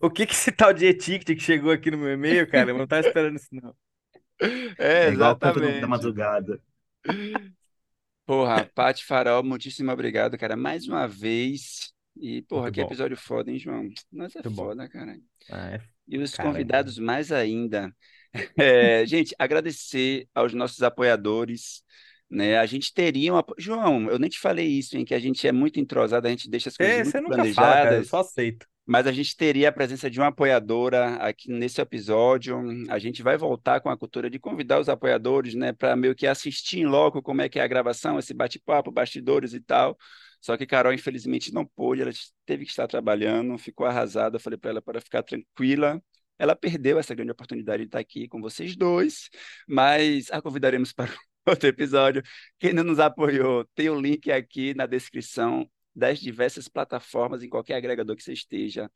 O 0.02 0.10
que 0.10 0.26
que 0.26 0.34
esse 0.34 0.52
tal 0.52 0.74
de 0.74 0.86
e-ticket 0.86 1.38
que 1.38 1.44
chegou 1.44 1.72
aqui 1.72 1.92
no 1.92 1.98
meu 1.98 2.14
e-mail, 2.14 2.50
cara? 2.50 2.72
Eu 2.72 2.78
não 2.78 2.88
tava 2.88 3.06
esperando 3.06 3.36
isso, 3.36 3.50
não. 3.52 3.76
É, 4.78 5.06
é 5.06 5.08
exatamente. 5.10 5.82
da 5.82 5.88
madrugada. 5.88 6.62
Porra, 8.26 8.66
Paty 8.74 9.04
Farol, 9.04 9.44
muitíssimo 9.44 9.92
obrigado, 9.92 10.38
cara, 10.38 10.56
mais 10.56 10.88
uma 10.88 11.08
vez. 11.08 11.94
E, 12.16 12.42
porra, 12.44 12.64
Muito 12.64 12.76
que 12.76 12.82
bom. 12.82 12.88
episódio 12.88 13.18
foda, 13.18 13.52
hein, 13.52 13.60
João? 13.60 13.90
Nossa, 14.12 14.40
é 14.40 14.44
Muito 14.44 14.56
foda, 14.56 14.84
bom. 14.84 14.90
cara. 14.90 15.20
Ah, 15.50 15.72
é... 15.72 15.93
E 16.08 16.18
os 16.18 16.34
Caramba. 16.34 16.54
convidados 16.54 16.98
mais 16.98 17.32
ainda. 17.32 17.94
É, 18.58 19.06
gente, 19.06 19.36
agradecer 19.38 20.28
aos 20.34 20.56
nossos 20.56 20.82
apoiadores. 20.82 21.84
Né? 22.28 22.58
A 22.58 22.66
gente 22.66 22.92
teria 22.92 23.32
uma. 23.32 23.46
João, 23.60 24.10
eu 24.10 24.18
nem 24.18 24.28
te 24.28 24.40
falei 24.40 24.66
isso, 24.66 24.98
em 24.98 25.06
que 25.06 25.14
a 25.14 25.20
gente 25.20 25.48
é 25.48 25.52
muito 25.52 25.80
entrosado, 25.80 26.26
a 26.26 26.32
gente 26.32 26.50
deixa 26.50 26.70
as 26.70 26.76
coisas 26.76 27.14
é, 27.14 27.22
muito 27.22 27.36
planejadas. 27.36 27.56
Fala, 27.56 27.84
cara, 27.84 27.96
eu 27.98 28.04
só 28.04 28.22
aceito. 28.22 28.66
Mas 28.86 29.08
a 29.08 29.12
gente 29.12 29.38
teria 29.38 29.70
a 29.70 29.72
presença 29.72 30.10
de 30.10 30.20
uma 30.20 30.28
apoiadora 30.28 31.16
aqui 31.16 31.50
nesse 31.50 31.80
episódio. 31.80 32.62
A 32.90 33.00
gente 33.00 33.24
vai 33.24 33.38
voltar 33.38 33.80
com 33.80 33.90
a 33.90 33.98
cultura 33.98 34.30
de 34.30 34.40
convidar 34.40 34.80
os 34.80 34.90
apoiadores, 34.90 35.56
né, 35.56 35.72
para 35.72 35.96
meio 35.96 36.14
que 36.14 36.28
assistir 36.28 36.80
em 36.80 36.86
loco 36.86 37.22
como 37.22 37.42
é 37.42 37.48
que 37.48 37.60
é 37.60 37.64
a 37.64 37.68
gravação, 37.68 38.20
esse 38.20 38.34
bate-papo, 38.34 38.92
bastidores 38.92 39.54
e 39.54 39.62
tal. 39.62 39.98
Só 40.44 40.58
que 40.58 40.66
Carol, 40.66 40.92
infelizmente, 40.94 41.54
não 41.54 41.66
pôde, 41.66 42.02
ela 42.02 42.12
teve 42.46 42.66
que 42.66 42.72
estar 42.72 42.86
trabalhando, 42.86 43.58
ficou 43.58 43.86
arrasada. 43.88 44.36
Eu 44.36 44.42
falei 44.42 44.60
para 44.60 44.72
ela 44.72 44.82
para 44.82 45.00
ficar 45.00 45.24
tranquila. 45.24 46.04
Ela 46.38 46.54
perdeu 46.54 47.00
essa 47.00 47.16
grande 47.16 47.32
oportunidade 47.32 47.84
de 47.84 47.88
estar 47.88 48.00
aqui 48.00 48.28
com 48.28 48.42
vocês 48.42 48.76
dois, 48.76 49.30
mas 49.66 50.30
a 50.32 50.42
convidaremos 50.42 50.92
para 50.94 51.14
outro 51.48 51.70
episódio. 51.70 52.22
Quem 52.60 52.74
não 52.74 52.84
nos 52.84 53.00
apoiou, 53.00 53.64
tem 53.74 53.90
o 53.90 54.00
link 54.00 54.30
aqui 54.30 54.74
na 54.74 54.86
descrição 54.86 55.66
das 55.96 56.20
diversas 56.20 56.68
plataformas, 56.68 57.42
em 57.42 57.50
qualquer 57.50 57.76
agregador 57.76 58.16
que 58.18 58.24
você 58.24 58.34
esteja 58.34 58.92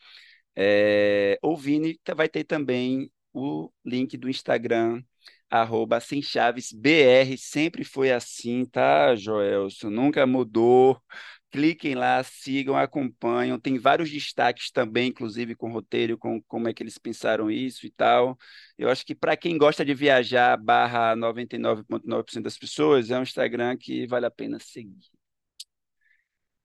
é, 0.53 1.39
ouvindo. 1.41 1.87
Vai 2.13 2.27
ter 2.27 2.43
também 2.43 3.09
o 3.33 3.71
link 3.85 4.17
do 4.17 4.29
Instagram, 4.29 5.01
arroba 5.49 5.99
sem 5.99 6.21
chaves 6.21 6.71
BR, 6.73 7.37
sempre 7.37 7.83
foi 7.83 8.11
assim, 8.11 8.65
tá, 8.65 9.15
Joelson? 9.15 9.89
Nunca 9.89 10.25
mudou. 10.25 11.01
Cliquem 11.49 11.95
lá, 11.95 12.21
sigam, 12.23 12.75
acompanham. 12.75 13.59
Tem 13.59 13.77
vários 13.79 14.11
destaques 14.11 14.69
também, 14.69 15.09
inclusive 15.09 15.55
com 15.55 15.71
roteiro, 15.71 16.17
com 16.17 16.41
como 16.43 16.67
é 16.67 16.73
que 16.73 16.83
eles 16.83 16.97
pensaram 16.97 17.49
isso 17.49 17.85
e 17.85 17.91
tal. 17.91 18.37
Eu 18.77 18.89
acho 18.89 19.05
que 19.05 19.15
para 19.15 19.37
quem 19.37 19.57
gosta 19.57 19.85
de 19.85 19.93
viajar, 19.93 20.57
barra 20.57 21.15
99,9% 21.15 22.43
das 22.43 22.57
pessoas, 22.57 23.09
é 23.11 23.17
um 23.17 23.23
Instagram 23.23 23.77
que 23.77 24.05
vale 24.07 24.25
a 24.25 24.31
pena 24.31 24.59
seguir. 24.59 24.99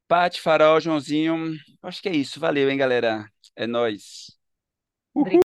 Pati, 0.08 0.40
Farol, 0.40 0.80
Joãozinho, 0.80 1.54
acho 1.82 2.02
que 2.02 2.08
é 2.08 2.14
isso. 2.16 2.38
Valeu, 2.38 2.70
hein, 2.70 2.76
galera? 2.76 3.26
É 3.56 3.66
nóis. 3.66 4.36